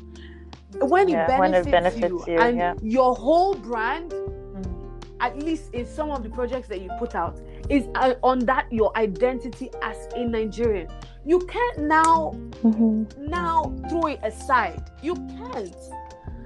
When 0.80 1.08
it, 1.08 1.12
benefits, 1.12 1.38
when 1.38 1.54
it 1.54 1.70
benefits 1.70 2.26
you, 2.26 2.38
and 2.38 2.56
yeah. 2.56 2.74
your 2.82 3.14
whole 3.14 3.54
brand, 3.54 4.12
Mm. 4.12 5.02
at 5.20 5.38
least 5.38 5.72
in 5.74 5.86
some 5.86 6.10
of 6.10 6.22
the 6.22 6.30
projects 6.30 6.68
that 6.68 6.80
you 6.80 6.90
put 6.98 7.14
out, 7.14 7.40
is 7.68 7.86
uh, 7.94 8.14
on 8.22 8.40
that 8.40 8.66
your 8.72 8.96
identity 8.96 9.70
as 9.82 9.96
a 10.14 10.24
Nigerian. 10.24 10.88
You 11.24 11.38
can't 11.40 11.78
now 11.78 12.32
Mhm. 12.62 13.28
now 13.28 13.72
throw 13.88 14.06
it 14.08 14.20
aside. 14.22 14.82
You 15.02 15.14
can't. 15.14 15.76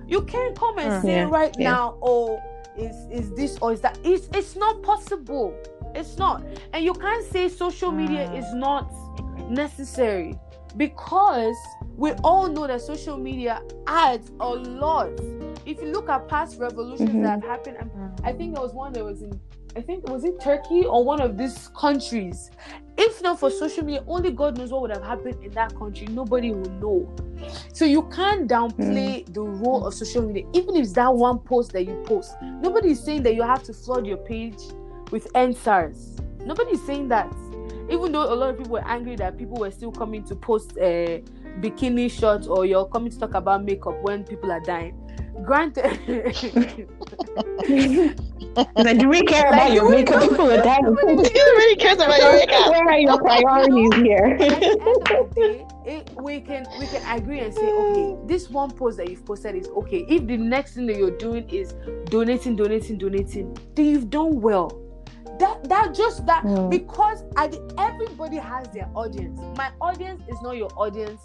You 0.06 0.22
can't 0.22 0.56
come 0.56 0.78
and 0.78 0.92
Mm. 0.92 1.02
say 1.02 1.16
Yeah, 1.16 1.28
right 1.28 1.54
yeah. 1.58 1.70
now, 1.72 1.96
oh, 2.02 2.40
is 2.76 2.94
is 3.10 3.30
this 3.34 3.58
or 3.60 3.72
is 3.72 3.80
that? 3.80 3.98
It's 4.04 4.28
it's 4.32 4.54
not 4.56 4.82
possible. 4.82 5.52
It's 5.94 6.16
not. 6.18 6.42
And 6.72 6.84
you 6.84 6.92
can't 6.94 7.24
say 7.24 7.48
social 7.48 7.90
media 7.90 8.28
Mm. 8.28 8.38
is 8.38 8.54
not 8.54 8.90
necessary 9.50 10.38
because 10.76 11.56
we 11.98 12.12
all 12.24 12.48
know 12.48 12.66
that 12.66 12.80
social 12.80 13.18
media 13.18 13.60
adds 13.86 14.30
a 14.40 14.48
lot. 14.48 15.10
If 15.66 15.82
you 15.82 15.88
look 15.88 16.08
at 16.08 16.28
past 16.28 16.58
revolutions 16.58 17.10
Mhm. 17.10 17.22
that 17.24 17.30
have 17.42 17.44
happened, 17.44 17.76
Mm. 17.78 18.20
I 18.24 18.32
think 18.32 18.54
there 18.54 18.62
was 18.62 18.72
one 18.72 18.92
that 18.94 19.04
was 19.04 19.20
in 19.22 19.38
I 19.76 19.80
think 19.82 20.08
was 20.08 20.24
in 20.24 20.36
Turkey 20.38 20.86
or 20.86 21.04
one 21.04 21.20
of 21.20 21.36
these 21.36 21.68
countries. 21.68 22.50
If 22.96 23.22
not 23.22 23.38
for 23.38 23.48
social 23.50 23.84
media, 23.84 24.02
only 24.08 24.32
God 24.32 24.58
knows 24.58 24.72
what 24.72 24.80
would 24.82 24.90
have 24.90 25.04
happened 25.04 25.36
in 25.44 25.52
that 25.52 25.72
country. 25.76 26.08
Nobody 26.08 26.50
will 26.52 26.70
know. 26.80 27.08
So 27.74 27.84
you 27.84 28.02
can't 28.08 28.48
downplay 28.50 29.32
the 29.32 29.42
role 29.42 29.86
of 29.86 29.94
social 29.94 30.22
media, 30.22 30.46
even 30.52 30.74
if 30.74 30.82
it's 30.84 30.92
that 30.94 31.14
one 31.14 31.38
post 31.40 31.72
that 31.74 31.84
you 31.84 32.02
post. 32.06 32.34
Nobody 32.42 32.90
is 32.92 33.00
saying 33.04 33.22
that 33.24 33.34
you 33.36 33.42
have 33.42 33.62
to 33.64 33.72
flood 33.72 34.04
your 34.06 34.16
page 34.16 34.58
with 35.12 35.28
answers. 35.36 36.16
Nobody 36.44 36.72
is 36.72 36.84
saying 36.84 37.08
that. 37.08 37.32
Even 37.90 38.10
though 38.12 38.32
a 38.32 38.34
lot 38.34 38.50
of 38.50 38.58
people 38.58 38.72
were 38.72 38.86
angry 38.86 39.16
that 39.16 39.38
people 39.38 39.58
were 39.58 39.70
still 39.70 39.92
coming 39.92 40.22
to 40.24 40.34
post 40.34 40.76
uh, 40.78 41.18
bikini 41.60 42.10
shots 42.10 42.46
or 42.46 42.64
you're 42.66 42.86
coming 42.86 43.10
to 43.10 43.18
talk 43.18 43.34
about 43.34 43.64
makeup 43.64 44.00
when 44.02 44.24
people 44.24 44.50
are 44.52 44.60
dying. 44.60 44.94
Granted, 45.44 45.84
like, 48.76 48.98
do 48.98 49.08
we 49.08 49.22
care 49.22 49.46
about 49.48 49.66
Like, 49.68 49.72
your 49.74 49.88
we 49.88 49.96
makeup? 49.96 50.20
don't- 50.20 50.30
People 50.30 50.50
are 50.50 50.62
dying. 50.62 50.82
Nobody 50.84 51.30
really 51.32 51.76
cares 51.76 51.94
about 51.98 52.18
your 52.18 52.32
makeup. 52.32 52.70
Where 52.70 52.88
are 52.88 52.98
your 52.98 53.18
priorities 53.20 53.94
here? 53.94 54.26
at 54.26 54.38
the 54.38 54.68
end 54.70 55.20
of 55.20 55.34
the 55.34 55.40
day, 55.40 55.66
it, 55.86 56.10
we 56.20 56.40
can 56.40 56.66
we 56.78 56.86
can 56.86 57.02
agree 57.18 57.40
and 57.40 57.54
say, 57.54 57.70
okay, 57.72 58.16
this 58.26 58.50
one 58.50 58.70
post 58.72 58.96
that 58.98 59.08
you've 59.08 59.24
posted 59.24 59.54
is 59.54 59.68
okay. 59.68 60.04
If 60.08 60.26
the 60.26 60.36
next 60.36 60.74
thing 60.74 60.86
that 60.86 60.96
you're 60.96 61.16
doing 61.16 61.48
is 61.50 61.74
donating, 62.06 62.56
donating, 62.56 62.98
donating, 62.98 63.56
then 63.74 63.86
you've 63.86 64.10
done 64.10 64.40
well. 64.40 64.72
That 65.38 65.68
that 65.68 65.94
just 65.94 66.26
that 66.26 66.42
Mm. 66.44 66.68
because 66.70 67.22
at 67.36 67.52
the, 67.52 67.74
everybody 67.78 68.36
has 68.38 68.66
their 68.70 68.88
audience. 68.94 69.40
My 69.56 69.70
audience 69.80 70.22
is 70.28 70.40
not 70.42 70.56
your 70.56 70.70
audience. 70.76 71.20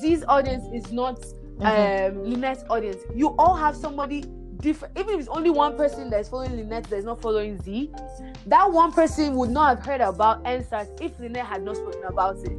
Z's 0.00 0.24
audience 0.28 0.64
is 0.72 0.92
not 0.92 1.18
um 1.64 2.22
Lynette's 2.24 2.64
audience. 2.68 3.02
You 3.14 3.28
all 3.38 3.56
have 3.56 3.76
somebody 3.76 4.24
different. 4.60 4.98
Even 4.98 5.14
if 5.14 5.20
it's 5.20 5.28
only 5.28 5.50
one 5.50 5.76
person 5.76 6.10
that's 6.10 6.28
following 6.28 6.56
Lynette 6.56 6.84
that's 6.84 7.04
not 7.04 7.20
following 7.20 7.60
Z, 7.62 7.90
that 8.46 8.70
one 8.70 8.92
person 8.92 9.34
would 9.36 9.50
not 9.50 9.76
have 9.76 9.86
heard 9.86 10.00
about 10.00 10.44
EndSARS 10.44 10.88
if 11.00 11.18
Lynette 11.18 11.46
had 11.46 11.62
not 11.62 11.76
spoken 11.76 12.04
about 12.04 12.36
it. 12.44 12.58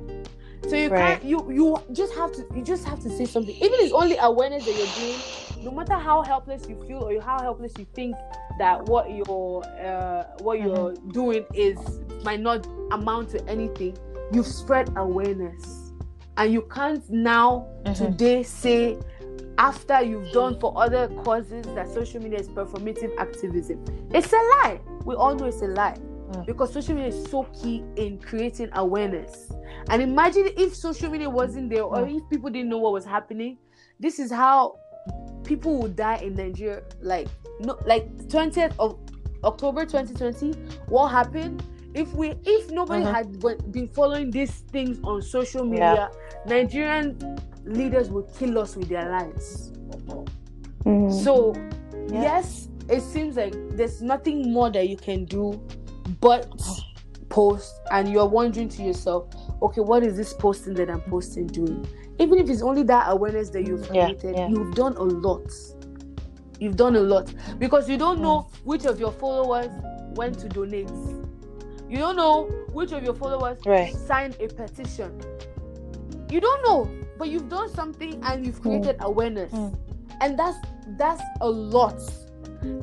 So 0.67 0.75
you 0.75 0.89
Right. 0.89 1.19
can't 1.19 1.23
you 1.23 1.51
you 1.51 1.77
just 1.93 2.13
have 2.15 2.31
to 2.33 2.45
you 2.55 2.63
just 2.63 2.85
have 2.85 2.99
to 3.01 3.09
say 3.09 3.25
something. 3.25 3.55
Even 3.55 3.73
if 3.73 3.85
it's 3.85 3.93
only 3.93 4.17
awareness 4.17 4.65
that 4.65 4.73
you're 4.75 4.87
doing, 4.87 5.23
no 5.61 5.71
matter 5.71 5.95
how 5.95 6.23
helpless 6.23 6.67
you 6.67 6.75
feel 6.87 7.07
or 7.07 7.21
how 7.21 7.39
helpless 7.41 7.73
you 7.77 7.85
think 7.93 8.15
that 8.59 8.83
what 8.85 9.09
you're 9.09 9.63
uh, 9.83 10.23
what 10.39 10.59
you're 10.61 10.93
doing 11.11 11.45
is 11.53 11.77
might 12.23 12.39
not 12.41 12.67
amount 12.91 13.29
to 13.29 13.47
anything, 13.47 13.97
you've 14.33 14.47
spread 14.47 14.91
awareness. 14.97 15.86
And 16.37 16.53
you 16.53 16.61
can't 16.63 17.07
now 17.09 17.67
Mhm. 17.83 17.95
today 17.97 18.43
say 18.43 18.97
after 19.57 20.01
you've 20.03 20.31
done 20.31 20.59
for 20.59 20.71
other 20.75 21.07
causes 21.23 21.65
that 21.73 21.89
social 21.89 22.21
media 22.21 22.39
is 22.39 22.47
performative 22.47 23.11
activism. 23.17 23.83
It's 24.13 24.31
a 24.31 24.35
lie. 24.35 24.79
We 25.03 25.15
all 25.15 25.33
know 25.35 25.45
it's 25.45 25.61
a 25.63 25.67
lie. 25.67 25.95
Mm. 26.31 26.45
Because 26.45 26.71
social 26.73 26.93
media 26.93 27.09
is 27.09 27.23
so 27.31 27.43
key 27.59 27.83
in 27.95 28.19
creating 28.19 28.69
awareness. 28.73 29.51
And 29.89 30.01
imagine 30.01 30.49
if 30.57 30.75
social 30.75 31.09
media 31.09 31.29
wasn't 31.29 31.69
there 31.69 31.83
or 31.83 31.97
Mm. 32.05 32.17
if 32.17 32.29
people 32.29 32.49
didn't 32.49 32.69
know 32.69 32.77
what 32.77 32.93
was 32.93 33.05
happening. 33.05 33.57
This 33.99 34.19
is 34.19 34.31
how 34.31 34.75
people 35.43 35.77
would 35.79 35.95
die 35.95 36.17
in 36.17 36.35
Nigeria. 36.35 36.83
Like 37.01 37.27
no 37.61 37.77
like 37.87 38.27
20th 38.27 38.73
of 38.77 38.97
October 39.43 39.85
2020. 39.85 40.53
What 40.89 41.07
happened? 41.07 41.63
If 41.97 42.13
we 42.13 42.35
if 42.45 42.69
nobody 42.69 43.03
Mhm. 43.03 43.13
had 43.13 43.71
been 43.71 43.87
following 43.87 44.29
these 44.29 44.51
things 44.71 44.99
on 45.03 45.21
social 45.21 45.65
media, 45.65 46.11
Nigerian 46.45 47.17
leaders 47.65 48.09
would 48.11 48.31
kill 48.37 48.59
us 48.59 48.75
with 48.77 48.87
their 48.87 49.09
lives. 49.09 49.71
Mhm. 50.85 51.11
So, 51.11 51.53
Yeah. 52.09 52.21
yes, 52.21 52.69
it 52.87 53.01
seems 53.01 53.35
like 53.35 53.55
there's 53.75 54.01
nothing 54.01 54.53
more 54.53 54.69
that 54.69 54.87
you 54.87 54.95
can 54.95 55.25
do 55.25 55.59
but 56.21 56.47
post 57.29 57.73
and 57.91 58.07
you're 58.07 58.27
wondering 58.27 58.69
to 58.69 58.83
yourself, 58.83 59.27
okay, 59.61 59.81
what 59.81 60.03
is 60.03 60.15
this 60.15 60.33
posting 60.33 60.75
that 60.75 60.89
I'm 60.89 61.01
posting 61.01 61.47
doing? 61.47 61.85
Even 62.19 62.37
if 62.39 62.49
it's 62.49 62.61
only 62.61 62.83
that 62.83 63.05
awareness 63.09 63.49
that 63.49 63.67
you've 63.67 63.87
created, 63.89 64.35
yeah, 64.35 64.41
yeah. 64.41 64.47
you've 64.47 64.75
done 64.75 64.95
a 64.97 65.03
lot. 65.03 65.51
You've 66.59 66.77
done 66.77 66.95
a 66.95 67.01
lot 67.01 67.33
because 67.59 67.89
you 67.89 67.97
don't 67.97 68.21
know 68.21 68.41
mm. 68.41 68.65
which 68.65 68.85
of 68.85 68.99
your 68.99 69.11
followers 69.11 69.69
went 70.15 70.39
to 70.39 70.49
donate. 70.49 70.89
You 71.89 71.97
don't 71.97 72.15
know 72.15 72.45
which 72.73 72.91
of 72.91 73.03
your 73.03 73.13
followers 73.13 73.59
right. 73.65 73.93
signed 73.95 74.35
a 74.39 74.47
petition. 74.47 75.21
You 76.29 76.41
don't 76.41 76.63
know, 76.63 76.91
but 77.17 77.29
you've 77.29 77.49
done 77.49 77.69
something 77.73 78.19
and 78.23 78.45
you've 78.45 78.61
created 78.61 78.97
mm. 78.97 79.05
awareness, 79.05 79.51
mm. 79.53 79.73
and 80.19 80.37
that's 80.37 80.57
that's 80.97 81.21
a 81.41 81.49
lot. 81.49 81.99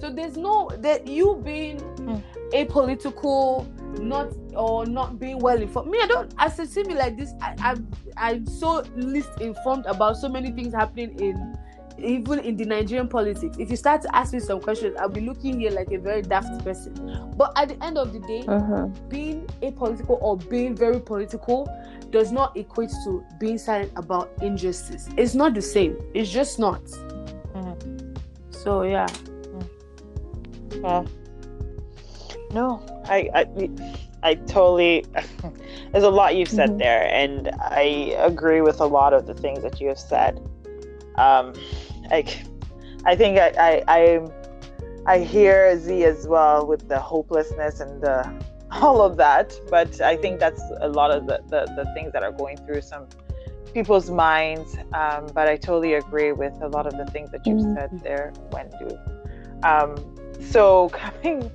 So 0.01 0.11
there's 0.11 0.37
no 0.37 0.71
that 0.79 1.07
you 1.07 1.41
being 1.45 1.79
mm. 1.79 2.23
apolitical, 2.53 3.67
not 4.01 4.33
or 4.57 4.87
not 4.87 5.19
being 5.19 5.39
well 5.39 5.61
informed. 5.61 5.91
Me, 5.91 5.99
I 6.01 6.07
don't. 6.07 6.33
As 6.39 6.59
a 6.59 6.67
see 6.67 6.85
me 6.85 6.95
like 6.95 7.19
this, 7.19 7.33
I, 7.43 7.55
I 7.59 7.77
I'm 8.17 8.47
so 8.47 8.85
least 8.97 9.29
informed 9.41 9.85
about 9.85 10.17
so 10.17 10.29
many 10.31 10.51
things 10.53 10.73
happening 10.73 11.19
in 11.21 11.59
even 11.99 12.41
in 12.41 12.57
the 12.57 12.65
Nigerian 12.65 13.09
politics, 13.09 13.57
if 13.59 13.71
you 13.71 13.77
start 13.77 14.03
to 14.03 14.17
ask 14.17 14.33
me 14.33 14.41
some 14.41 14.61
questions, 14.61 14.97
I'll 14.99 15.09
be 15.09 15.21
looking 15.21 15.61
here 15.61 15.71
like 15.71 15.93
a 15.93 15.99
very 15.99 16.23
daft 16.23 16.65
person. 16.65 17.33
But 17.37 17.53
at 17.57 17.69
the 17.69 17.85
end 17.85 17.99
of 17.99 18.13
the 18.13 18.21
day, 18.21 18.45
uh-huh. 18.47 18.87
being 19.09 19.47
apolitical 19.63 20.19
or 20.21 20.37
being 20.37 20.75
very 20.75 21.01
political 21.01 21.69
does 22.11 22.33
not 22.33 22.57
equate 22.57 22.91
to 23.05 23.25
being 23.39 23.59
silent 23.59 23.93
about 23.97 24.31
injustice. 24.43 25.09
It's 25.17 25.35
not 25.35 25.55
the 25.55 25.63
same. 25.63 25.97
It's 26.15 26.31
just 26.31 26.59
not. 26.59 26.83
Mm-hmm. 26.85 28.15
So 28.51 28.83
yeah. 28.83 29.07
Yeah. 30.83 31.05
No, 32.53 32.85
I, 33.07 33.29
I, 33.35 33.71
I 34.23 34.35
totally. 34.35 35.05
there's 35.93 36.05
a 36.05 36.11
lot 36.11 36.37
you've 36.37 36.49
said 36.49 36.71
mm-hmm. 36.71 36.79
there, 36.79 37.09
and 37.13 37.51
I 37.61 38.15
agree 38.19 38.61
with 38.61 38.81
a 38.81 38.87
lot 38.87 39.13
of 39.13 39.27
the 39.27 39.35
things 39.35 39.63
that 39.63 39.81
you 39.81 39.89
have 39.89 39.99
said 39.99 40.41
um, 41.17 41.55
like 42.11 42.45
I 43.05 43.17
think 43.17 43.39
I, 43.39 43.53
I 43.59 43.83
I 43.89 44.21
I 45.07 45.19
hear 45.19 45.79
Z 45.79 46.05
as 46.05 46.27
well 46.27 46.67
with 46.67 46.89
the 46.89 46.99
hopelessness 46.99 47.81
and 47.81 48.03
the 48.03 48.45
all 48.73 49.03
of 49.03 49.17
that, 49.17 49.55
but 49.71 50.01
I 50.01 50.17
think 50.17 50.41
that's 50.41 50.63
a 50.81 50.89
lot 50.89 51.11
of 51.11 51.27
the, 51.27 51.41
the, 51.49 51.65
the 51.77 51.85
things 51.95 52.13
that 52.13 52.25
are 52.25 52.33
going 52.33 52.57
through 52.57 52.81
some 52.81 53.07
people's 53.73 54.11
minds. 54.11 54.77
Um, 54.93 55.29
but 55.33 55.49
I 55.49 55.57
totally 55.57 55.95
agree 55.95 56.33
with 56.33 56.55
a 56.61 56.69
lot 56.69 56.87
of 56.87 56.97
the 56.97 57.07
things 57.13 57.31
that 57.31 57.47
you've 57.47 57.59
mm-hmm. 57.59 57.75
said 57.75 58.03
there, 58.03 58.33
Wendu. 58.51 59.65
Um, 59.65 59.95
so 60.51 60.89
coming 61.23 61.51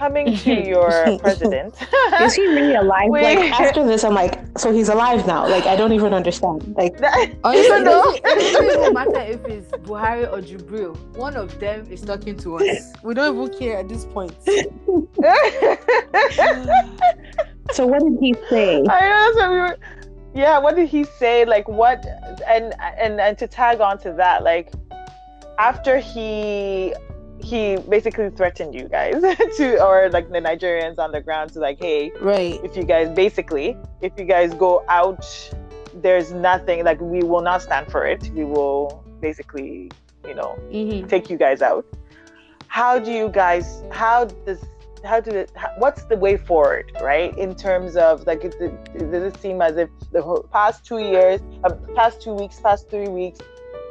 coming 0.00 0.34
to 0.44 0.54
your 0.66 0.90
president. 1.18 1.74
Is 2.22 2.34
he 2.34 2.46
really 2.46 2.74
alive? 2.74 3.10
Wait. 3.10 3.36
Like 3.36 3.60
after 3.60 3.84
this, 3.84 4.02
I'm 4.02 4.14
like, 4.14 4.40
so 4.56 4.72
he's 4.72 4.88
alive 4.88 5.26
now. 5.26 5.46
Like 5.46 5.66
I 5.66 5.76
don't 5.76 5.92
even 5.92 6.14
understand. 6.14 6.74
Like 6.74 6.94
honestly, 7.44 7.82
know. 7.84 8.02
it 8.14 8.22
doesn't 8.24 8.94
matter 8.94 9.20
if 9.34 9.44
it's 9.44 9.70
Buhari 9.86 10.24
or 10.32 10.40
Jubril. 10.40 10.96
One 11.26 11.36
of 11.36 11.48
them 11.60 11.86
is 11.90 12.00
talking 12.00 12.36
to 12.38 12.56
us. 12.56 12.92
We 13.02 13.12
don't 13.14 13.30
even 13.36 13.58
care 13.58 13.76
at 13.78 13.88
this 13.88 14.06
point. 14.06 14.32
so 17.76 17.86
what 17.86 18.00
did 18.02 18.16
he 18.20 18.34
say? 18.48 18.82
I 18.88 19.00
know. 19.10 19.24
So 19.36 19.52
we 19.52 19.58
were, 19.58 19.76
yeah, 20.34 20.58
what 20.58 20.76
did 20.76 20.88
he 20.88 21.04
say? 21.04 21.44
Like 21.44 21.68
what? 21.68 22.06
And 22.48 22.74
and 23.04 23.20
and 23.20 23.36
to 23.36 23.46
tag 23.46 23.80
on 23.82 23.98
to 23.98 24.12
that, 24.14 24.44
like 24.44 24.72
after 25.58 25.98
he 25.98 26.94
he 27.42 27.76
basically 27.88 28.30
threatened 28.30 28.74
you 28.74 28.88
guys 28.88 29.20
to 29.56 29.84
or 29.84 30.10
like 30.10 30.30
the 30.30 30.40
Nigerians 30.40 30.98
on 30.98 31.12
the 31.12 31.20
ground 31.20 31.52
to 31.52 31.58
like, 31.58 31.78
hey, 31.78 32.12
right. 32.20 32.60
If 32.64 32.76
you 32.76 32.84
guys 32.84 33.08
basically, 33.10 33.76
if 34.00 34.12
you 34.18 34.24
guys 34.24 34.54
go 34.54 34.84
out, 34.88 35.24
there's 35.94 36.32
nothing 36.32 36.84
like 36.84 37.00
we 37.00 37.22
will 37.22 37.42
not 37.42 37.62
stand 37.62 37.90
for 37.90 38.06
it. 38.06 38.30
We 38.34 38.44
will 38.44 39.04
basically, 39.20 39.90
you 40.26 40.34
know, 40.34 40.58
mm-hmm. 40.70 41.06
take 41.08 41.30
you 41.30 41.36
guys 41.36 41.62
out. 41.62 41.84
How 42.68 42.98
do 42.98 43.10
you 43.10 43.28
guys? 43.28 43.82
How 43.90 44.26
does 44.26 44.64
how 45.04 45.20
do 45.20 45.30
it, 45.30 45.52
what's 45.78 46.04
the 46.04 46.16
way 46.16 46.36
forward 46.36 46.92
right 47.00 47.36
in 47.38 47.54
terms 47.54 47.96
of 47.96 48.26
like 48.26 48.42
does 48.42 49.22
it 49.22 49.40
seem 49.40 49.62
as 49.62 49.76
if 49.76 49.88
the 50.12 50.42
past 50.52 50.84
two 50.84 50.98
years 50.98 51.40
uh, 51.64 51.72
past 51.94 52.20
two 52.20 52.34
weeks 52.34 52.60
past 52.60 52.90
three 52.90 53.08
weeks 53.08 53.40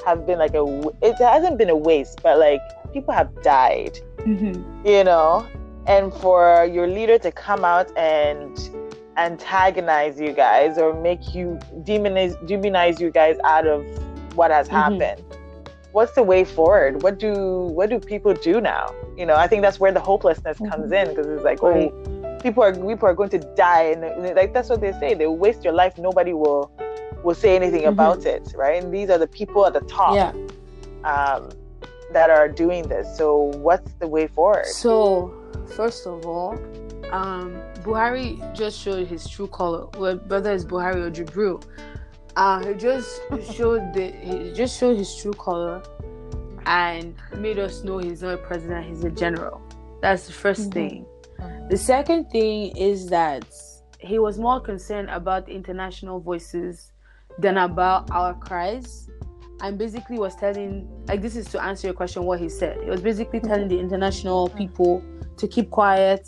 have 0.04 0.26
been 0.26 0.40
like 0.40 0.54
a 0.54 0.64
it 1.02 1.18
hasn't 1.18 1.58
been 1.58 1.70
a 1.70 1.76
waste 1.76 2.22
but 2.24 2.40
like 2.40 2.62
people 2.94 3.14
have 3.14 3.30
died, 3.44 4.00
mm-hmm. 4.18 4.88
you 4.88 5.04
know, 5.04 5.46
and 5.88 6.14
for 6.16 6.66
your 6.66 6.88
leader 6.88 7.18
to 7.20 7.32
come 7.32 7.64
out 7.66 7.96
and 7.98 8.70
antagonize 9.18 10.20
you 10.20 10.32
guys 10.32 10.78
or 10.78 10.94
make 11.02 11.36
you 11.36 11.60
demonize 11.84 12.36
demonize 12.48 13.00
you 13.00 13.12
guys 13.12 13.38
out 13.44 13.68
of 13.68 13.84
what 14.36 14.50
has 14.50 14.68
mm-hmm. 14.68 15.00
happened 15.00 15.24
what's 15.92 16.14
the 16.14 16.24
way 16.24 16.46
forward 16.46 17.02
what 17.04 17.20
do 17.20 17.34
what 17.74 17.90
do 17.90 18.00
people 18.00 18.34
do 18.34 18.62
now 18.62 18.94
you 19.18 19.26
know 19.26 19.36
i 19.36 19.46
think 19.46 19.62
that's 19.62 19.80
where 19.80 19.92
the 19.92 20.00
hopelessness 20.00 20.58
mm-hmm. 20.58 20.72
comes 20.72 20.92
in 20.94 21.10
because 21.10 21.28
it's 21.28 21.44
like 21.44 21.62
oh 21.64 21.90
people 22.42 22.64
are 22.64 22.74
people 22.74 23.08
are 23.08 23.14
going 23.14 23.30
to 23.30 23.40
die 23.58 23.84
and, 23.84 24.36
like 24.36 24.54
that's 24.54 24.70
what 24.70 24.80
they 24.80 24.94
say 24.94 25.14
they 25.14 25.28
waste 25.28 25.66
your 25.66 25.74
life 25.74 25.98
nobody 25.98 26.32
will 26.32 26.72
will 27.24 27.36
say 27.36 27.56
anything 27.56 27.82
mm-hmm. 27.82 27.90
about 27.90 28.26
it 28.26 28.54
right 28.56 28.82
and 28.84 28.94
these 28.94 29.10
are 29.10 29.18
the 29.18 29.28
people 29.28 29.66
at 29.66 29.74
the 29.74 29.82
top 29.82 30.16
yeah. 30.16 30.32
um 31.04 31.50
that 32.12 32.30
are 32.30 32.48
doing 32.48 32.88
this. 32.88 33.18
So 33.18 33.36
what's 33.58 33.94
the 33.94 34.08
way 34.08 34.28
forward? 34.28 34.66
So 34.66 35.34
first 35.76 36.08
of 36.08 36.26
all, 36.26 36.54
um, 37.12 37.56
Buhari 37.84 38.40
just 38.56 38.80
showed 38.80 39.08
his 39.08 39.28
true 39.28 39.48
color. 39.48 39.86
Whether 39.98 40.54
it's 40.54 40.64
Buhari 40.64 41.08
or 41.08 41.12
Jubril, 41.12 41.64
uh, 42.36 42.66
he 42.66 42.74
just 42.76 43.22
showed 43.54 43.94
the 43.94 44.12
he 44.12 44.54
just 44.54 44.80
showed 44.80 44.98
his 44.98 45.16
true 45.16 45.34
color 45.34 45.82
and 46.66 47.16
made 47.38 47.58
us 47.58 47.84
know 47.84 47.98
he's 47.98 48.22
not 48.22 48.36
a 48.36 48.38
president, 48.38 48.88
he's 48.88 49.04
a 49.04 49.12
general. 49.12 49.62
That's 50.02 50.28
the 50.28 50.34
1st 50.34 50.60
mm-hmm. 50.60 50.72
thing. 50.72 51.06
The 51.70 51.78
second 51.78 52.30
thing 52.30 52.76
is 52.78 53.08
that 53.08 53.46
he 54.00 54.20
was 54.20 54.40
more 54.40 54.60
concerned 54.60 55.10
about 55.10 55.50
international 55.50 56.20
voices 56.20 56.92
than 57.40 57.58
about 57.58 58.10
our 58.12 58.34
cries. 58.36 59.10
And 59.62 59.78
basically 59.78 60.18
was 60.18 60.36
telling 60.36 60.88
like 61.08 61.22
this 61.22 61.36
is 61.36 61.48
to 61.48 61.62
answer 61.62 61.88
your 61.88 61.94
question 61.94 62.24
what 62.24 62.40
he 62.40 62.48
said. 62.48 62.82
He 62.82 62.90
was 62.90 63.02
basically 63.02 63.42
telling 63.42 63.68
the 63.68 63.78
international 63.78 64.50
people 64.50 65.04
to 65.36 65.48
keep 65.48 65.70
quiet 65.70 66.28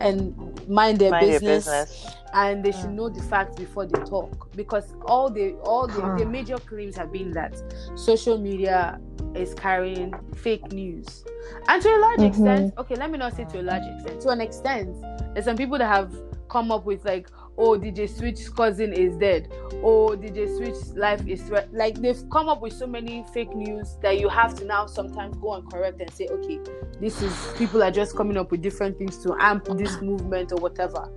and 0.00 0.36
mind 0.68 1.00
their 1.00 1.10
mind 1.10 1.26
business, 1.26 1.64
business, 1.64 2.06
and 2.32 2.64
they 2.64 2.70
should 2.70 2.90
know 2.90 3.08
the 3.08 3.22
facts 3.22 3.56
before 3.56 3.86
they 3.86 4.00
talk. 4.04 4.54
Because 4.54 4.94
all 5.06 5.28
the 5.28 5.54
all 5.62 5.88
the, 5.88 6.16
the 6.18 6.24
major 6.24 6.58
claims 6.58 6.94
have 6.94 7.12
been 7.12 7.32
that 7.32 7.60
social 7.96 8.38
media 8.38 9.00
is 9.34 9.52
carrying 9.54 10.14
fake 10.36 10.70
news. 10.70 11.24
And 11.66 11.82
to 11.82 11.88
a 11.88 11.98
large 11.98 12.18
mm-hmm. 12.18 12.26
extent 12.26 12.74
okay 12.78 12.94
let 12.94 13.10
me 13.10 13.18
not 13.18 13.34
say 13.34 13.46
to 13.46 13.60
a 13.60 13.62
large 13.62 13.82
extent. 13.96 14.20
To 14.22 14.28
an 14.28 14.40
extent 14.40 14.96
there's 15.34 15.44
some 15.44 15.56
people 15.56 15.78
that 15.78 15.88
have 15.88 16.14
come 16.48 16.70
up 16.70 16.84
with 16.84 17.04
like 17.04 17.28
oh 17.58 17.78
DJ 17.78 18.08
Switch's 18.08 18.48
cousin 18.48 18.92
is 18.92 19.16
dead, 19.16 19.52
oh 19.82 20.16
DJ 20.16 20.56
Switch's 20.56 20.94
life 20.94 21.26
is 21.26 21.42
threat. 21.42 21.72
Like 21.72 22.00
they've 22.00 22.22
come 22.30 22.48
up 22.48 22.62
with 22.62 22.72
so 22.72 22.86
many 22.86 23.24
fake 23.32 23.54
news 23.54 23.96
that 24.02 24.18
you 24.18 24.28
have 24.28 24.54
to 24.56 24.64
now 24.64 24.86
sometimes 24.86 25.36
go 25.36 25.54
and 25.54 25.70
correct 25.70 26.00
and 26.00 26.10
say, 26.12 26.26
okay, 26.30 26.58
this 27.00 27.22
is 27.22 27.52
people 27.56 27.82
are 27.82 27.90
just 27.90 28.16
coming 28.16 28.36
up 28.36 28.50
with 28.50 28.62
different 28.62 28.98
things 28.98 29.18
to 29.24 29.36
amp 29.40 29.66
this 29.76 30.00
movement 30.00 30.52
or 30.52 30.56
whatever, 30.56 31.10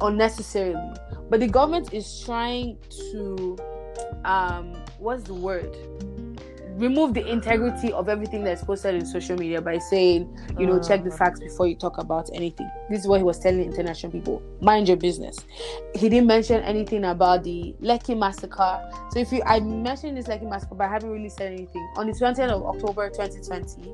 unnecessarily. 0.00 0.94
But 1.28 1.40
the 1.40 1.48
government 1.48 1.92
is 1.92 2.22
trying 2.24 2.78
to, 3.12 3.56
um, 4.24 4.74
what's 4.98 5.24
the 5.24 5.34
word? 5.34 5.76
Remove 6.76 7.14
the 7.14 7.26
integrity 7.26 7.92
of 7.92 8.08
everything 8.08 8.44
that's 8.44 8.64
posted 8.64 8.94
in 8.94 9.06
social 9.06 9.36
media 9.36 9.60
by 9.60 9.78
saying, 9.78 10.36
you 10.58 10.66
know, 10.66 10.80
check 10.80 11.04
the 11.04 11.10
mm. 11.10 11.18
facts 11.18 11.40
before 11.40 11.66
you 11.66 11.74
talk 11.74 11.98
about 11.98 12.30
anything. 12.34 12.70
This 12.88 13.00
is 13.00 13.06
what 13.06 13.18
he 13.18 13.24
was 13.24 13.38
telling 13.38 13.62
international 13.62 14.12
people. 14.12 14.42
Mind 14.60 14.88
your 14.88 14.96
business. 14.96 15.38
He 15.94 16.08
didn't 16.08 16.26
mention 16.26 16.62
anything 16.62 17.04
about 17.04 17.44
the 17.44 17.74
Lekki 17.80 18.16
massacre. 18.16 18.80
So 19.10 19.18
if 19.18 19.32
you 19.32 19.42
I 19.44 19.60
mentioned 19.60 20.16
this 20.16 20.26
Lekki 20.26 20.48
massacre, 20.48 20.74
but 20.74 20.84
I 20.84 20.92
haven't 20.92 21.10
really 21.10 21.28
said 21.28 21.52
anything. 21.52 21.88
On 21.96 22.06
the 22.06 22.12
20th 22.12 22.50
of 22.50 22.64
October 22.64 23.08
2020, 23.10 23.92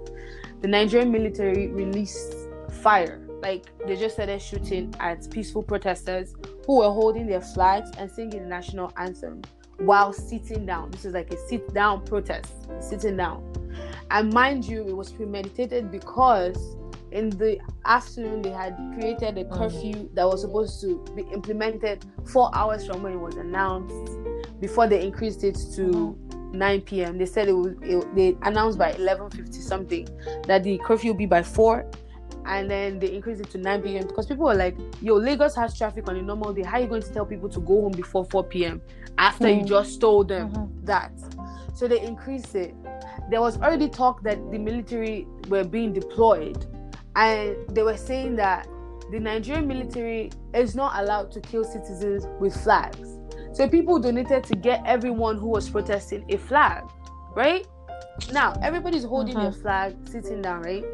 the 0.60 0.68
Nigerian 0.68 1.10
military 1.10 1.68
released 1.68 2.34
fire. 2.82 3.22
Like 3.42 3.66
they 3.86 3.96
just 3.96 4.14
started 4.14 4.40
shooting 4.40 4.94
at 5.00 5.30
peaceful 5.30 5.62
protesters 5.62 6.34
who 6.66 6.78
were 6.78 6.90
holding 6.90 7.26
their 7.26 7.40
flags 7.40 7.90
and 7.98 8.10
singing 8.10 8.42
the 8.42 8.48
national 8.48 8.92
anthem 8.96 9.42
while 9.78 10.12
sitting 10.12 10.66
down. 10.66 10.90
This 10.90 11.04
is 11.04 11.14
like 11.14 11.32
a 11.32 11.36
sit 11.48 11.72
down 11.74 12.04
protest, 12.04 12.52
sitting 12.80 13.16
down. 13.16 13.44
And 14.10 14.32
mind 14.32 14.64
you, 14.64 14.86
it 14.86 14.96
was 14.96 15.12
premeditated 15.12 15.90
because 15.90 16.76
in 17.12 17.30
the 17.30 17.58
afternoon 17.84 18.42
they 18.42 18.50
had 18.50 18.76
created 18.98 19.38
a 19.38 19.44
mm. 19.44 19.52
curfew 19.52 20.08
that 20.14 20.26
was 20.26 20.42
supposed 20.42 20.80
to 20.80 21.04
be 21.14 21.22
implemented 21.32 22.04
four 22.26 22.50
hours 22.54 22.86
from 22.86 23.02
when 23.02 23.12
it 23.12 23.20
was 23.20 23.36
announced 23.36 24.12
before 24.60 24.86
they 24.86 25.04
increased 25.04 25.44
it 25.44 25.56
to 25.74 26.18
9 26.52 26.80
p.m. 26.82 27.18
They 27.18 27.26
said 27.26 27.48
it 27.48 27.52
was 27.52 27.74
it, 27.82 28.14
they 28.14 28.36
announced 28.42 28.78
by 28.78 28.92
11:50 28.92 29.54
something 29.54 30.08
that 30.46 30.62
the 30.62 30.78
curfew 30.84 31.12
would 31.12 31.18
be 31.18 31.26
by 31.26 31.42
4 31.42 31.90
and 32.46 32.70
then 32.70 32.98
they 32.98 33.12
increased 33.12 33.40
it 33.40 33.50
to 33.50 33.58
9 33.58 33.82
p.m. 33.82 34.06
because 34.06 34.26
people 34.26 34.46
were 34.46 34.54
like, 34.54 34.76
"Yo, 35.00 35.14
Lagos 35.14 35.54
has 35.56 35.76
traffic 35.76 36.08
on 36.08 36.16
a 36.16 36.22
normal 36.22 36.52
day. 36.52 36.62
How 36.62 36.78
are 36.78 36.80
you 36.80 36.86
going 36.86 37.02
to 37.02 37.12
tell 37.12 37.26
people 37.26 37.48
to 37.48 37.60
go 37.60 37.82
home 37.82 37.92
before 37.92 38.24
4 38.24 38.44
p.m. 38.44 38.80
after 39.18 39.44
mm-hmm. 39.44 39.60
you 39.60 39.66
just 39.66 40.00
told 40.00 40.28
them 40.28 40.50
mm-hmm. 40.50 40.84
that?" 40.84 41.12
So 41.74 41.86
they 41.86 42.00
increased 42.00 42.54
it. 42.54 42.74
There 43.30 43.40
was 43.40 43.56
already 43.58 43.88
talk 43.88 44.22
that 44.22 44.38
the 44.50 44.58
military 44.58 45.26
were 45.48 45.64
being 45.64 45.92
deployed, 45.92 46.66
and 47.16 47.56
they 47.70 47.82
were 47.82 47.96
saying 47.96 48.36
that 48.36 48.68
the 49.10 49.20
Nigerian 49.20 49.66
military 49.68 50.30
is 50.54 50.74
not 50.74 51.00
allowed 51.02 51.30
to 51.32 51.40
kill 51.40 51.64
citizens 51.64 52.26
with 52.40 52.56
flags. 52.62 53.18
So 53.52 53.68
people 53.68 53.98
donated 53.98 54.44
to 54.44 54.56
get 54.56 54.82
everyone 54.84 55.38
who 55.38 55.48
was 55.48 55.70
protesting 55.70 56.24
a 56.28 56.36
flag, 56.36 56.84
right? 57.34 57.66
Now 58.32 58.54
everybody's 58.62 59.04
holding 59.04 59.34
their 59.34 59.50
mm-hmm. 59.50 59.62
flag, 59.62 59.96
sitting 60.08 60.42
down, 60.42 60.62
right? 60.62 60.84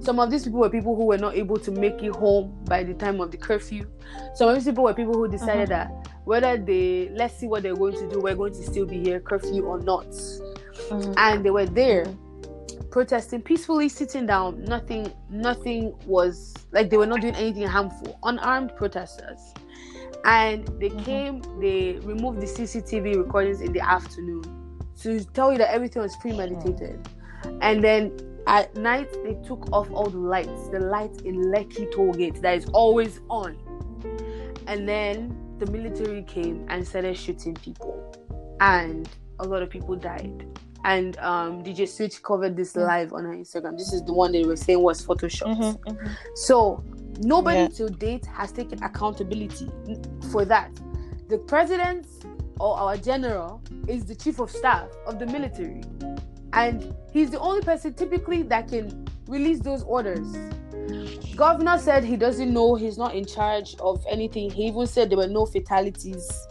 Some 0.00 0.20
of 0.20 0.30
these 0.30 0.44
people 0.44 0.60
were 0.60 0.70
people 0.70 0.94
who 0.94 1.06
were 1.06 1.18
not 1.18 1.34
able 1.34 1.56
to 1.58 1.70
make 1.70 2.02
it 2.02 2.14
home 2.14 2.56
by 2.64 2.84
the 2.84 2.94
time 2.94 3.20
of 3.20 3.30
the 3.30 3.36
curfew. 3.36 3.86
Some 4.34 4.48
of 4.48 4.54
these 4.54 4.64
people 4.64 4.84
were 4.84 4.94
people 4.94 5.14
who 5.14 5.28
decided 5.28 5.72
uh-huh. 5.72 5.88
that 5.88 6.08
whether 6.24 6.56
they 6.56 7.10
let's 7.14 7.36
see 7.36 7.46
what 7.46 7.62
they're 7.62 7.74
going 7.74 7.94
to 7.94 8.08
do, 8.08 8.20
we're 8.20 8.36
going 8.36 8.52
to 8.52 8.62
still 8.62 8.86
be 8.86 9.02
here, 9.02 9.20
curfew 9.20 9.64
or 9.64 9.80
not. 9.80 10.06
Uh-huh. 10.90 11.14
And 11.16 11.44
they 11.44 11.50
were 11.50 11.66
there 11.66 12.06
protesting 12.90 13.42
peacefully, 13.42 13.88
sitting 13.88 14.26
down. 14.26 14.64
Nothing, 14.64 15.12
nothing 15.30 15.94
was 16.06 16.54
like 16.72 16.90
they 16.90 16.96
were 16.96 17.06
not 17.06 17.20
doing 17.20 17.34
anything 17.34 17.66
harmful. 17.66 18.18
Unarmed 18.22 18.74
protesters, 18.76 19.54
and 20.24 20.66
they 20.80 20.90
mm-hmm. 20.90 21.04
came. 21.04 21.60
They 21.60 21.98
removed 22.02 22.40
the 22.40 22.46
CCTV 22.46 23.16
recordings 23.16 23.60
in 23.60 23.72
the 23.72 23.80
afternoon 23.80 24.44
to 25.00 25.24
tell 25.24 25.52
you 25.52 25.58
that 25.58 25.72
everything 25.72 26.02
was 26.02 26.16
premeditated. 26.16 27.08
Mm-hmm. 27.42 27.58
And 27.62 27.84
then 27.84 28.12
at 28.48 28.74
night, 28.76 29.12
they 29.24 29.34
took 29.46 29.70
off 29.72 29.90
all 29.92 30.08
the 30.08 30.18
lights, 30.18 30.68
the 30.70 30.80
lights 30.80 31.20
in 31.20 31.36
Lekki 31.36 31.92
toll 31.92 32.12
gate 32.14 32.40
that 32.40 32.56
is 32.56 32.64
always 32.70 33.20
on. 33.28 33.58
And 34.66 34.88
then 34.88 35.36
the 35.58 35.66
military 35.66 36.22
came 36.22 36.64
and 36.68 36.86
started 36.86 37.16
shooting 37.16 37.54
people. 37.54 38.02
And 38.60 39.06
a 39.38 39.44
lot 39.44 39.62
of 39.62 39.68
people 39.68 39.96
died. 39.96 40.46
And 40.84 41.18
um, 41.18 41.62
DJ 41.62 41.86
Switch 41.86 42.22
covered 42.22 42.56
this 42.56 42.72
mm. 42.72 42.86
live 42.86 43.12
on 43.12 43.24
her 43.24 43.34
Instagram. 43.34 43.76
This 43.76 43.92
is 43.92 44.02
the 44.04 44.14
one 44.14 44.32
they 44.32 44.44
were 44.44 44.56
saying 44.56 44.80
was 44.80 45.04
photoshopped. 45.04 45.58
Mm-hmm, 45.58 45.90
mm-hmm. 45.90 46.12
So 46.34 46.82
nobody 47.18 47.58
yeah. 47.58 47.68
to 47.68 47.90
date 47.90 48.24
has 48.26 48.50
taken 48.50 48.82
accountability 48.82 49.68
for 50.32 50.46
that. 50.46 50.70
The 51.28 51.36
president 51.36 52.06
or 52.58 52.78
our 52.78 52.96
general 52.96 53.62
is 53.86 54.06
the 54.06 54.14
chief 54.14 54.40
of 54.40 54.50
staff 54.50 54.88
of 55.06 55.18
the 55.18 55.26
military 55.26 55.82
and 56.52 56.94
he's 57.12 57.30
the 57.30 57.40
only 57.40 57.62
person 57.62 57.94
typically 57.94 58.42
that 58.44 58.68
can 58.68 59.06
release 59.26 59.60
those 59.60 59.82
orders. 59.82 60.26
Governor 61.36 61.78
said 61.78 62.04
he 62.04 62.16
doesn't 62.16 62.52
know, 62.52 62.74
he's 62.74 62.98
not 62.98 63.14
in 63.14 63.24
charge 63.24 63.76
of 63.80 64.04
anything. 64.10 64.50
He 64.50 64.66
even 64.66 64.86
said 64.86 65.10
there 65.10 65.18
were 65.18 65.28
no 65.28 65.46
fatalities 65.46 66.46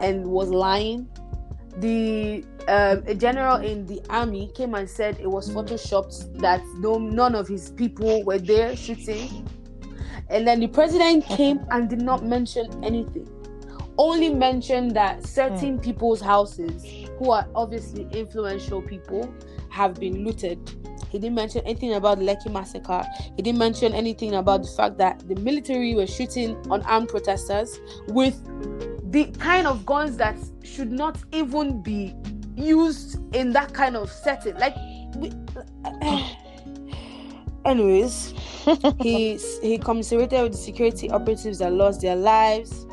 and 0.00 0.26
was 0.26 0.48
lying. 0.48 1.08
The 1.76 2.44
um, 2.68 3.02
a 3.06 3.14
general 3.14 3.56
in 3.56 3.86
the 3.86 4.02
army 4.10 4.50
came 4.54 4.74
and 4.74 4.88
said 4.88 5.18
it 5.18 5.26
was 5.26 5.48
photoshopped 5.50 6.38
that 6.40 6.62
no 6.78 6.98
none 6.98 7.34
of 7.34 7.48
his 7.48 7.70
people 7.70 8.22
were 8.24 8.38
there 8.38 8.76
shooting. 8.76 9.48
And 10.28 10.46
then 10.46 10.60
the 10.60 10.68
president 10.68 11.24
came 11.24 11.60
and 11.70 11.88
did 11.88 12.02
not 12.02 12.24
mention 12.24 12.66
anything. 12.84 13.28
Only 13.98 14.30
mentioned 14.30 14.92
that 14.92 15.26
certain 15.26 15.78
mm. 15.78 15.82
people's 15.82 16.20
houses 16.20 16.84
who 17.18 17.30
are 17.30 17.46
obviously 17.54 18.08
influential 18.12 18.82
people, 18.82 19.32
have 19.72 19.98
been 19.98 20.24
looted. 20.24 20.58
He 21.10 21.18
didn't 21.18 21.34
mention 21.34 21.62
anything 21.64 21.94
about 21.94 22.18
the 22.18 22.24
Lekki 22.24 22.52
massacre. 22.52 23.04
He 23.36 23.42
didn't 23.42 23.58
mention 23.58 23.92
anything 23.94 24.34
about 24.34 24.62
the 24.62 24.68
fact 24.68 24.98
that 24.98 25.26
the 25.26 25.34
military 25.36 25.94
were 25.94 26.06
shooting 26.06 26.56
unarmed 26.70 27.08
protesters 27.08 27.80
with 28.08 28.40
the 29.10 29.26
kind 29.38 29.66
of 29.66 29.84
guns 29.84 30.16
that 30.18 30.36
should 30.62 30.92
not 30.92 31.18
even 31.32 31.82
be 31.82 32.14
used 32.54 33.18
in 33.34 33.52
that 33.52 33.72
kind 33.72 33.96
of 33.96 34.10
setting. 34.10 34.56
Like, 34.56 34.74
we, 35.16 35.32
anyways, 37.64 38.34
he 39.00 39.38
he 39.62 39.78
commiserated 39.78 40.42
with 40.42 40.52
the 40.52 40.58
security 40.58 41.10
operatives 41.10 41.58
that 41.58 41.72
lost 41.72 42.00
their 42.02 42.16
lives. 42.16 42.86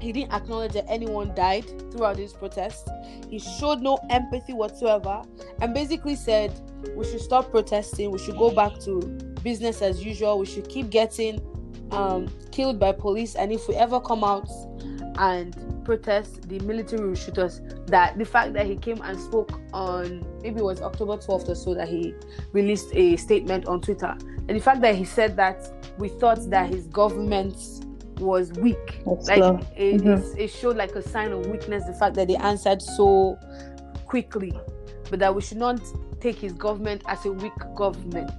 He 0.00 0.12
didn't 0.12 0.32
acknowledge 0.32 0.72
that 0.72 0.84
anyone 0.88 1.34
died 1.34 1.64
throughout 1.90 2.16
this 2.16 2.32
protest. 2.32 2.88
He 3.30 3.38
showed 3.38 3.80
no 3.80 3.98
empathy 4.10 4.52
whatsoever 4.52 5.22
and 5.60 5.72
basically 5.72 6.16
said 6.16 6.52
we 6.94 7.04
should 7.04 7.20
stop 7.20 7.50
protesting, 7.50 8.10
we 8.10 8.18
should 8.18 8.36
go 8.36 8.50
back 8.50 8.78
to 8.80 9.00
business 9.42 9.82
as 9.82 10.04
usual, 10.04 10.38
we 10.38 10.46
should 10.46 10.68
keep 10.68 10.90
getting 10.90 11.40
um, 11.92 12.28
killed 12.50 12.78
by 12.78 12.92
police, 12.92 13.34
and 13.34 13.52
if 13.52 13.68
we 13.68 13.74
ever 13.74 14.00
come 14.00 14.24
out 14.24 14.48
and 15.18 15.56
protest, 15.84 16.48
the 16.48 16.58
military 16.60 17.08
will 17.08 17.14
shoot 17.14 17.38
us. 17.38 17.60
That 17.86 18.18
the 18.18 18.24
fact 18.24 18.52
that 18.54 18.66
he 18.66 18.76
came 18.76 19.00
and 19.02 19.18
spoke 19.18 19.52
on 19.72 20.26
maybe 20.42 20.58
it 20.58 20.64
was 20.64 20.82
October 20.82 21.16
12th 21.16 21.48
or 21.48 21.54
so 21.54 21.74
that 21.74 21.88
he 21.88 22.14
released 22.52 22.88
a 22.94 23.16
statement 23.16 23.66
on 23.66 23.80
Twitter, 23.80 24.16
and 24.48 24.50
the 24.50 24.60
fact 24.60 24.80
that 24.80 24.96
he 24.96 25.04
said 25.04 25.36
that 25.36 25.70
we 25.98 26.08
thought 26.08 26.50
that 26.50 26.68
his 26.68 26.86
government 26.88 27.85
was 28.20 28.52
weak. 28.52 29.00
That's 29.06 29.28
like 29.28 29.62
it, 29.76 30.02
mm-hmm. 30.02 30.38
it 30.38 30.48
showed 30.48 30.76
like 30.76 30.94
a 30.94 31.02
sign 31.02 31.32
of 31.32 31.46
weakness, 31.46 31.84
the 31.84 31.94
fact 31.94 32.14
that 32.16 32.28
they 32.28 32.36
answered 32.36 32.82
so 32.82 33.38
quickly, 34.06 34.58
but 35.10 35.18
that 35.18 35.34
we 35.34 35.42
should 35.42 35.58
not 35.58 35.80
take 36.20 36.36
his 36.36 36.52
government 36.52 37.02
as 37.06 37.24
a 37.26 37.32
weak 37.32 37.52
government. 37.74 38.30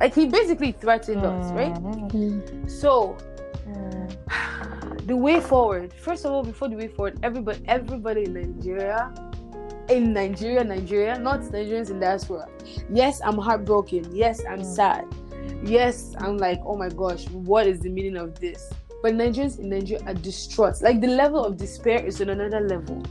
Like 0.00 0.14
he 0.14 0.26
basically 0.26 0.72
threatened 0.72 1.22
mm-hmm. 1.22 1.40
us, 1.40 1.52
right? 1.52 1.74
Mm-hmm. 1.74 2.68
So 2.68 3.16
mm. 3.66 5.06
the 5.06 5.16
way 5.16 5.40
forward, 5.40 5.92
first 5.92 6.24
of 6.24 6.32
all, 6.32 6.42
before 6.44 6.68
the 6.68 6.76
way 6.76 6.88
forward, 6.88 7.18
everybody 7.22 7.60
everybody 7.66 8.24
in 8.24 8.34
Nigeria 8.34 9.12
in 9.88 10.12
Nigeria, 10.12 10.62
Nigeria, 10.62 11.18
not 11.18 11.40
Nigerians 11.40 11.90
in 11.90 11.98
diaspora. 11.98 12.46
Yes, 12.92 13.20
I'm 13.24 13.38
heartbroken. 13.38 14.14
Yes, 14.14 14.42
I'm 14.48 14.60
mm. 14.60 14.76
sad. 14.76 15.06
Yes, 15.64 16.14
I'm 16.18 16.36
like, 16.36 16.60
oh 16.64 16.76
my 16.76 16.88
gosh, 16.88 17.26
what 17.30 17.66
is 17.66 17.80
the 17.80 17.88
meaning 17.88 18.16
of 18.16 18.38
this? 18.38 18.70
But 19.02 19.14
Nigerians 19.14 19.58
in 19.58 19.68
Nigeria 19.68 20.02
are 20.06 20.14
distraught. 20.14 20.82
Like 20.82 21.00
the 21.00 21.06
level 21.08 21.44
of 21.44 21.56
despair 21.56 22.04
is 22.04 22.20
on 22.20 22.30
another 22.30 22.60
level. 22.60 23.04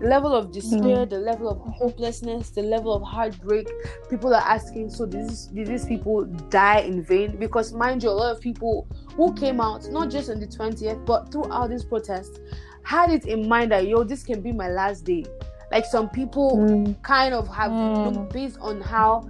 The 0.00 0.06
level 0.08 0.34
of 0.34 0.52
despair, 0.52 1.04
mm. 1.04 1.10
the 1.10 1.18
level 1.18 1.48
of 1.48 1.58
hopelessness, 1.74 2.50
the 2.50 2.62
level 2.62 2.94
of 2.94 3.02
heartbreak. 3.02 3.68
People 4.08 4.34
are 4.34 4.42
asking, 4.42 4.90
so 4.90 5.04
did, 5.06 5.28
this, 5.28 5.46
did 5.46 5.66
these 5.66 5.84
people 5.84 6.24
die 6.48 6.80
in 6.80 7.04
vain? 7.04 7.36
Because 7.36 7.72
mind 7.72 8.02
you, 8.02 8.08
a 8.08 8.12
lot 8.12 8.34
of 8.34 8.40
people 8.40 8.88
who 9.16 9.34
came 9.34 9.60
out, 9.60 9.86
not 9.90 10.10
just 10.10 10.30
on 10.30 10.40
the 10.40 10.46
20th, 10.46 11.04
but 11.04 11.30
throughout 11.30 11.68
this 11.68 11.84
protest, 11.84 12.40
had 12.82 13.10
it 13.10 13.26
in 13.26 13.48
mind 13.48 13.72
that 13.72 13.86
yo, 13.86 14.04
this 14.04 14.22
can 14.22 14.40
be 14.40 14.52
my 14.52 14.68
last 14.68 15.04
day. 15.04 15.24
Like 15.70 15.84
some 15.84 16.08
people 16.08 16.56
mm. 16.56 17.02
kind 17.02 17.34
of 17.34 17.48
have 17.48 17.70
mm. 17.70 18.14
looked 18.14 18.32
based 18.32 18.58
on 18.60 18.80
how 18.80 19.28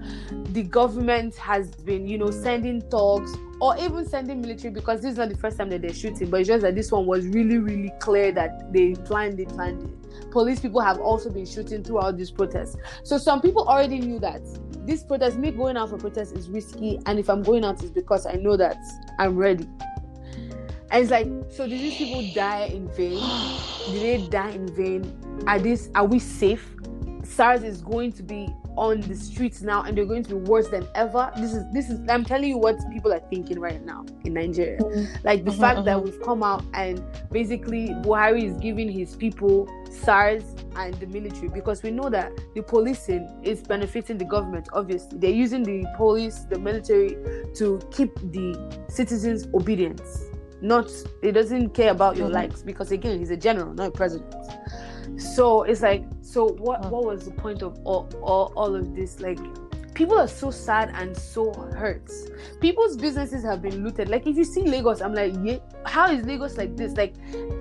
the 0.51 0.62
government 0.62 1.35
has 1.37 1.70
been, 1.70 2.07
you 2.07 2.18
know, 2.18 2.30
sending 2.30 2.80
thugs 2.82 3.32
or 3.61 3.76
even 3.78 4.07
sending 4.07 4.41
military 4.41 4.72
because 4.72 5.01
this 5.01 5.12
is 5.12 5.18
not 5.18 5.28
the 5.28 5.37
first 5.37 5.59
time 5.59 5.70
that 5.70 5.82
they're 5.82 5.93
shooting, 5.93 6.28
but 6.30 6.41
it's 6.41 6.49
just 6.49 6.62
that 6.62 6.74
this 6.74 6.93
one 6.93 7.07
was 7.07 7.26
really, 7.28 7.59
really 7.59 7.93
clear 8.01 8.32
that 8.32 8.72
they 8.72 8.95
planned 8.95 9.41
it, 9.41 9.49
planned 9.49 9.82
it. 9.82 10.30
Police 10.30 10.61
people 10.61 10.80
have 10.80 10.99
also 10.99 11.30
been 11.30 11.47
shooting 11.47 11.82
throughout 11.82 12.16
this 12.16 12.30
protest. 12.30 12.76
So 13.05 13.18
some 13.18 13.41
people 13.41 13.66
already 13.68 14.01
knew 14.01 14.18
that 14.20 14.43
this 14.87 15.03
protest, 15.03 15.39
me 15.39 15.51
going 15.51 15.76
out 15.76 15.91
for 15.91 15.97
protest 15.97 16.37
is 16.37 16.49
risky, 16.49 16.99
and 17.07 17.18
if 17.18 17.30
I'm 17.30 17.43
going 17.43 17.64
out, 17.64 17.82
it's 17.82 17.91
because 17.91 18.26
I 18.26 18.35
know 18.35 18.57
that 18.57 18.76
I'm 19.18 19.37
ready. 19.37 19.66
And 20.95 21.03
it's 21.03 21.11
like, 21.11 21.27
so 21.51 21.67
did 21.67 21.81
these 21.81 21.97
people 21.97 22.25
die 22.37 22.67
in 22.67 22.89
vain? 22.91 23.19
Did 23.91 24.01
they 24.01 24.29
die 24.29 24.51
in 24.51 24.73
vain? 24.77 25.43
Are 25.45 25.59
this 25.59 25.91
are 25.97 26.07
we 26.07 26.21
safe? 26.21 26.65
SARS 27.25 27.65
is 27.65 27.83
going 27.83 28.13
to 28.13 28.23
be 28.23 28.49
on 28.77 29.01
the 29.01 29.17
streets 29.17 29.61
now 29.61 29.83
and 29.83 29.99
they're 29.99 30.05
going 30.05 30.23
to 30.23 30.29
be 30.37 30.49
worse 30.49 30.69
than 30.69 30.87
ever. 30.95 31.33
This 31.37 31.53
is 31.53 31.65
this 31.73 31.91
is 31.91 31.99
I'm 32.09 32.25
telling 32.25 32.49
you 32.49 32.59
what 32.59 32.77
people 32.93 33.13
are 33.13 33.19
thinking 33.29 33.59
right 33.59 33.85
now 33.85 34.07
in 34.25 34.35
Nigeria. 34.35 34.79
Mm-hmm. 34.79 35.27
Like 35.27 35.45
the 35.45 35.51
uh-huh, 35.51 35.61
fact 35.61 35.79
uh-huh. 35.79 35.85
that 35.87 36.05
we've 36.05 36.23
come 36.23 36.45
out 36.45 36.63
and 36.75 37.03
basically 37.33 37.89
Buhari 37.89 38.45
is 38.45 38.57
giving 38.59 38.89
his 38.89 39.17
people 39.17 39.69
SARS 39.91 40.45
and 40.77 40.95
the 41.01 41.09
military 41.09 41.49
because 41.49 41.83
we 41.83 41.91
know 41.91 42.09
that 42.09 42.31
the 42.55 42.63
policing 42.63 43.29
is 43.43 43.63
benefiting 43.63 44.17
the 44.17 44.27
government, 44.27 44.69
obviously. 44.73 45.19
They're 45.19 45.31
using 45.31 45.65
the 45.65 45.93
police, 45.97 46.45
the 46.49 46.59
military 46.61 47.17
to 47.57 47.81
keep 47.91 48.15
the 48.31 48.81
citizens 48.89 49.49
obedient. 49.53 50.01
Not 50.65 50.91
he 51.21 51.31
doesn't 51.31 51.75
care 51.75 51.91
about 51.91 52.17
your 52.17 52.29
mm-hmm. 52.29 52.37
likes 52.37 52.62
because 52.62 52.91
again 52.91 53.19
he's 53.19 53.31
a 53.31 53.37
general, 53.37 53.75
not 53.75 53.89
a 53.89 53.91
president. 53.91 54.35
So 55.21 55.65
it's 55.65 55.83
like 55.83 56.05
so 56.23 56.49
what 56.49 56.91
what 56.91 57.05
was 57.05 57.27
the 57.27 57.33
point 57.33 57.62
of 57.62 57.79
all, 57.85 58.09
all, 58.23 58.51
all 58.57 58.75
of 58.75 58.97
this? 58.97 59.21
Like 59.21 59.39
people 59.93 60.19
are 60.19 60.27
so 60.27 60.51
sad 60.51 60.91
and 60.95 61.15
so 61.15 61.53
hurt. 61.53 62.11
People's 62.61 62.97
businesses 62.97 63.45
have 63.45 63.61
been 63.61 63.85
looted. 63.85 64.09
Like 64.09 64.27
if 64.27 64.39
you 64.39 64.45
see 64.45 64.62
lagos 64.62 65.03
i'm 65.03 65.15
like 65.15 65.35
yeah 65.43 65.59
how 65.85 66.11
is 66.11 66.25
lagos 66.25 66.57
like 66.57 66.79
this? 66.79 66.97
Like 66.97 67.15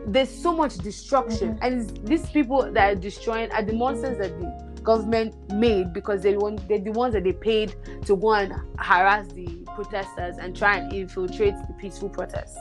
there's 0.08 0.30
so 0.30 0.56
much 0.56 0.78
destruction. 0.78 1.56
Mm-hmm. 1.56 1.64
and 1.66 2.08
these 2.08 2.30
people 2.30 2.72
that 2.72 2.93
are 2.93 2.95
destroying 2.95 3.51
are 3.51 3.64
the 3.64 3.74
monsters 3.74 4.18
that 4.18 4.39
the 4.39 4.82
government 4.82 5.36
made 5.51 5.91
because 5.91 6.22
they 6.22 6.38
want 6.38 6.66
they're 6.70 6.80
the 6.80 6.91
ones 6.91 7.14
that 7.16 7.26
they 7.26 7.34
paid 7.34 7.76
to 8.06 8.16
go 8.16 8.34
and 8.34 8.54
harass 8.80 9.28
the 9.34 9.47
protesters 9.76 10.38
and 10.38 10.56
try 10.56 10.78
and 10.78 10.93
infiltrate 10.93 11.56
the 11.68 11.74
peaceful 11.74 12.08
protests. 12.08 12.58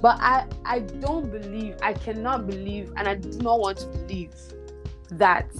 But 0.00 0.18
I, 0.20 0.46
I 0.64 0.80
don't 0.80 1.30
believe, 1.30 1.76
I 1.82 1.92
cannot 1.92 2.46
believe, 2.46 2.92
and 2.96 3.08
I 3.08 3.14
do 3.14 3.30
not 3.38 3.60
want 3.60 3.78
to 3.78 3.86
believe 3.86 4.34
that 5.12 5.50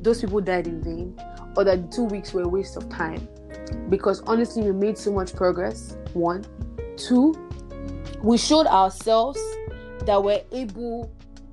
those 0.00 0.20
people 0.20 0.40
died 0.40 0.66
in 0.66 0.82
vain 0.82 1.18
or 1.56 1.64
that 1.64 1.92
two 1.92 2.04
weeks 2.04 2.32
were 2.32 2.42
a 2.42 2.48
waste 2.48 2.76
of 2.76 2.88
time. 2.88 3.28
Because 3.88 4.20
honestly, 4.22 4.62
we 4.62 4.72
made 4.72 4.98
so 4.98 5.12
much 5.12 5.34
progress. 5.34 5.96
One. 6.12 6.44
Two, 6.96 7.34
we 8.22 8.38
showed 8.38 8.66
ourselves 8.66 9.40
that 10.06 10.22
we're 10.22 10.42
able 10.52 11.12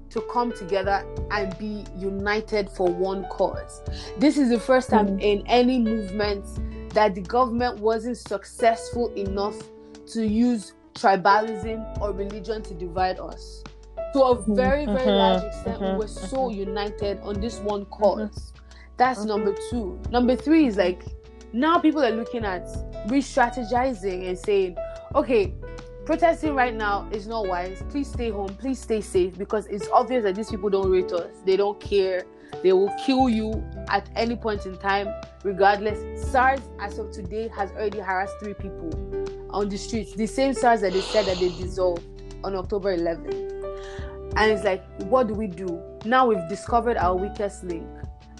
to 0.10 0.22
come 0.32 0.52
together 0.52 1.06
and 1.32 1.58
be 1.58 1.86
united 1.98 2.70
for 2.70 2.92
one 2.92 3.26
cause. 3.26 3.82
This 4.18 4.38
is 4.38 4.50
the 4.50 4.60
first 4.60 4.90
time 4.90 5.08
mm. 5.08 5.22
in 5.22 5.44
any 5.48 5.80
movement 5.80 6.46
that 6.94 7.16
the 7.16 7.22
government 7.22 7.80
wasn't 7.80 8.18
successful 8.18 9.14
enough 9.14 9.56
to 10.08 10.26
use 10.26 10.74
tribalism 10.94 12.00
or 12.02 12.12
religion 12.12 12.62
to 12.64 12.74
divide 12.74 13.20
us. 13.20 13.64
To 14.14 14.22
a 14.22 14.36
mm-hmm. 14.36 14.56
very, 14.56 14.86
very 14.86 15.00
mm-hmm. 15.00 15.10
large 15.10 15.44
extent, 15.44 15.80
mm-hmm. 15.80 16.00
we're 16.00 16.08
so 16.08 16.38
mm-hmm. 16.38 16.60
united 16.60 17.20
on 17.22 17.40
this 17.40 17.60
one 17.60 17.86
mm-hmm. 17.86 18.04
cause. 18.04 18.54
That's 18.98 19.20
mm-hmm. 19.20 19.28
number 19.28 19.56
two. 19.70 20.00
Number 20.10 20.36
three 20.36 20.66
is 20.66 20.78
like 20.78 21.04
now 21.54 21.80
people 21.80 22.04
are 22.04 22.12
looking 22.12 22.46
at 22.46 22.68
re 23.08 23.20
strategizing 23.22 24.28
and 24.28 24.38
saying, 24.38 24.78
okay, 25.16 25.54
protesting 26.06 26.56
right 26.56 26.76
now 26.76 27.08
is 27.12 27.28
not 27.28 27.48
wise. 27.48 27.84
Please 27.90 28.12
stay 28.12 28.30
home. 28.30 28.50
Please 28.56 28.80
stay 28.80 29.02
safe 29.02 29.38
because 29.38 29.68
it's 29.68 29.88
obvious 29.94 30.24
that 30.24 30.36
these 30.36 30.50
people 30.50 30.70
don't 30.70 30.90
rate 30.90 31.12
us. 31.12 31.30
They 31.46 31.56
don't 31.56 31.80
care. 31.80 32.24
They 32.64 32.74
will 32.74 32.94
kill 33.06 33.30
you 33.30 33.64
at 33.90 34.10
any 34.16 34.36
point 34.36 34.66
in 34.66 34.76
time, 34.78 35.08
regardless. 35.44 36.30
SARS, 36.32 36.62
as 36.80 36.98
of 36.98 37.12
today, 37.12 37.48
has 37.56 37.72
already 37.72 38.00
harassed 38.00 38.40
three 38.40 38.56
people 38.56 38.90
on 39.50 39.70
the 39.70 39.78
streets. 39.78 40.14
The 40.14 40.28
same 40.28 40.54
SARS 40.54 40.82
that 40.82 40.94
they 40.94 41.02
said 41.02 41.26
that 41.26 41.38
they 41.40 41.50
dissolved 41.50 42.06
on 42.44 42.56
October 42.56 42.96
11th. 42.96 43.50
And 44.36 44.52
it's 44.52 44.64
like, 44.64 44.84
what 45.04 45.28
do 45.28 45.34
we 45.34 45.48
do? 45.48 45.82
Now 46.06 46.28
we've 46.28 46.48
discovered 46.50 46.98
our 46.98 47.16
weakest 47.16 47.64
link. 47.64 47.88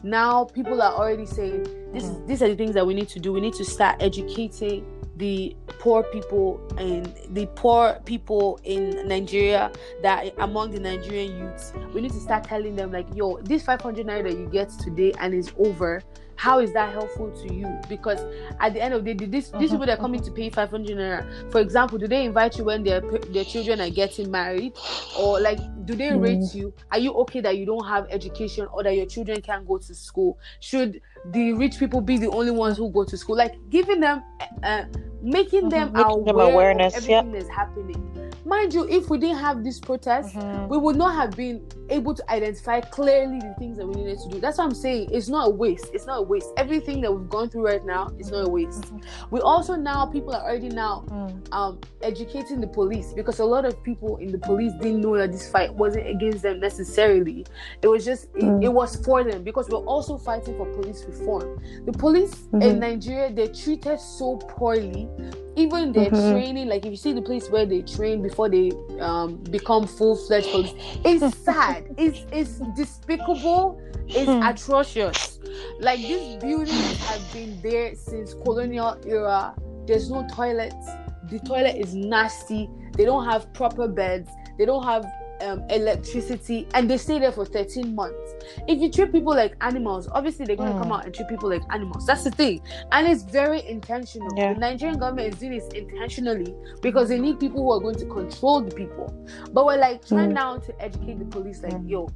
Now 0.04 0.46
people 0.46 0.82
are 0.82 0.94
already 0.94 1.26
saying, 1.26 1.66
this 1.94 2.04
is 2.04 2.26
these 2.28 2.44
are 2.44 2.48
the 2.48 2.56
things 2.56 2.74
that 2.74 2.86
we 2.86 2.94
need 2.94 3.10
to 3.10 3.20
do. 3.20 3.34
We 3.34 3.42
need 3.42 3.56
to 3.56 3.66
start 3.66 3.98
educating 4.00 4.86
the 5.18 5.56
poor 5.80 6.04
people 6.04 6.62
and 6.78 7.14
the 7.32 7.46
poor 7.48 8.00
people 8.06 8.60
in 8.64 9.06
Nigeria 9.08 9.70
that 10.02 10.34
among 10.40 10.72
the 10.72 10.80
Nigerian 10.80 11.38
youths, 11.38 11.74
we 11.94 12.00
need 12.02 12.12
to 12.12 12.20
start 12.20 12.46
telling 12.46 12.76
them 12.76 12.92
like, 12.92 13.06
yo, 13.14 13.38
this 13.42 13.64
500 13.64 14.08
naira 14.08 14.24
that 14.24 14.38
you 14.38 14.48
get 14.48 14.70
today 14.70 15.14
and 15.20 15.34
is 15.34 15.52
over 15.58 16.02
how 16.40 16.60
is 16.60 16.72
that 16.72 16.94
helpful 16.94 17.30
to 17.32 17.54
you? 17.54 17.68
Because 17.90 18.22
at 18.62 18.74
the 18.74 18.82
end 18.82 18.94
of 18.94 19.04
the 19.04 19.14
day, 19.14 19.26
this, 19.26 19.50
these 19.60 19.72
people 19.72 19.86
that 19.88 20.00
are 20.00 20.02
coming 20.02 20.22
to 20.24 20.32
pay 20.32 20.50
500 20.50 20.98
naira, 20.98 21.52
for 21.52 21.60
example, 21.60 21.98
do 21.98 22.08
they 22.08 22.24
invite 22.24 22.58
you 22.58 22.64
when 22.64 22.82
their 22.82 23.02
their 23.02 23.44
children 23.44 23.82
are 23.82 23.90
getting 23.90 24.32
married, 24.32 24.72
or 25.18 25.42
like 25.42 25.60
do 25.84 25.96
they 25.96 26.12
mm. 26.12 26.22
rate 26.24 26.56
you? 26.56 26.74
Are 26.94 26.98
you 26.98 27.12
okay 27.16 27.42
that 27.42 27.58
you 27.58 27.66
don't 27.66 27.86
have 27.86 28.08
education 28.10 28.68
or 28.72 28.84
that 28.84 28.96
your 28.96 29.06
children 29.06 29.42
can't 29.42 29.68
go 29.68 29.80
to 29.80 29.94
school? 29.94 30.40
Should 30.62 31.02
the 31.26 31.54
rich 31.54 31.78
people 31.80 32.02
be 32.02 32.18
the 32.18 32.30
only 32.30 32.52
ones 32.52 32.78
who 32.78 32.90
go 32.92 33.04
to 33.04 33.18
school? 33.18 33.36
Like 33.36 33.56
giving 33.70 34.00
them, 34.00 34.24
uh, 34.64 34.84
making 35.22 35.70
them 35.70 35.90
mm-hmm. 35.90 35.98
aware 35.98 36.26
them 36.26 36.40
awareness, 36.40 36.98
of 36.98 37.04
everything 37.04 37.32
that's 37.32 37.50
happening 37.50 38.29
mind 38.46 38.74
you, 38.74 38.88
if 38.90 39.10
we 39.10 39.18
didn't 39.18 39.38
have 39.38 39.64
this 39.64 39.80
protest, 39.80 40.36
mm-hmm. 40.36 40.68
we 40.68 40.78
would 40.78 40.96
not 40.96 41.16
have 41.16 41.36
been 41.36 41.66
able 41.90 42.14
to 42.14 42.32
identify 42.32 42.82
clearly 42.82 43.40
the 43.40 43.54
things 43.58 43.78
that 43.78 43.88
we 43.88 43.96
needed 43.96 44.20
to 44.20 44.30
do. 44.30 44.40
That's 44.40 44.58
what 44.58 44.66
I'm 44.66 44.76
saying. 44.76 45.10
It's 45.12 45.28
not 45.28 45.48
a 45.48 45.50
waste. 45.50 45.88
It's 45.94 46.06
not 46.06 46.20
a 46.20 46.22
waste. 46.22 46.48
Everything 46.58 47.02
that 47.02 47.12
we've 47.12 47.30
gone 47.30 47.50
through 47.50 47.66
right 47.66 47.84
now 47.86 48.12
is 48.20 48.32
not 48.32 48.48
a 48.48 48.50
waste. 48.50 48.82
Mm-hmm. 48.82 49.00
We 49.32 49.42
also 49.42 49.76
now 49.76 50.06
people 50.06 50.34
are 50.34 50.42
already 50.42 50.70
now 50.70 51.06
mm. 51.10 51.54
um, 51.54 51.80
educating 52.02 52.62
the 52.62 52.68
police 52.68 53.14
because 53.14 53.40
a 53.40 53.46
lot 53.46 53.66
of 53.66 53.82
people 53.84 54.18
in 54.18 54.32
the 54.32 54.38
police 54.40 54.74
didn't 54.74 55.02
know 55.02 55.18
that 55.18 55.32
this 55.32 55.50
fight 55.50 55.74
wasn't 55.74 56.08
against 56.08 56.44
them 56.44 56.60
necessarily. 56.60 57.46
It 57.82 57.88
was 57.88 58.06
just 58.06 58.32
mm. 58.34 58.62
it, 58.62 58.66
it, 58.66 58.70
was 58.70 58.96
for 59.04 59.24
them 59.24 59.44
because 59.44 59.68
we're 59.70 59.86
also 59.86 60.18
fighting 60.18 60.58
for 60.58 60.66
police 60.74 61.04
reform. 61.06 61.62
The 61.86 61.94
police 61.94 62.34
mm-hmm. 62.36 62.62
in 62.62 62.80
Nigeria 62.80 63.34
they're 63.34 63.54
treated 63.54 64.00
so 64.00 64.38
poorly 64.38 65.08
even 65.56 65.92
their 65.92 66.10
mm-hmm. 66.10 66.32
training, 66.32 66.68
like 66.68 66.86
if 66.86 66.92
you 66.92 66.98
see 66.98 67.14
the 67.14 67.22
place 67.22 67.50
where 67.50 67.66
they 67.66 67.82
train 67.82 68.22
before 68.22 68.50
they 68.50 68.72
um, 69.00 69.36
become 69.52 69.88
full 69.88 70.16
fledged 70.16 70.50
police, 70.52 70.74
it's 71.04 71.38
sad. 71.46 71.94
It's 71.98 72.26
it's 72.32 72.62
despicable. 72.76 73.82
It's 74.08 74.30
hmm. 74.30 74.42
atrocious. 74.42 75.40
Like 75.80 76.00
these 76.00 76.38
buildings 76.38 76.98
have 77.06 77.34
been 77.34 77.60
there 77.62 77.94
since 77.96 78.34
colonial 78.34 79.00
era. 79.06 79.54
There's 79.86 80.10
no 80.10 80.28
toilets. 80.34 80.88
The 81.30 81.40
toilet 81.40 81.76
is 81.76 81.94
nasty. 81.94 82.70
They 82.94 83.06
don't 83.06 83.26
have 83.26 83.54
proper 83.54 83.88
beds. 83.88 84.30
They 84.58 84.66
don't 84.66 84.84
have 84.84 85.06
um, 85.42 85.64
electricity 85.70 86.68
and 86.74 86.90
they 86.90 86.98
stay 86.98 87.20
there 87.20 87.32
for 87.32 87.46
13 87.46 87.94
months. 87.96 88.34
If 88.68 88.80
you 88.80 88.92
treat 88.92 89.12
people 89.12 89.36
like 89.36 89.56
animals, 89.62 90.08
obviously 90.12 90.46
they're 90.46 90.56
going 90.56 90.70
to 90.70 90.76
mm. 90.76 90.82
come 90.82 90.92
out 90.92 91.06
and 91.06 91.14
treat 91.14 91.28
people 91.28 91.50
like 91.50 91.62
animals. 91.72 92.06
That's 92.06 92.24
the 92.24 92.32
thing. 92.32 92.62
And 92.92 93.08
it's 93.08 93.24
very 93.24 93.66
intentional. 93.68 94.30
Yeah. 94.36 94.54
The 94.54 94.60
Nigerian 94.60 95.00
government 95.00 95.34
is 95.34 95.40
doing 95.40 95.54
this 95.54 95.68
intentionally 95.70 96.56
because 96.82 97.10
they 97.10 97.20
need 97.20 97.40
people 97.40 97.64
who 97.64 97.72
are 97.72 97.80
going 97.80 97.96
to 97.96 98.06
control 98.06 98.62
the 98.62 98.74
people. 98.74 99.14
But 99.52 99.66
we're 99.66 99.78
like 99.78 100.06
trying 100.06 100.32
mm. 100.32 100.36
now 100.36 100.58
to 100.58 100.82
educate 100.82 101.20
the 101.20 101.26
police 101.26 101.62
like, 101.64 101.74
mm. 101.74 101.90
yo, 101.90 102.10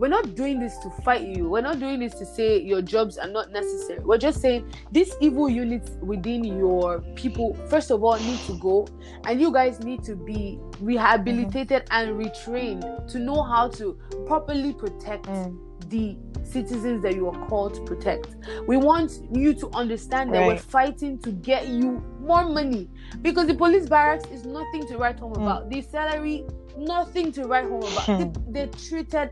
we're 0.00 0.08
not 0.08 0.34
doing 0.34 0.58
this 0.58 0.78
to 0.78 0.88
fight 1.04 1.26
you. 1.26 1.50
We're 1.50 1.60
not 1.60 1.78
doing 1.78 2.00
this 2.00 2.14
to 2.14 2.24
say 2.24 2.58
your 2.58 2.80
jobs 2.80 3.18
are 3.18 3.28
not 3.28 3.52
necessary. 3.52 4.00
We're 4.00 4.16
just 4.16 4.40
saying 4.40 4.72
these 4.90 5.14
evil 5.20 5.50
units 5.50 5.90
within 6.00 6.42
your 6.42 7.00
people, 7.16 7.54
first 7.68 7.90
of 7.90 8.02
all, 8.02 8.18
need 8.18 8.38
to 8.46 8.58
go, 8.58 8.88
and 9.26 9.38
you 9.38 9.52
guys 9.52 9.80
need 9.80 10.02
to 10.04 10.16
be 10.16 10.58
rehabilitated 10.80 11.84
and 11.90 12.18
retrained 12.18 13.06
to 13.08 13.18
know 13.18 13.42
how 13.42 13.68
to 13.68 13.98
properly 14.26 14.72
protect 14.72 15.26
mm. 15.26 15.58
the 15.90 16.16
citizens 16.44 17.02
that 17.02 17.14
you 17.14 17.28
are 17.28 17.46
called 17.46 17.74
to 17.74 17.82
protect. 17.82 18.36
We 18.66 18.78
want 18.78 19.12
you 19.30 19.52
to 19.52 19.68
understand 19.74 20.32
that 20.32 20.38
right. 20.38 20.46
we're 20.46 20.58
fighting 20.58 21.18
to 21.18 21.30
get 21.30 21.68
you 21.68 22.02
more 22.20 22.44
money 22.44 22.88
because 23.20 23.48
the 23.48 23.54
police 23.54 23.86
barracks 23.86 24.26
is 24.30 24.46
nothing 24.46 24.86
to 24.88 24.96
write 24.96 25.18
home 25.18 25.34
mm. 25.34 25.42
about. 25.42 25.68
The 25.68 25.82
salary, 25.82 26.46
nothing 26.76 27.32
to 27.32 27.44
write 27.44 27.64
home 27.64 27.82
about. 27.82 28.06
they, 28.46 28.64
they're 28.64 28.72
treated 28.88 29.30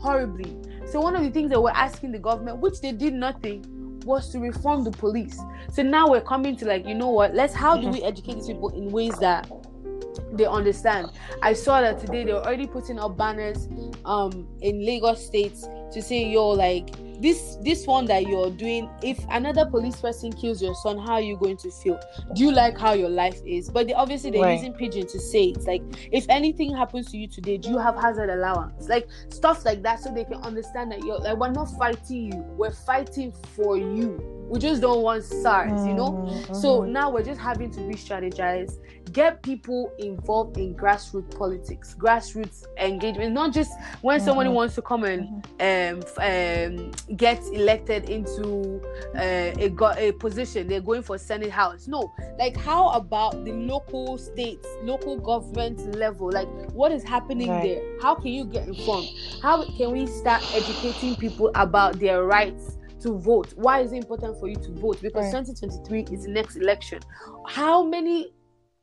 horribly. 0.00 0.56
So 0.86 1.00
one 1.00 1.14
of 1.14 1.22
the 1.22 1.30
things 1.30 1.50
that 1.50 1.60
we're 1.60 1.70
asking 1.70 2.12
the 2.12 2.18
government, 2.18 2.58
which 2.58 2.80
they 2.80 2.92
did 2.92 3.14
nothing, 3.14 3.64
was 4.04 4.30
to 4.32 4.38
reform 4.38 4.82
the 4.82 4.90
police. 4.90 5.38
So 5.72 5.82
now 5.82 6.08
we're 6.08 6.20
coming 6.22 6.56
to 6.56 6.64
like, 6.64 6.86
you 6.86 6.94
know 6.94 7.10
what? 7.10 7.34
Let's 7.34 7.54
how 7.54 7.76
do 7.76 7.82
mm-hmm. 7.82 7.92
we 7.92 8.02
educate 8.02 8.34
these 8.34 8.46
people 8.46 8.70
in 8.70 8.90
ways 8.90 9.16
that 9.18 9.48
they 10.32 10.46
understand. 10.46 11.10
I 11.42 11.52
saw 11.52 11.80
that 11.80 11.98
today 11.98 12.24
they're 12.24 12.36
already 12.36 12.66
putting 12.66 12.98
up 12.98 13.16
banners 13.16 13.68
um 14.04 14.48
in 14.60 14.84
Lagos 14.84 15.24
states 15.24 15.66
to 15.92 16.00
say 16.00 16.24
yo 16.24 16.48
like 16.48 16.90
this 17.20 17.56
this 17.62 17.86
one 17.86 18.06
that 18.06 18.26
you're 18.26 18.50
doing 18.50 18.88
if 19.02 19.22
another 19.30 19.66
police 19.66 19.96
person 19.96 20.32
kills 20.32 20.62
your 20.62 20.74
son 20.76 20.98
how 20.98 21.14
are 21.14 21.20
you 21.20 21.36
going 21.36 21.56
to 21.58 21.70
feel? 21.70 22.00
Do 22.34 22.44
you 22.44 22.52
like 22.52 22.78
how 22.78 22.94
your 22.94 23.10
life 23.10 23.40
is? 23.44 23.68
But 23.68 23.88
they, 23.88 23.92
obviously 23.92 24.30
they're 24.30 24.42
right. 24.42 24.54
using 24.54 24.72
pidgin 24.72 25.06
to 25.06 25.18
say 25.18 25.46
it's 25.48 25.66
like 25.66 25.82
if 26.12 26.26
anything 26.28 26.74
happens 26.74 27.10
to 27.10 27.18
you 27.18 27.28
today 27.28 27.58
do 27.58 27.70
you 27.70 27.78
have 27.78 27.96
hazard 27.96 28.30
allowance? 28.30 28.88
Like 28.88 29.08
stuff 29.28 29.64
like 29.64 29.82
that 29.82 30.00
so 30.00 30.12
they 30.12 30.24
can 30.24 30.40
understand 30.42 30.92
that 30.92 31.00
you're 31.04 31.18
like 31.18 31.36
we're 31.36 31.50
not 31.50 31.70
fighting 31.78 32.32
you. 32.32 32.38
We're 32.56 32.72
fighting 32.72 33.32
for 33.54 33.76
you 33.76 34.39
we 34.50 34.58
just 34.58 34.82
don't 34.82 35.02
want 35.02 35.22
SARS, 35.22 35.86
you 35.86 35.94
know. 35.94 36.10
Mm-hmm. 36.10 36.54
So 36.54 36.84
now 36.84 37.08
we're 37.08 37.22
just 37.22 37.40
having 37.40 37.70
to 37.70 37.80
re-strategize, 37.82 38.78
get 39.12 39.44
people 39.44 39.92
involved 40.00 40.58
in 40.58 40.74
grassroots 40.74 41.36
politics, 41.38 41.94
grassroots 41.96 42.64
engagement. 42.76 43.32
Not 43.32 43.52
just 43.52 43.70
when 44.00 44.18
mm-hmm. 44.18 44.26
someone 44.26 44.52
wants 44.52 44.74
to 44.74 44.82
come 44.82 45.04
and 45.04 45.44
mm-hmm. 45.60 46.80
um, 46.80 46.90
um, 46.90 47.16
get 47.16 47.40
elected 47.52 48.10
into 48.10 48.82
uh, 49.14 49.54
a 49.56 50.08
a 50.08 50.12
position, 50.14 50.66
they're 50.66 50.80
going 50.80 51.02
for 51.02 51.16
Senate 51.16 51.52
House. 51.52 51.86
No, 51.86 52.12
like 52.36 52.56
how 52.56 52.88
about 52.90 53.44
the 53.44 53.52
local 53.52 54.18
states, 54.18 54.66
local 54.82 55.16
government 55.16 55.94
level? 55.96 56.28
Like 56.28 56.48
what 56.72 56.90
is 56.90 57.04
happening 57.04 57.50
right. 57.50 57.62
there? 57.62 57.82
How 58.02 58.16
can 58.16 58.32
you 58.32 58.46
get 58.46 58.66
informed? 58.66 59.10
How 59.42 59.64
can 59.76 59.92
we 59.92 60.06
start 60.08 60.42
educating 60.54 61.14
people 61.14 61.52
about 61.54 62.00
their 62.00 62.24
rights? 62.24 62.78
To 63.00 63.18
vote. 63.18 63.52
Why 63.56 63.80
is 63.80 63.92
it 63.92 63.96
important 63.96 64.38
for 64.38 64.48
you 64.48 64.56
to 64.56 64.72
vote? 64.72 65.00
Because 65.00 65.32
right. 65.32 65.44
2023 65.46 66.14
is 66.14 66.24
the 66.24 66.30
next 66.30 66.56
election. 66.56 67.00
How 67.48 67.82
many 67.84 68.32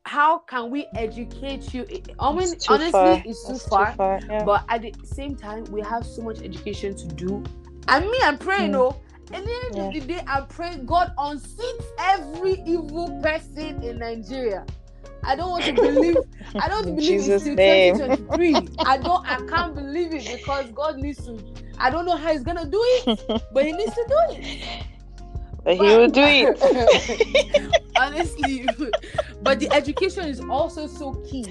how 0.04 0.38
can 0.38 0.70
we 0.70 0.86
educate 0.94 1.74
you? 1.74 1.86
I 2.18 2.32
mean, 2.32 2.54
honestly, 2.68 2.90
far. 2.90 3.22
it's 3.24 3.46
too 3.46 3.54
it's 3.54 3.68
far. 3.68 3.90
Too 3.90 3.96
far 3.96 4.20
yeah. 4.28 4.42
But 4.44 4.64
at 4.68 4.82
the 4.82 4.94
same 5.06 5.36
time, 5.36 5.64
we 5.64 5.82
have 5.82 6.06
so 6.06 6.22
much 6.22 6.40
education 6.40 6.96
to 6.96 7.06
do. 7.08 7.44
And 7.88 8.08
me, 8.08 8.18
I'm 8.22 8.38
praying, 8.38 8.72
mm. 8.72 8.92
oh. 8.92 9.00
And 9.32 9.46
the 9.46 9.52
end 9.66 9.76
yeah. 9.76 9.82
of 9.82 9.92
the 9.92 10.00
day, 10.00 10.20
I 10.26 10.40
pray 10.42 10.76
God 10.86 11.12
unseats 11.18 11.84
every 11.98 12.62
evil 12.66 13.20
person 13.22 13.82
in 13.82 13.98
Nigeria. 13.98 14.64
I 15.22 15.36
don't 15.36 15.50
want 15.50 15.64
to 15.64 15.72
believe. 15.74 16.16
I 16.54 16.68
don't 16.68 16.84
believe 16.96 17.02
Jesus 17.02 17.44
it's 17.46 17.56
2023. 17.56 18.54
I 18.86 18.96
don't. 18.96 19.28
I 19.28 19.36
can't 19.46 19.74
believe 19.74 20.14
it 20.14 20.38
because 20.38 20.70
God 20.70 20.96
needs 20.96 21.24
to 21.26 21.36
I 21.78 21.90
don't 21.90 22.04
know 22.04 22.16
how 22.16 22.32
he's 22.32 22.42
gonna 22.42 22.66
do 22.66 22.80
it, 22.82 23.42
but 23.52 23.64
he 23.64 23.72
needs 23.72 23.94
to 23.94 24.04
do 24.08 24.16
it. 24.36 24.84
But, 25.64 25.74
he 25.74 25.82
will 25.82 26.08
do 26.08 26.22
it. 26.22 27.82
honestly. 27.98 28.66
but 29.42 29.60
the 29.60 29.70
education 29.72 30.28
is 30.28 30.40
also 30.40 30.86
so 30.86 31.14
key 31.28 31.42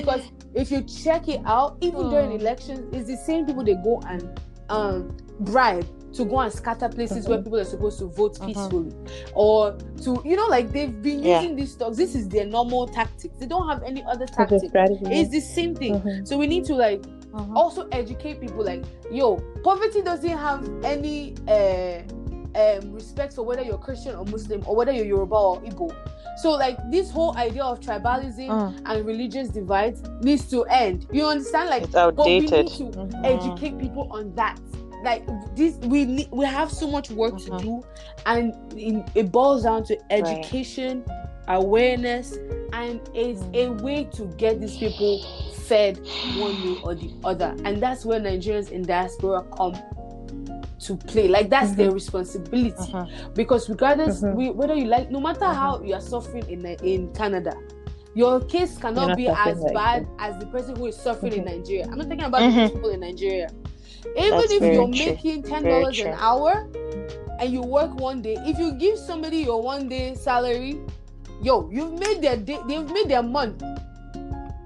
because 0.00 0.22
if 0.54 0.70
you 0.70 0.82
check 0.82 1.28
it 1.28 1.40
out, 1.44 1.76
even 1.80 2.02
mm. 2.02 2.10
during 2.10 2.32
elections, 2.32 2.80
it's 2.94 3.08
the 3.08 3.16
same 3.16 3.46
people 3.46 3.64
they 3.64 3.74
go 3.74 4.00
and 4.06 4.40
um, 4.68 5.16
bribe 5.40 5.86
to 6.14 6.24
go 6.24 6.40
and 6.40 6.52
scatter 6.52 6.88
places 6.88 7.18
mm-hmm. 7.18 7.30
where 7.30 7.42
people 7.42 7.58
are 7.58 7.64
supposed 7.64 7.98
to 7.98 8.06
vote 8.06 8.34
mm-hmm. 8.34 8.46
peacefully 8.46 8.92
or 9.34 9.76
to 10.02 10.20
you 10.24 10.36
know 10.36 10.46
like 10.46 10.72
they've 10.72 11.02
been 11.02 11.22
yeah. 11.22 11.40
using 11.40 11.54
these 11.54 11.72
stocks 11.72 11.98
this 11.98 12.14
is 12.14 12.28
their 12.28 12.46
normal 12.46 12.86
tactics 12.88 13.36
they 13.38 13.46
don't 13.46 13.68
have 13.68 13.82
any 13.82 14.02
other 14.04 14.26
tactics 14.26 14.64
it's 14.72 15.30
the 15.30 15.40
same 15.40 15.74
thing 15.74 16.00
mm-hmm. 16.00 16.24
so 16.24 16.38
we 16.38 16.46
need 16.46 16.64
to 16.64 16.74
like 16.74 17.04
uh-huh. 17.34 17.52
also 17.54 17.88
educate 17.92 18.40
people 18.40 18.64
like 18.64 18.84
yo 19.10 19.36
poverty 19.62 20.02
doesn't 20.02 20.28
have 20.30 20.68
any 20.84 21.34
uh 21.48 22.02
um, 22.54 22.92
respect 22.92 23.34
for 23.34 23.42
whether 23.44 23.62
you're 23.62 23.78
Christian 23.78 24.14
or 24.16 24.24
Muslim 24.24 24.62
or 24.66 24.74
whether 24.74 24.92
you're 24.92 25.04
Yoruba 25.04 25.34
or 25.34 25.60
Igbo. 25.62 25.94
So 26.38 26.52
like 26.52 26.76
this 26.90 27.10
whole 27.10 27.36
idea 27.36 27.62
of 27.62 27.80
tribalism 27.80 28.48
uh. 28.50 28.72
and 28.86 29.06
religious 29.06 29.48
divides 29.48 30.02
needs 30.22 30.48
to 30.50 30.64
end. 30.64 31.06
You 31.12 31.26
understand? 31.26 31.70
Like 31.70 31.82
it's 31.84 31.94
outdated. 31.94 32.16
But 32.16 32.26
we 32.26 32.66
need 32.86 32.92
to 32.92 32.98
mm-hmm. 32.98 33.24
educate 33.24 33.78
people 33.78 34.08
on 34.10 34.34
that. 34.34 34.58
Like 35.04 35.24
this, 35.54 35.76
we 35.76 36.26
we 36.32 36.44
have 36.44 36.72
so 36.72 36.88
much 36.90 37.10
work 37.10 37.38
to 37.38 37.50
mm-hmm. 37.50 37.58
do, 37.58 37.84
and 38.26 38.52
it, 38.76 39.08
it, 39.14 39.30
boils 39.30 39.62
down 39.62 39.84
to 39.84 40.12
education, 40.12 41.04
right. 41.06 41.37
Awareness, 41.48 42.36
and 42.72 43.00
it's 43.14 43.42
a 43.54 43.70
way 43.82 44.04
to 44.12 44.26
get 44.36 44.60
these 44.60 44.76
people 44.76 45.22
fed 45.66 45.98
one 46.36 46.54
way 46.64 46.80
or 46.82 46.94
the 46.94 47.12
other. 47.24 47.54
And 47.64 47.82
that's 47.82 48.04
where 48.04 48.20
Nigerians 48.20 48.70
in 48.70 48.82
diaspora 48.82 49.44
come 49.56 49.74
to 50.80 50.96
play. 50.96 51.28
Like 51.28 51.50
that's 51.50 51.70
mm-hmm. 51.70 51.78
their 51.82 51.90
responsibility. 51.90 52.74
Uh-huh. 52.78 53.06
Because 53.34 53.68
regardless, 53.68 54.22
mm-hmm. 54.22 54.36
we, 54.36 54.50
whether 54.50 54.74
you 54.74 54.86
like, 54.86 55.10
no 55.10 55.20
matter 55.20 55.44
uh-huh. 55.44 55.54
how 55.54 55.82
you 55.82 55.94
are 55.94 56.00
suffering 56.00 56.48
in 56.48 56.64
in 56.64 57.12
Canada, 57.14 57.54
your 58.14 58.40
case 58.40 58.78
cannot 58.78 59.16
be 59.16 59.28
as 59.28 59.58
like 59.58 59.74
bad 59.74 60.06
that. 60.18 60.30
as 60.30 60.38
the 60.38 60.46
person 60.46 60.76
who 60.76 60.86
is 60.86 60.96
suffering 60.96 61.32
in 61.32 61.44
mm-hmm. 61.44 61.58
Nigeria. 61.58 61.84
I'm 61.84 61.98
not 61.98 62.08
talking 62.08 62.24
about 62.24 62.42
mm-hmm. 62.42 62.66
the 62.66 62.70
people 62.70 62.90
in 62.90 63.00
Nigeria. 63.00 63.48
Even 64.16 64.38
that's 64.38 64.52
if 64.52 64.62
you're 64.62 64.74
true. 64.74 64.88
making 64.88 65.42
ten 65.42 65.64
dollars 65.64 65.98
an 66.00 66.14
hour 66.18 66.70
and 67.40 67.52
you 67.52 67.62
work 67.62 67.94
one 67.94 68.22
day, 68.22 68.36
if 68.46 68.58
you 68.58 68.72
give 68.74 68.98
somebody 68.98 69.38
your 69.38 69.62
one 69.62 69.88
day 69.88 70.14
salary, 70.14 70.80
yo, 71.42 71.68
you've 71.70 71.98
made 71.98 72.22
their 72.22 72.36
day, 72.36 72.58
they've 72.66 72.90
made 72.90 73.08
their 73.08 73.22
month. 73.22 73.62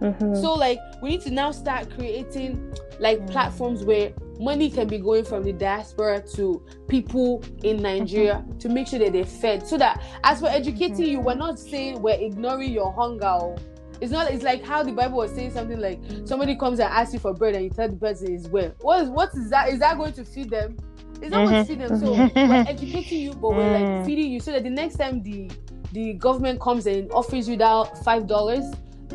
Mm-hmm. 0.02 0.34
So 0.36 0.54
like 0.54 0.78
we 1.00 1.10
need 1.10 1.20
to 1.22 1.30
now 1.30 1.52
start 1.52 1.88
creating 1.94 2.74
like 2.98 3.20
mm. 3.20 3.30
platforms 3.30 3.84
where 3.84 4.12
money 4.40 4.68
can 4.68 4.88
be 4.88 4.98
going 4.98 5.24
from 5.24 5.44
the 5.44 5.52
diaspora 5.52 6.20
to 6.34 6.60
people 6.88 7.44
in 7.62 7.80
Nigeria 7.80 8.44
mm-hmm. 8.44 8.58
to 8.58 8.68
make 8.68 8.88
sure 8.88 8.98
that 8.98 9.12
they're 9.12 9.24
fed. 9.24 9.66
So 9.66 9.78
that 9.78 10.02
as 10.24 10.42
we're 10.42 10.48
educating 10.48 10.96
mm-hmm. 10.96 11.04
you, 11.04 11.20
we're 11.20 11.34
not 11.36 11.58
saying 11.58 12.02
we're 12.02 12.18
ignoring 12.18 12.72
your 12.72 12.92
hunger. 12.92 13.56
It's 14.00 14.10
not. 14.10 14.32
It's 14.32 14.42
like 14.42 14.64
how 14.64 14.82
the 14.82 14.90
Bible 14.90 15.18
was 15.18 15.30
saying 15.30 15.52
something 15.52 15.78
like 15.78 16.00
somebody 16.24 16.56
comes 16.56 16.80
and 16.80 16.88
asks 16.88 17.14
you 17.14 17.20
for 17.20 17.32
bread 17.32 17.54
and 17.54 17.62
you 17.62 17.70
tell 17.70 17.88
the 17.88 17.94
person 17.94 18.34
is 18.34 18.48
well. 18.48 18.74
What 18.80 19.02
is 19.04 19.08
what 19.08 19.32
is 19.34 19.50
that? 19.50 19.68
Is 19.68 19.78
that 19.78 19.96
going 19.96 20.12
to 20.14 20.24
feed 20.24 20.50
them? 20.50 20.76
It's 21.22 21.30
not 21.30 21.48
going 21.48 21.64
to 21.64 21.64
feed 21.64 21.80
them. 21.80 21.98
So 21.98 22.06
mm-hmm. 22.06 22.50
we're 22.50 22.64
educating 22.68 23.20
you, 23.20 23.32
but 23.32 23.50
we're 23.50 23.72
like 23.72 23.84
mm. 23.84 24.06
feeding 24.06 24.30
you 24.30 24.40
so 24.40 24.52
that 24.52 24.64
the 24.64 24.70
next 24.70 24.96
time 24.96 25.22
the 25.22 25.50
the 25.92 26.14
government 26.14 26.60
comes 26.60 26.86
and 26.86 27.10
offers 27.12 27.48
you 27.48 27.56
that 27.58 27.98
five 28.04 28.26
dollars, 28.26 28.64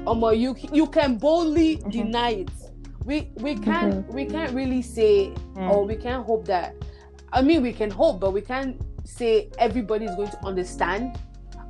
um, 0.05 0.23
you 0.33 0.55
you 0.71 0.87
can 0.87 1.17
boldly 1.17 1.77
mm-hmm. 1.77 1.89
deny 1.89 2.29
it 2.31 2.49
we 3.07 3.31
we 3.37 3.55
can't 3.55 3.95
mm-hmm. 3.95 4.13
we 4.13 4.25
can't 4.25 4.53
really 4.53 4.81
say 4.81 5.31
mm. 5.53 5.69
or 5.71 5.85
we 5.85 5.95
can't 5.95 6.25
hope 6.25 6.45
that 6.45 6.75
i 7.31 7.41
mean 7.41 7.61
we 7.61 7.71
can 7.71 7.89
hope 7.89 8.19
but 8.19 8.31
we 8.33 8.41
can't 8.41 8.79
say 9.05 9.49
everybody 9.57 10.05
is 10.05 10.15
going 10.15 10.29
to 10.29 10.45
understand 10.45 11.17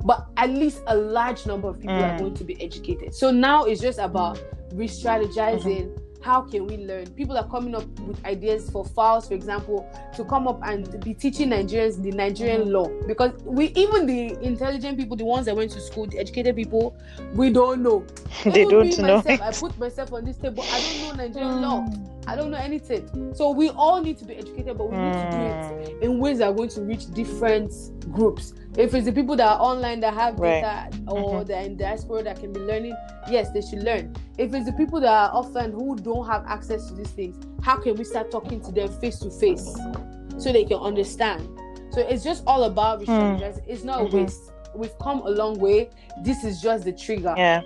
but 0.04 0.26
at 0.36 0.50
least 0.50 0.82
a 0.88 0.96
large 0.96 1.46
number 1.46 1.68
of 1.68 1.80
people 1.80 1.94
mm. 1.94 2.02
are 2.02 2.18
going 2.18 2.34
to 2.34 2.44
be 2.44 2.60
educated 2.60 3.14
so 3.14 3.30
now 3.30 3.64
it's 3.64 3.80
just 3.80 4.00
about 4.00 4.42
re-strategizing 4.74 5.86
mm-hmm 5.86 6.07
how 6.22 6.42
can 6.42 6.66
we 6.66 6.76
learn? 6.78 7.06
People 7.10 7.36
are 7.36 7.48
coming 7.48 7.74
up 7.74 7.84
with 8.00 8.24
ideas 8.24 8.70
for 8.70 8.84
Falz, 8.84 9.28
for 9.28 9.34
example, 9.34 9.88
to 10.16 10.24
come 10.24 10.48
up 10.48 10.60
and 10.64 11.02
be 11.04 11.14
teaching 11.14 11.50
Nigerians 11.50 12.02
the 12.02 12.10
Nigerian 12.10 12.62
mm-hmm. 12.62 12.70
law. 12.70 12.88
Because 13.06 13.32
we, 13.44 13.66
even 13.68 14.06
the 14.06 14.38
intelligent 14.44 14.98
people, 14.98 15.16
the 15.16 15.24
ones 15.24 15.46
that 15.46 15.56
went 15.56 15.70
to 15.72 15.80
school, 15.80 16.06
the 16.06 16.18
educated 16.18 16.56
people, 16.56 16.96
we 17.34 17.50
don't 17.50 17.82
know. 17.82 18.04
they 18.44 18.64
don't 18.64 18.96
know. 18.98 19.22
Myself, 19.22 19.40
I 19.40 19.52
put 19.52 19.78
myself 19.78 20.12
on 20.12 20.24
this 20.24 20.36
table. 20.36 20.64
I 20.70 20.80
don't 20.80 21.16
know 21.18 21.24
Nigerian 21.24 21.62
law. 21.62 21.86
I 22.26 22.36
don't 22.36 22.50
know 22.50 22.58
anything. 22.58 23.32
So 23.34 23.50
we 23.50 23.70
all 23.70 24.02
need 24.02 24.18
to 24.18 24.24
be 24.24 24.34
educated, 24.36 24.76
but 24.76 24.90
we 24.90 24.96
need 24.98 25.12
to 25.14 25.30
do 25.30 25.36
it 25.38 26.00
mm. 26.00 26.02
in 26.02 26.18
ways 26.18 26.38
that 26.38 26.48
are 26.48 26.52
going 26.52 26.68
to 26.70 26.82
reach 26.82 27.10
different 27.14 27.72
groups. 28.12 28.52
If 28.78 28.94
it's 28.94 29.06
the 29.06 29.12
people 29.12 29.34
that 29.34 29.44
are 29.44 29.60
online 29.60 29.98
that 30.00 30.14
have 30.14 30.38
right. 30.38 30.60
data 30.62 31.02
or 31.08 31.40
mm-hmm. 31.40 31.48
they're 31.48 31.64
in 31.64 31.76
diaspora 31.76 32.22
that 32.22 32.38
can 32.38 32.52
be 32.52 32.60
learning, 32.60 32.94
yes, 33.28 33.50
they 33.50 33.60
should 33.60 33.82
learn. 33.82 34.14
If 34.38 34.54
it's 34.54 34.66
the 34.66 34.72
people 34.72 35.00
that 35.00 35.10
are 35.10 35.32
offline 35.32 35.72
who 35.72 35.96
don't 35.96 36.24
have 36.28 36.44
access 36.46 36.86
to 36.88 36.94
these 36.94 37.10
things, 37.10 37.44
how 37.60 37.76
can 37.78 37.96
we 37.96 38.04
start 38.04 38.30
talking 38.30 38.60
to 38.60 38.70
them 38.70 38.88
face 39.00 39.18
to 39.18 39.30
face 39.32 39.76
so 40.38 40.52
they 40.52 40.64
can 40.64 40.78
understand? 40.78 41.48
So 41.90 42.02
it's 42.02 42.22
just 42.22 42.44
all 42.46 42.64
about 42.64 43.00
mm. 43.00 43.62
It's 43.66 43.82
not 43.82 43.98
mm-hmm. 43.98 44.16
a 44.16 44.22
waste. 44.22 44.52
We've 44.76 44.96
come 45.00 45.22
a 45.22 45.30
long 45.30 45.58
way. 45.58 45.90
This 46.22 46.44
is 46.44 46.62
just 46.62 46.84
the 46.84 46.92
trigger. 46.92 47.34
Yeah. 47.36 47.62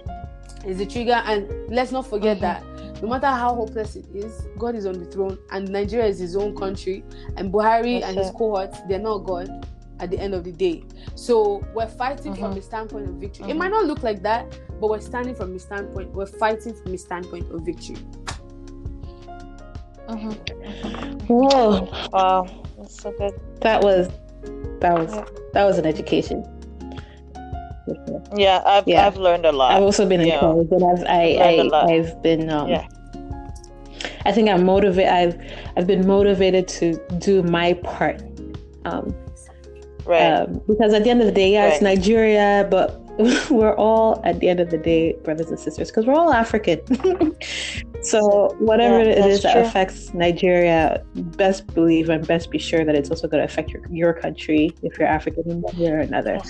It's 0.64 0.78
the 0.78 0.86
trigger, 0.86 1.20
and 1.26 1.46
let's 1.68 1.92
not 1.92 2.06
forget 2.06 2.38
mm-hmm. 2.38 2.94
that 2.94 3.02
no 3.02 3.08
matter 3.08 3.26
how 3.26 3.54
hopeless 3.54 3.96
it 3.96 4.06
is, 4.14 4.46
God 4.56 4.74
is 4.76 4.86
on 4.86 4.94
the 4.94 5.04
throne, 5.04 5.36
and 5.50 5.68
Nigeria 5.68 6.06
is 6.06 6.20
his 6.20 6.36
own 6.36 6.56
country, 6.56 7.04
and 7.36 7.52
Buhari 7.52 8.00
That's 8.00 8.10
and 8.10 8.18
it. 8.18 8.22
his 8.22 8.30
cohorts, 8.30 8.78
they're 8.88 8.98
not 8.98 9.18
God 9.18 9.66
at 10.02 10.10
the 10.10 10.18
end 10.18 10.34
of 10.34 10.42
the 10.44 10.52
day. 10.52 10.82
So 11.14 11.64
we're 11.72 11.86
fighting 11.86 12.34
from 12.34 12.44
a 12.44 12.48
mm-hmm. 12.56 12.60
standpoint 12.60 13.08
of 13.08 13.14
victory. 13.14 13.48
It 13.48 13.56
might 13.56 13.70
not 13.70 13.86
look 13.86 14.02
like 14.02 14.22
that, 14.24 14.58
but 14.80 14.90
we're 14.90 15.00
standing 15.00 15.34
from 15.34 15.54
a 15.54 15.58
standpoint, 15.58 16.10
we're 16.10 16.26
fighting 16.26 16.74
from 16.74 16.92
a 16.92 16.98
standpoint 16.98 17.50
of 17.52 17.62
victory. 17.62 17.96
Mm-hmm. 20.08 21.26
Whoa! 21.28 21.88
Wow, 22.12 22.64
that's 22.76 23.00
so 23.00 23.12
good. 23.16 23.40
That 23.60 23.82
was 23.82 24.08
that 24.80 24.92
was 24.92 25.14
yeah. 25.14 25.24
that 25.54 25.64
was 25.64 25.78
an 25.78 25.86
education. 25.86 26.44
Yeah, 28.36 28.62
I've 28.66 28.86
yeah. 28.86 29.06
I've 29.06 29.16
learned 29.16 29.46
a 29.46 29.52
lot. 29.52 29.72
I've 29.72 29.82
also 29.82 30.06
been 30.06 30.20
in 30.20 30.38
college, 30.38 30.68
and 30.72 30.84
I've 30.84 31.06
I, 31.06 31.70
I 31.70 31.94
I've 31.94 32.20
been 32.20 32.50
um, 32.50 32.68
yeah. 32.68 32.86
I 34.26 34.32
think 34.32 34.48
I'm 34.48 34.66
motivated. 34.66 35.12
I've 35.12 35.40
I've 35.76 35.86
been 35.86 36.06
motivated 36.06 36.66
to 36.68 37.00
do 37.18 37.44
my 37.44 37.74
part. 37.74 38.20
Um, 38.84 39.14
right. 40.04 40.32
Um, 40.32 40.60
because 40.66 40.92
at 40.94 41.04
the 41.04 41.10
end 41.10 41.20
of 41.20 41.26
the 41.26 41.32
day, 41.32 41.52
yeah, 41.52 41.64
right. 41.64 41.72
it's 41.74 41.82
Nigeria, 41.82 42.66
but 42.70 43.00
we're 43.50 43.74
all 43.76 44.20
at 44.24 44.40
the 44.40 44.48
end 44.48 44.60
of 44.60 44.70
the 44.70 44.78
day 44.78 45.12
brothers 45.24 45.48
and 45.48 45.58
sisters 45.58 45.90
because 45.90 46.06
we're 46.06 46.14
all 46.14 46.32
African. 46.32 46.80
so 48.02 48.54
whatever 48.58 48.98
yeah, 49.02 49.10
it 49.10 49.26
is 49.26 49.42
true. 49.42 49.52
that 49.52 49.66
affects 49.66 50.14
Nigeria, 50.14 51.04
best 51.14 51.66
believe 51.74 52.08
and 52.08 52.26
best 52.26 52.50
be 52.50 52.58
sure 52.58 52.84
that 52.84 52.94
it's 52.94 53.10
also 53.10 53.28
going 53.28 53.40
to 53.40 53.44
affect 53.44 53.70
your 53.70 53.82
your 53.90 54.14
country 54.14 54.74
if 54.82 54.98
you're 54.98 55.08
African 55.08 55.48
in 55.50 55.60
one 55.60 55.76
way 55.76 55.90
or 55.90 55.98
another. 55.98 56.40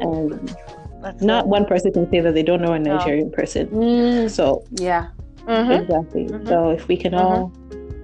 And 0.00 0.54
That's 1.02 1.22
not 1.22 1.44
it. 1.44 1.48
one 1.48 1.64
person 1.64 1.92
can 1.92 2.10
say 2.10 2.20
that 2.20 2.34
they 2.34 2.42
don't 2.42 2.60
know 2.60 2.72
a 2.72 2.78
Nigerian 2.78 3.30
no. 3.30 3.36
person. 3.36 3.68
Mm. 3.68 4.30
So 4.30 4.64
yeah, 4.72 5.08
mm-hmm. 5.46 5.70
exactly. 5.70 6.26
Mm-hmm. 6.26 6.48
So 6.48 6.70
if 6.70 6.88
we 6.88 6.96
can 6.96 7.12
mm-hmm. 7.12 7.24
all 7.24 7.52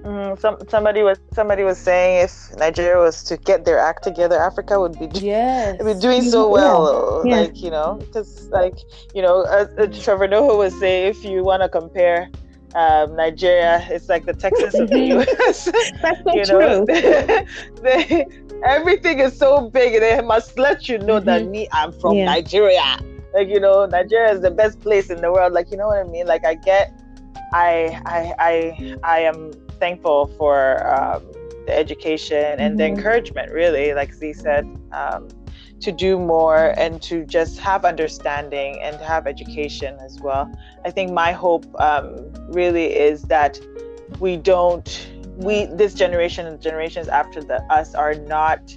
Mm, 0.05 0.39
some 0.39 0.57
somebody 0.69 1.01
was 1.01 1.17
somebody 1.33 1.63
was 1.63 1.79
saying 1.79 2.23
if 2.25 2.55
Nigeria 2.57 2.99
was 2.99 3.23
to 3.23 3.37
get 3.37 3.65
their 3.65 3.79
act 3.79 4.03
together, 4.03 4.37
Africa 4.37 4.79
would 4.79 4.99
be 4.99 5.07
yes. 5.19 5.83
be 5.83 5.95
doing 5.95 6.21
so 6.21 6.47
well. 6.47 7.23
Yeah. 7.25 7.39
Like 7.41 7.59
you 7.59 7.71
know, 7.71 7.95
because 7.99 8.47
like 8.49 8.77
you 9.15 9.23
know, 9.23 9.41
uh, 9.45 9.65
uh, 9.79 9.87
Trevor 9.87 10.27
Noah 10.27 10.57
would 10.57 10.73
say, 10.73 11.07
if 11.07 11.25
you 11.25 11.43
want 11.43 11.63
to 11.63 11.69
compare 11.69 12.29
um, 12.75 13.15
Nigeria, 13.15 13.83
it's 13.89 14.07
like 14.07 14.25
the 14.25 14.33
Texas 14.33 14.75
of 14.75 14.91
the 14.91 14.99
U.S. 15.15 15.65
That's 16.03 16.21
so 16.23 16.35
you 16.35 16.45
know? 16.45 16.85
true. 16.85 17.45
they, 17.81 18.27
everything 18.63 19.17
is 19.21 19.35
so 19.35 19.71
big, 19.71 19.99
they 19.99 20.21
must 20.21 20.59
let 20.59 20.87
you 20.87 20.99
know 20.99 21.15
mm-hmm. 21.15 21.25
that 21.25 21.47
me, 21.47 21.67
I'm 21.71 21.91
from 21.91 22.13
yeah. 22.13 22.25
Nigeria. 22.25 22.99
Like 23.33 23.47
you 23.47 23.59
know, 23.59 23.87
Nigeria 23.87 24.31
is 24.31 24.41
the 24.41 24.51
best 24.51 24.79
place 24.81 25.09
in 25.09 25.19
the 25.21 25.31
world. 25.31 25.53
Like 25.53 25.71
you 25.71 25.77
know 25.77 25.87
what 25.87 25.97
I 25.97 26.03
mean? 26.03 26.27
Like 26.27 26.45
I 26.45 26.53
get, 26.53 26.93
I 27.53 27.99
I 28.05 28.35
I 28.37 28.97
I 29.03 29.19
am 29.21 29.64
thankful 29.79 30.27
for 30.37 30.85
um, 30.87 31.23
the 31.67 31.77
education 31.77 32.59
and 32.59 32.59
mm-hmm. 32.59 32.77
the 32.77 32.85
encouragement, 32.85 33.51
really, 33.51 33.93
like 33.93 34.13
Z 34.13 34.33
said, 34.33 34.65
um, 34.91 35.27
to 35.81 35.91
do 35.91 36.17
more 36.17 36.73
and 36.77 37.01
to 37.01 37.25
just 37.25 37.59
have 37.59 37.85
understanding 37.85 38.81
and 38.81 38.95
have 38.97 39.27
education 39.27 39.97
as 39.99 40.19
well. 40.19 40.49
I 40.85 40.91
think 40.91 41.11
my 41.11 41.31
hope 41.31 41.65
um, 41.79 42.31
really 42.49 42.95
is 42.95 43.23
that 43.23 43.59
we 44.19 44.37
don't, 44.37 45.09
we, 45.35 45.65
this 45.65 45.93
generation 45.93 46.47
and 46.47 46.61
generations 46.61 47.07
after 47.07 47.43
the, 47.43 47.61
us 47.63 47.93
are 47.93 48.15
not, 48.15 48.75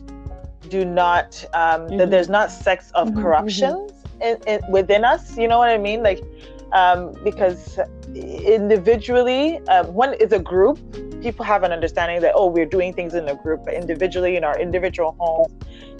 do 0.68 0.84
not, 0.84 1.44
um, 1.54 1.82
mm-hmm. 1.82 1.96
that 1.98 2.10
there's 2.10 2.28
not 2.28 2.50
sects 2.50 2.90
of 2.92 3.08
mm-hmm. 3.08 3.22
corruption 3.22 3.88
in, 4.20 4.36
in, 4.46 4.60
within 4.70 5.04
us. 5.04 5.38
You 5.38 5.46
know 5.46 5.58
what 5.58 5.70
I 5.70 5.78
mean? 5.78 6.02
Like, 6.02 6.22
um, 6.72 7.14
because 7.22 7.78
individually, 8.14 9.58
um, 9.68 9.92
one 9.94 10.14
is 10.14 10.32
a 10.32 10.38
group, 10.38 10.78
people 11.20 11.44
have 11.44 11.62
an 11.62 11.72
understanding 11.72 12.20
that 12.20 12.32
oh 12.34 12.46
we're 12.46 12.66
doing 12.66 12.92
things 12.92 13.14
in 13.14 13.28
a 13.28 13.34
group 13.34 13.64
but 13.64 13.74
individually 13.74 14.36
in 14.36 14.44
our 14.44 14.58
individual 14.58 15.16
homes 15.18 15.52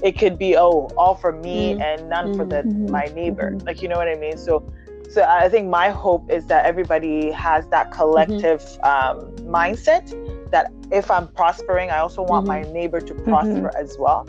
it 0.03 0.13
could 0.19 0.39
be 0.39 0.57
oh 0.57 0.89
all 0.97 1.15
for 1.15 1.33
me 1.33 1.73
mm-hmm. 1.73 1.83
and 1.83 2.09
none 2.09 2.37
for 2.37 2.45
the 2.45 2.63
mm-hmm. 2.63 2.91
my 2.91 3.05
neighbor 3.15 3.51
mm-hmm. 3.51 3.67
like 3.67 3.83
you 3.83 3.89
know 3.89 3.97
what 3.97 4.09
i 4.09 4.15
mean 4.15 4.37
so 4.37 4.71
so 5.11 5.23
i 5.25 5.49
think 5.49 5.69
my 5.69 5.89
hope 5.89 6.31
is 6.31 6.47
that 6.47 6.65
everybody 6.67 7.31
has 7.31 7.67
that 7.69 7.91
collective 7.91 8.61
mm-hmm. 8.61 9.19
um, 9.19 9.37
mindset 9.47 10.07
that 10.51 10.73
if 10.93 11.11
i'm 11.11 11.27
prospering 11.29 11.91
i 11.91 11.99
also 11.99 12.23
want 12.23 12.47
my 12.47 12.63
neighbor 12.73 13.01
to 13.01 13.15
prosper 13.15 13.71
as 13.77 13.97
well 13.99 14.27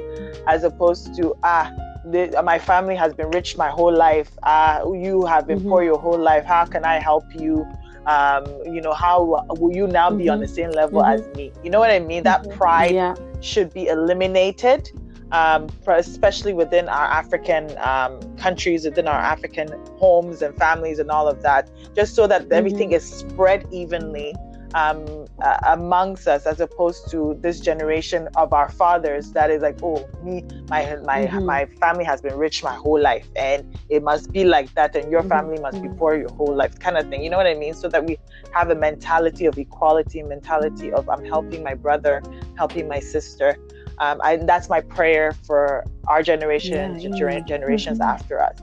as 0.47 0.63
opposed 0.63 1.15
to 1.15 1.35
ah 1.43 1.71
the, 2.05 2.41
my 2.43 2.59
family 2.59 2.95
has 2.95 3.13
been 3.13 3.29
rich 3.31 3.57
my 3.57 3.69
whole 3.69 3.93
life. 3.93 4.31
Uh, 4.43 4.83
you 4.93 5.25
have 5.25 5.47
been 5.47 5.61
poor 5.61 5.83
your 5.83 5.99
whole 5.99 6.17
life. 6.17 6.45
How 6.45 6.65
can 6.65 6.85
I 6.85 6.99
help 6.99 7.25
you? 7.35 7.65
um, 8.05 8.45
you 8.65 8.81
know, 8.81 8.93
how 8.93 9.45
will 9.49 9.75
you 9.75 9.87
now 9.87 10.09
be 10.09 10.25
mm-hmm. 10.25 10.31
on 10.31 10.39
the 10.39 10.47
same 10.47 10.71
level 10.71 11.01
mm-hmm. 11.01 11.29
as 11.29 11.35
me? 11.35 11.51
You 11.63 11.69
know 11.69 11.79
what 11.79 11.91
I 11.91 11.99
mean? 11.99 12.23
That 12.23 12.43
mm-hmm. 12.43 12.57
pride 12.57 12.95
yeah. 12.95 13.15
should 13.41 13.71
be 13.73 13.87
eliminated, 13.87 14.89
um, 15.31 15.69
for 15.83 15.93
especially 15.93 16.53
within 16.53 16.89
our 16.89 17.05
African 17.05 17.77
um, 17.77 18.19
countries, 18.37 18.85
within 18.85 19.07
our 19.07 19.19
African 19.19 19.69
homes 19.97 20.41
and 20.41 20.57
families, 20.57 20.97
and 20.99 21.11
all 21.11 21.27
of 21.27 21.41
that, 21.43 21.69
just 21.95 22.15
so 22.15 22.25
that 22.27 22.51
everything 22.51 22.89
mm-hmm. 22.89 22.95
is 22.95 23.03
spread 23.03 23.67
evenly 23.71 24.33
um, 24.73 25.25
uh, 25.41 25.57
amongst 25.67 26.27
us 26.27 26.45
as 26.45 26.59
opposed 26.59 27.09
to 27.11 27.37
this 27.41 27.59
generation 27.59 28.27
of 28.35 28.53
our 28.53 28.69
fathers 28.69 29.31
that 29.31 29.49
is 29.49 29.61
like 29.61 29.77
oh 29.83 30.07
me 30.23 30.43
my 30.69 30.95
my 31.03 31.25
mm-hmm. 31.25 31.45
my 31.45 31.65
family 31.79 32.03
has 32.03 32.21
been 32.21 32.35
rich 32.37 32.63
my 32.63 32.73
whole 32.73 32.99
life 32.99 33.27
and 33.35 33.77
it 33.89 34.03
must 34.03 34.31
be 34.31 34.43
like 34.43 34.73
that 34.73 34.95
and 34.95 35.11
your 35.11 35.21
mm-hmm. 35.21 35.29
family 35.29 35.59
must 35.59 35.81
be 35.81 35.89
poor 35.97 36.17
your 36.17 36.29
whole 36.29 36.55
life 36.55 36.77
kind 36.79 36.97
of 36.97 37.07
thing 37.09 37.23
you 37.23 37.29
know 37.29 37.37
what 37.37 37.47
i 37.47 37.53
mean 37.53 37.73
so 37.73 37.87
that 37.87 38.05
we 38.05 38.17
have 38.51 38.69
a 38.69 38.75
mentality 38.75 39.45
of 39.45 39.57
equality 39.57 40.21
mentality 40.23 40.91
of 40.91 41.09
i'm 41.09 41.25
helping 41.25 41.63
my 41.63 41.73
brother 41.73 42.21
helping 42.55 42.87
my 42.87 42.99
sister 42.99 43.57
um, 43.99 44.21
I, 44.23 44.37
that's 44.37 44.69
my 44.69 44.79
prayer 44.79 45.33
for 45.45 45.83
our 46.07 46.23
generation 46.23 46.99
yeah, 46.99 47.09
yeah. 47.13 47.39
generations 47.41 47.99
mm-hmm. 47.99 48.09
after 48.09 48.41
us 48.41 48.59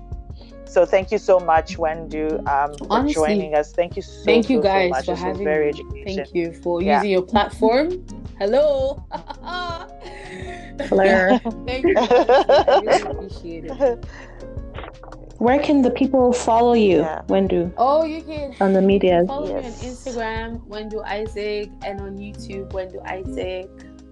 so 0.76 0.84
thank 0.84 1.10
you 1.10 1.16
so 1.16 1.40
much, 1.40 1.78
Wendu, 1.78 2.46
um, 2.46 2.76
for 2.76 2.86
Honestly, 2.90 3.14
joining 3.14 3.54
us. 3.54 3.72
Thank 3.72 3.96
you 3.96 4.02
so, 4.02 4.24
thank 4.24 4.50
you 4.50 4.58
so, 4.58 4.62
guys 4.62 4.90
so 4.90 4.90
much. 4.90 5.04
for 5.06 5.12
this 5.12 5.20
having 5.22 5.44
very 5.44 5.72
me. 5.72 6.04
Thank 6.04 6.34
you 6.34 6.52
for 6.52 6.82
yeah. 6.82 6.96
using 6.96 7.12
your 7.12 7.22
platform. 7.22 8.04
Hello. 8.38 9.02
Claire. 10.88 11.38
thank 11.66 11.86
you. 11.86 11.94
I 11.96 12.82
really 12.84 13.02
appreciate 13.10 13.64
it. 13.64 14.04
Where 15.38 15.58
can 15.60 15.80
the 15.80 15.90
people 15.90 16.34
follow 16.34 16.74
you, 16.74 16.98
yeah. 16.98 17.22
Wendu? 17.28 17.72
Oh, 17.78 18.04
you 18.04 18.20
can 18.20 18.54
on 18.60 18.74
the 18.74 18.82
media. 18.82 19.24
Follow 19.26 19.48
yes. 19.48 19.82
me 19.82 19.88
on 19.88 19.94
Instagram, 19.94 20.68
Wendu 20.68 21.02
Isaac, 21.06 21.70
and 21.86 22.02
on 22.02 22.18
YouTube, 22.18 22.68
Wendu 22.72 23.00
Isaac. 23.08 23.70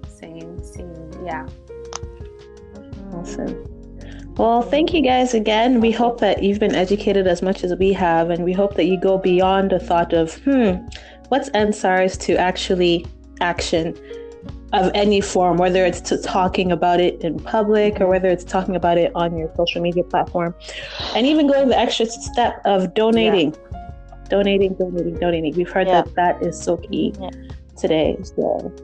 Same, 0.09 0.65
same, 0.65 1.11
yeah. 1.27 1.47
Awesome. 3.13 3.84
Well, 4.37 4.63
thank 4.63 4.93
you 4.93 5.01
guys 5.01 5.33
again. 5.33 5.81
We 5.81 5.93
hope 5.93 6.19
that 6.19 6.43
you've 6.43 6.59
been 6.59 6.75
educated 6.75 7.29
as 7.29 7.41
much 7.41 7.63
as 7.63 7.73
we 7.77 7.93
have, 7.93 8.31
and 8.31 8.45
we 8.45 8.53
hope 8.53 8.75
that 8.75 8.87
you 8.87 8.99
go 8.99 9.17
beyond 9.17 9.71
the 9.71 9.79
thought 9.79 10.13
of, 10.13 10.35
hmm, 10.39 10.73
what's 11.29 11.51
EndSARS 11.51 12.19
to 12.23 12.37
actually 12.37 13.07
action 13.41 13.97
of 14.73 14.91
any 14.93 15.21
form, 15.21 15.57
whether 15.57 15.85
it's 15.85 16.01
to 16.01 16.19
talking 16.21 16.73
about 16.73 16.99
it 16.99 17.21
in 17.23 17.39
public 17.39 18.01
or 18.01 18.09
whether 18.09 18.29
it's 18.29 18.43
talking 18.43 18.75
about 18.75 18.99
it 18.99 19.13
on 19.15 19.39
your 19.39 19.53
social 19.57 19.81
media 19.81 20.03
platform, 20.03 20.53
and 21.15 21.29
even 21.29 21.47
going 21.47 21.69
the 21.69 21.79
extra 21.79 22.05
step 22.07 22.61
of 22.65 22.93
donating, 22.93 23.55
yeah. 23.73 23.89
donating, 24.29 24.75
donating, 24.75 25.15
donating. 25.21 25.55
We've 25.55 25.71
heard 25.71 25.87
yeah. 25.87 26.03
that 26.03 26.15
that 26.17 26.43
is 26.43 26.61
so 26.61 26.79
key 26.79 27.15
yeah. 27.21 27.31
today. 27.77 28.19
So. 28.23 28.75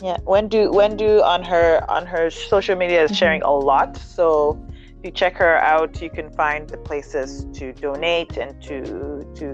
Yeah, 0.00 0.16
Wendu 0.26 0.72
Wendu 0.72 1.22
on 1.22 1.44
her 1.44 1.88
on 1.88 2.06
her 2.06 2.28
social 2.28 2.74
media 2.74 3.04
is 3.04 3.10
mm-hmm. 3.10 3.18
sharing 3.18 3.42
a 3.42 3.52
lot. 3.52 3.96
So 3.96 4.60
you 5.04 5.10
check 5.10 5.36
her 5.36 5.56
out, 5.58 6.00
you 6.00 6.10
can 6.10 6.30
find 6.30 6.68
the 6.68 6.78
places 6.78 7.46
to 7.54 7.72
donate 7.72 8.36
and 8.36 8.60
to 8.62 9.26
to 9.34 9.50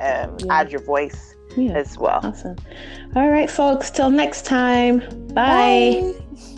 um, 0.00 0.36
yeah. 0.38 0.46
add 0.50 0.70
your 0.70 0.82
voice 0.82 1.34
yeah. 1.56 1.72
as 1.72 1.98
well. 1.98 2.20
Awesome. 2.22 2.56
All 3.14 3.28
right, 3.28 3.50
folks. 3.50 3.90
Till 3.90 4.10
next 4.10 4.44
time. 4.44 5.00
Bye. 5.28 6.14
Bye. 6.34 6.52